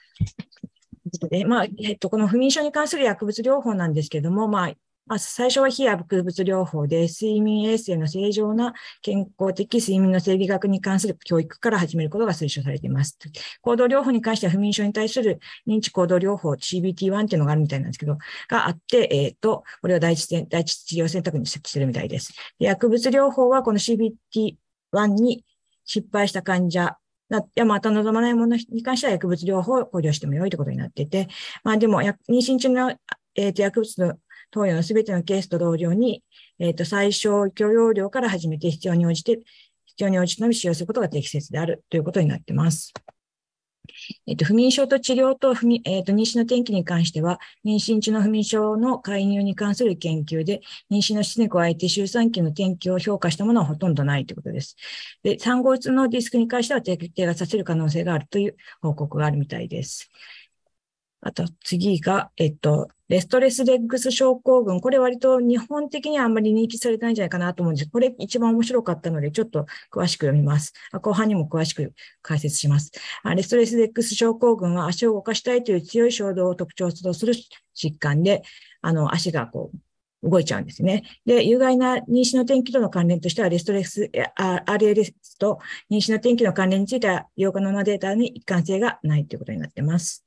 [1.11, 4.73] ことで、まあ、えっと、この不眠症に関する薬物療法なんですけれども、まあ、
[5.07, 13.17] まあ、最初は非薬物療法で、睡眠衛生の正常な健康的睡眠の生理学に関する教育から始めることが推奨されています。
[13.63, 18.19] 行動療法に関しては不眠症に対する認知行動療法 CBT1 っていうのがあるみたいなんですけど、
[18.49, 22.33] があって、えっ、と、これを第一第一治療選択にしてるみたいです。
[22.59, 24.57] で薬物療法はこの CBT1
[25.07, 25.45] に
[25.85, 26.97] 失敗した患者
[27.29, 31.29] ないや、また望まないものに関しては薬物療法を考慮しても良いということになっていて、
[31.63, 32.91] まあでも、妊娠中の、
[33.37, 34.15] えーと薬物の
[34.51, 36.23] 投与のすべてのケースと同様に、
[36.59, 39.41] えっ、と、最小許容量から始めて必要に応じて、
[39.87, 42.93] 必要に応じてのみ使用することが適切であるということになっています。
[44.27, 50.61] えっと、不眠症と治療と不眠、えっと、妊娠の転機に関しては、妊娠中の不眠症の介入に関する研究で、
[50.91, 54.77] 妊娠の質に加えて周産期の転機を評価したものはほとんどないということです。
[55.23, 60.11] で、産後うつのリスクに関しては低下させる可能性があるという報告があるみたいです。
[61.21, 64.81] あと次が、えっと、レストレスレッグス症候群。
[64.81, 67.91] これ割と日本的にはあんまり認知されてないんじゃないかなと思うんです。
[67.91, 70.73] これ一番面白かったので、ちょっと詳しく読みます。
[70.93, 72.91] 後半にも詳しく解説します。
[73.25, 77.35] レストレスレッグス症候群は足を動かしたいという強い衝動を特徴とする
[77.77, 78.43] 疾患で、
[78.83, 79.79] あの、足がこう、
[80.29, 81.05] 動いちゃうんですね。
[81.25, 85.61] で、有害な妊娠の転機との関連としては、レストレス、RLS と
[85.91, 90.25] 妊娠の転機の関連については、8日のデータに一貫性がないということになっています。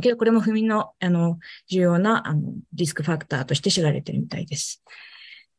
[0.00, 4.82] けど、これも不眠の、あの、重要な、あの、リスクファクターとして知られてるみたいです。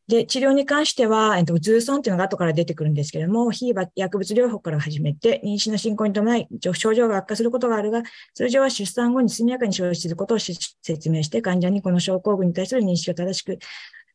[0.08, 8.04] で、治療に関しては、えっと、ズーソンっていうのが後から出てくるんですけれども、非薬物療法から始めて、妊娠の進行に伴い、症状が悪化することがあるが、
[8.34, 13.60] 通常は出産後に速やかに消失することを説明して、患者にこの症候群に対する認識を正しく、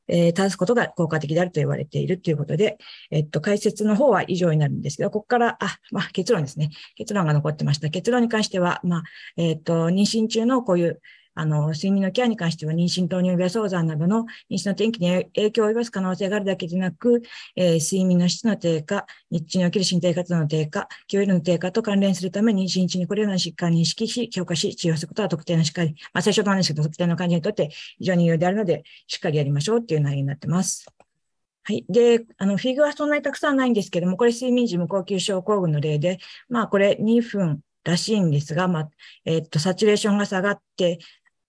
[0.09, 2.79] えー、正すことが効果的であると言われているということで、
[3.11, 6.71] えっと、解説の方は以上になるんですけど、ここから、あ、まあ、結論ですね。
[6.97, 7.91] 結論が残ってました。
[7.91, 9.03] 結論に関しては、まあ、
[9.37, 11.01] えっと、妊娠中のこういう
[11.35, 17.23] あの、睡眠のケアに関しては、妊娠、糖尿病、早産などの妊娠の天気に影響を及ぼす可能性があるだけでなく、
[17.57, 30.87] えー、睡眠の質の低下、日中における身体活動の低下、気力の低下と関連するため、妊娠中にこれらの疾患を認識し、強化し、治療することは特定のしっかり、まあ、最初となんですけど、特定の患者にとって非常に有用であるので、しっかりやりましょうっていう内容になってます。
[31.65, 31.85] はい。
[31.89, 36.19] で、あの、フィグはそんなにたくさんないんですけども、これ睡眠時無呼吸症候群の例で、
[36.49, 38.91] まあ、これ2分らしいんですが、まあ、
[39.25, 40.99] えー、っと、サチュレーションが下がって、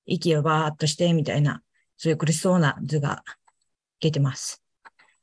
[0.06, 1.62] 息をバーっとしてみたいな、
[1.98, 3.24] そういう苦しそうな図が
[4.00, 4.64] 出てます。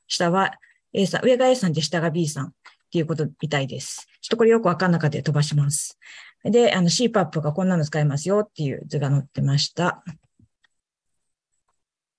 [0.07, 0.53] 下は
[0.93, 2.53] A さん、上が A さんで下が B さんっ
[2.91, 4.09] ていうことみたいです。
[4.21, 5.99] ちょっとこれよくわかんなかったで飛ばします。
[6.45, 10.03] で、あの CPAP がこんなの使えますよっていう図が載ってました。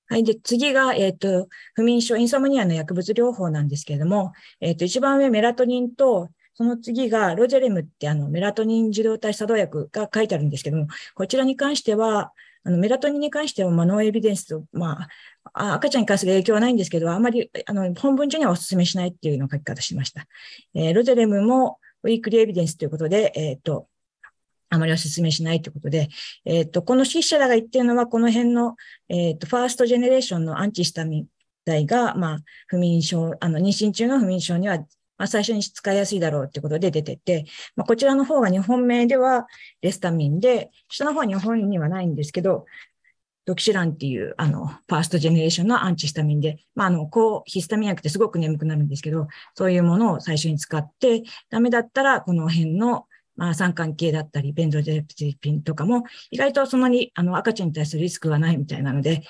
[0.07, 0.23] はい。
[0.25, 12.33] で、次が、えっ、ー、と、不眠症、インソムニアの薬物療法なんですけれども、えっ、ー、と、一番上メラトニンと、その次がロジェレムってあのメラトニン受動体作動薬が書いてあるんですけども、こちらに関しては、
[12.63, 15.07] あのメラトニンに関しては、まあ、ノーエビデンスと、ま
[15.53, 20.27] あ、赤ちゃんに関する影響はないんですけど、あまり、あの、本文中にはお勧めしないっていうのを書き方しました。
[20.75, 23.88] えー、ロゼレムも weakly evidence ということで、えっ、ー、と、
[24.69, 26.09] あまりお勧めしないということで、
[26.45, 28.75] えっ、ー、と、この筆者らが言ってるのは、この辺の、
[29.09, 31.25] えっ、と、 first generation のアンチヒスタミン
[31.65, 34.79] 剤が、まあ、不眠症、あの、妊娠中の不眠症には
[35.22, 37.45] まあ、最初に使いやすいだろうってことで出てて、
[37.76, 39.45] まあ、こちらの方が日本名では
[39.84, 42.65] レスタミンで、下の方は日本にはないんですけど、
[43.45, 51.22] ドキシランっていう、あの、 first generation のアンチヒスタミンで、まあ、あの、抗ヒスタミン薬ってすごく眠くなるんですけど、そういうものを最初に使って、
[51.52, 59.22] ダメだったら、この辺の、まあ、酸化系だったり、ベンゾジェプチピンとかも、意外とそんなに、あの、赤ちゃんに対するリスクがないみたいなので、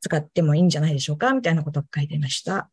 [0.00, 2.70] 使ってもいいんじゃないでしょうか、みたいなことが書いてました。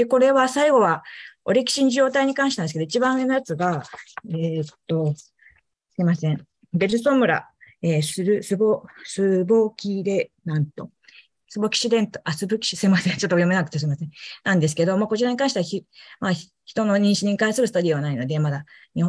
[0.00, 1.04] で、これは最後は、
[1.44, 3.82] オレキシン受容体に関してなんですけど、一番上のやつが、
[4.30, 5.34] えー、っと、す
[5.98, 6.42] いません。
[6.72, 7.50] ベルソムラ、
[7.82, 10.90] えー、スル、スボ、スボキレなんと。
[11.50, 13.12] スボキシデント、あ、スボキシ、すいません。
[13.12, 14.10] ちょっと読めなくてすいません。
[14.42, 15.84] なんですけど、まあ、こちらに関してはひ、
[16.18, 16.32] まあ、
[16.64, 18.64] 人の妊娠に関するスタディはないので、まだ、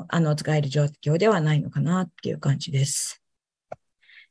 [0.09, 3.23] あの、使える状況ではないのかなっていう感じです。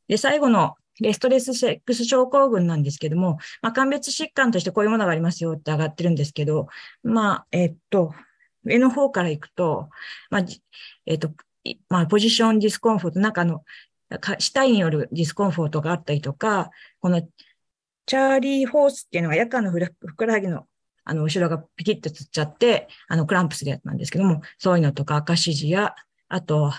[0.08, 6.68] で、最後ので、ストレスセックス症候群なんですけども、まあ、鑑別疾患としてこういうものがありますよって上がってるんですけど、
[7.02, 8.12] まあ、えっと、
[8.64, 9.88] 上の方から行くと、
[10.30, 10.42] まあ、
[11.06, 11.30] えっと、
[11.88, 13.64] まあ、ポジションディスコンフォート、なんかあの、
[14.38, 16.70] 死体によるディスコンフォートがあったりとか、
[17.00, 17.22] この
[18.06, 20.66] charley horse っていうのは夜間のふくらはぎの
[21.04, 25.94] あの、後ろがピキッとつっちゃって、あの、 cramp するやつなんですけども、そういうのとか、アカシジア、
[26.28, 26.72] あと、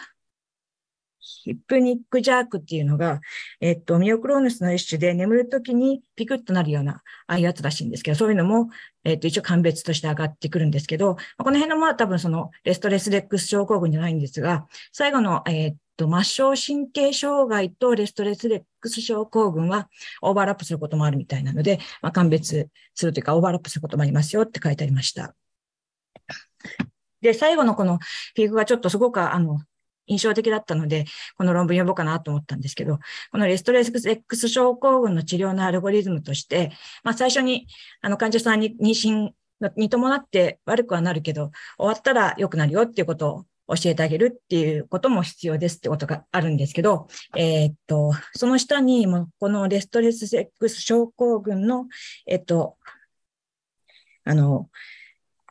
[1.21, 3.21] hypnic jerk っていうのが、
[3.61, 8.69] えっと、ミオクローヌスの一種で眠るときにピクッとなるような、ああいうやつらしいんですけど、そういうのも、
[9.03, 19.89] えっと、一応鑑別として上がってくるんですけど、この辺のまあ多分その restless legs 症候群じゃないんですが、最後の、えっと、末梢神経障害と restless legs 症候群は
[20.21, 25.35] オーバーラップすることもあるみたいなので、まあ、鑑別するというか、オーバーラップすることもありますよって書いてありました。
[27.21, 29.59] で、最後のこのフィグがちょっとすごくあの、
[30.07, 31.05] 印象的だったので、
[31.37, 32.99] この論文読もうかなと思ったんですけど、
[33.31, 36.71] このレストレス X 症候群の治療のアルゴリズムとして、
[37.03, 37.67] まあ、最初に
[38.01, 39.31] あの患者さんに妊娠
[39.75, 51.85] に伴って悪くはなるけど、終わったら良くなるよっていうことを教えてあげるっていうことも必要ですってことがあるんですけど、えー、っと、その下にもこのレストレス X 症候群の、
[52.25, 52.77] えっと、
[54.25, 54.69] あの、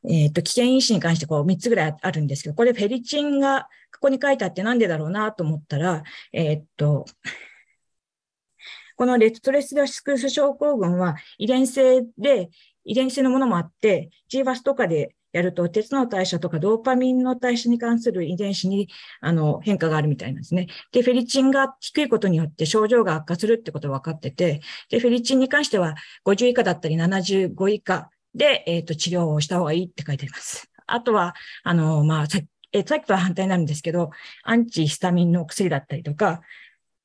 [0.08, 3.68] えっ、と、危険因子に関してこう3つぐらいあるんですけど、これフェリチンが
[4.00, 6.02] ここに書いてあってなんでだろうなと思ったら、
[6.32, 7.04] えっと、
[8.96, 12.48] このレストレス・ダスクス症候群は遺伝性で、
[12.84, 18.88] 遺伝性のものもあって、GWAS とかでやると、鉄の代謝とかドーパミンの代謝に関する遺伝子に
[19.20, 20.66] あの変化があるみたいなんですね。
[20.92, 25.94] で、フェリチンが低いことによって症状が悪化するってことが分かってて、で、フェリチンに関しては
[26.24, 30.70] 50以下だったり75以下で、えっ、ー、と、治療をした方がいいって書いてあります。
[30.86, 32.38] あとは、あの、まあ、さ
[32.72, 34.10] えさっきとは反対になるんですけど、
[34.44, 36.40] アンチヒスタミンの薬だったりとか、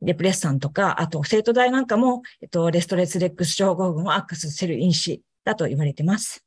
[0.01, 6.45] デプレッサンとか、あと生徒代なんかも、えっと、レストレスレックス症候群を悪化させる因子だと言われてます。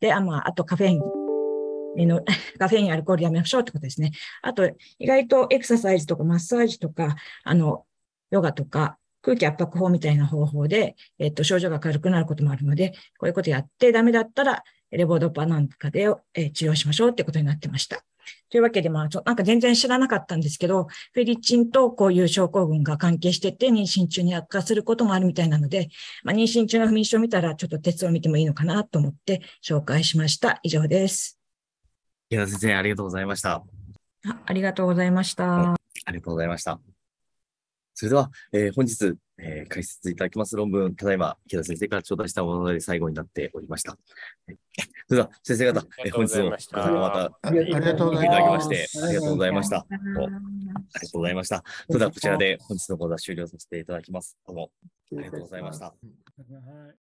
[0.00, 2.22] で、あまあ、あとカフェインの、
[2.58, 4.12] カフェイン、アルコールやめましょうってことですね。
[4.42, 7.86] あと、意外とエクササイズとかマッサージとか、あの、
[8.30, 18.04] ヨガとか、空気圧迫法みたいな方法で、えっと、症状が軽くなることもあるので、こういうことやってダメだったら、レボドパなんかで、え治療しましょうってことになってました。
[18.50, 25.88] というわけで、まあ、ちょなんか全然知らなかったんですけど、フェリチンとこういう症候群が関係してて、妊娠中に悪化することもあるみたいなので、
[26.22, 30.60] まあ、妊娠中の不眠症を見たら、ちょっと鉄を見てもいいのかなと思って紹介しました。
[30.62, 31.38] 以上です。
[32.30, 33.62] 池田先生、ありがとうございました。
[34.26, 35.72] あありがとうございました。
[35.72, 35.76] あ
[36.08, 36.80] りがとうございました。
[37.94, 43.92] それでは、えー本日、えー解説いただきます論文、ただいま、池田先生から頂戴したもので最後になっておりました。
[43.92, 43.98] は
[44.52, 44.56] い
[45.06, 49.76] それでは、先生方、えー本日のざいました講座またありがとうございいただきまして、ありがとうございました。
[49.76, 51.64] おありがとうございました。
[51.86, 54.36] それでは、こちらで本日の講座終了させていただきます。
[54.46, 55.86] どうもありがとうございました。
[55.86, 57.03] はい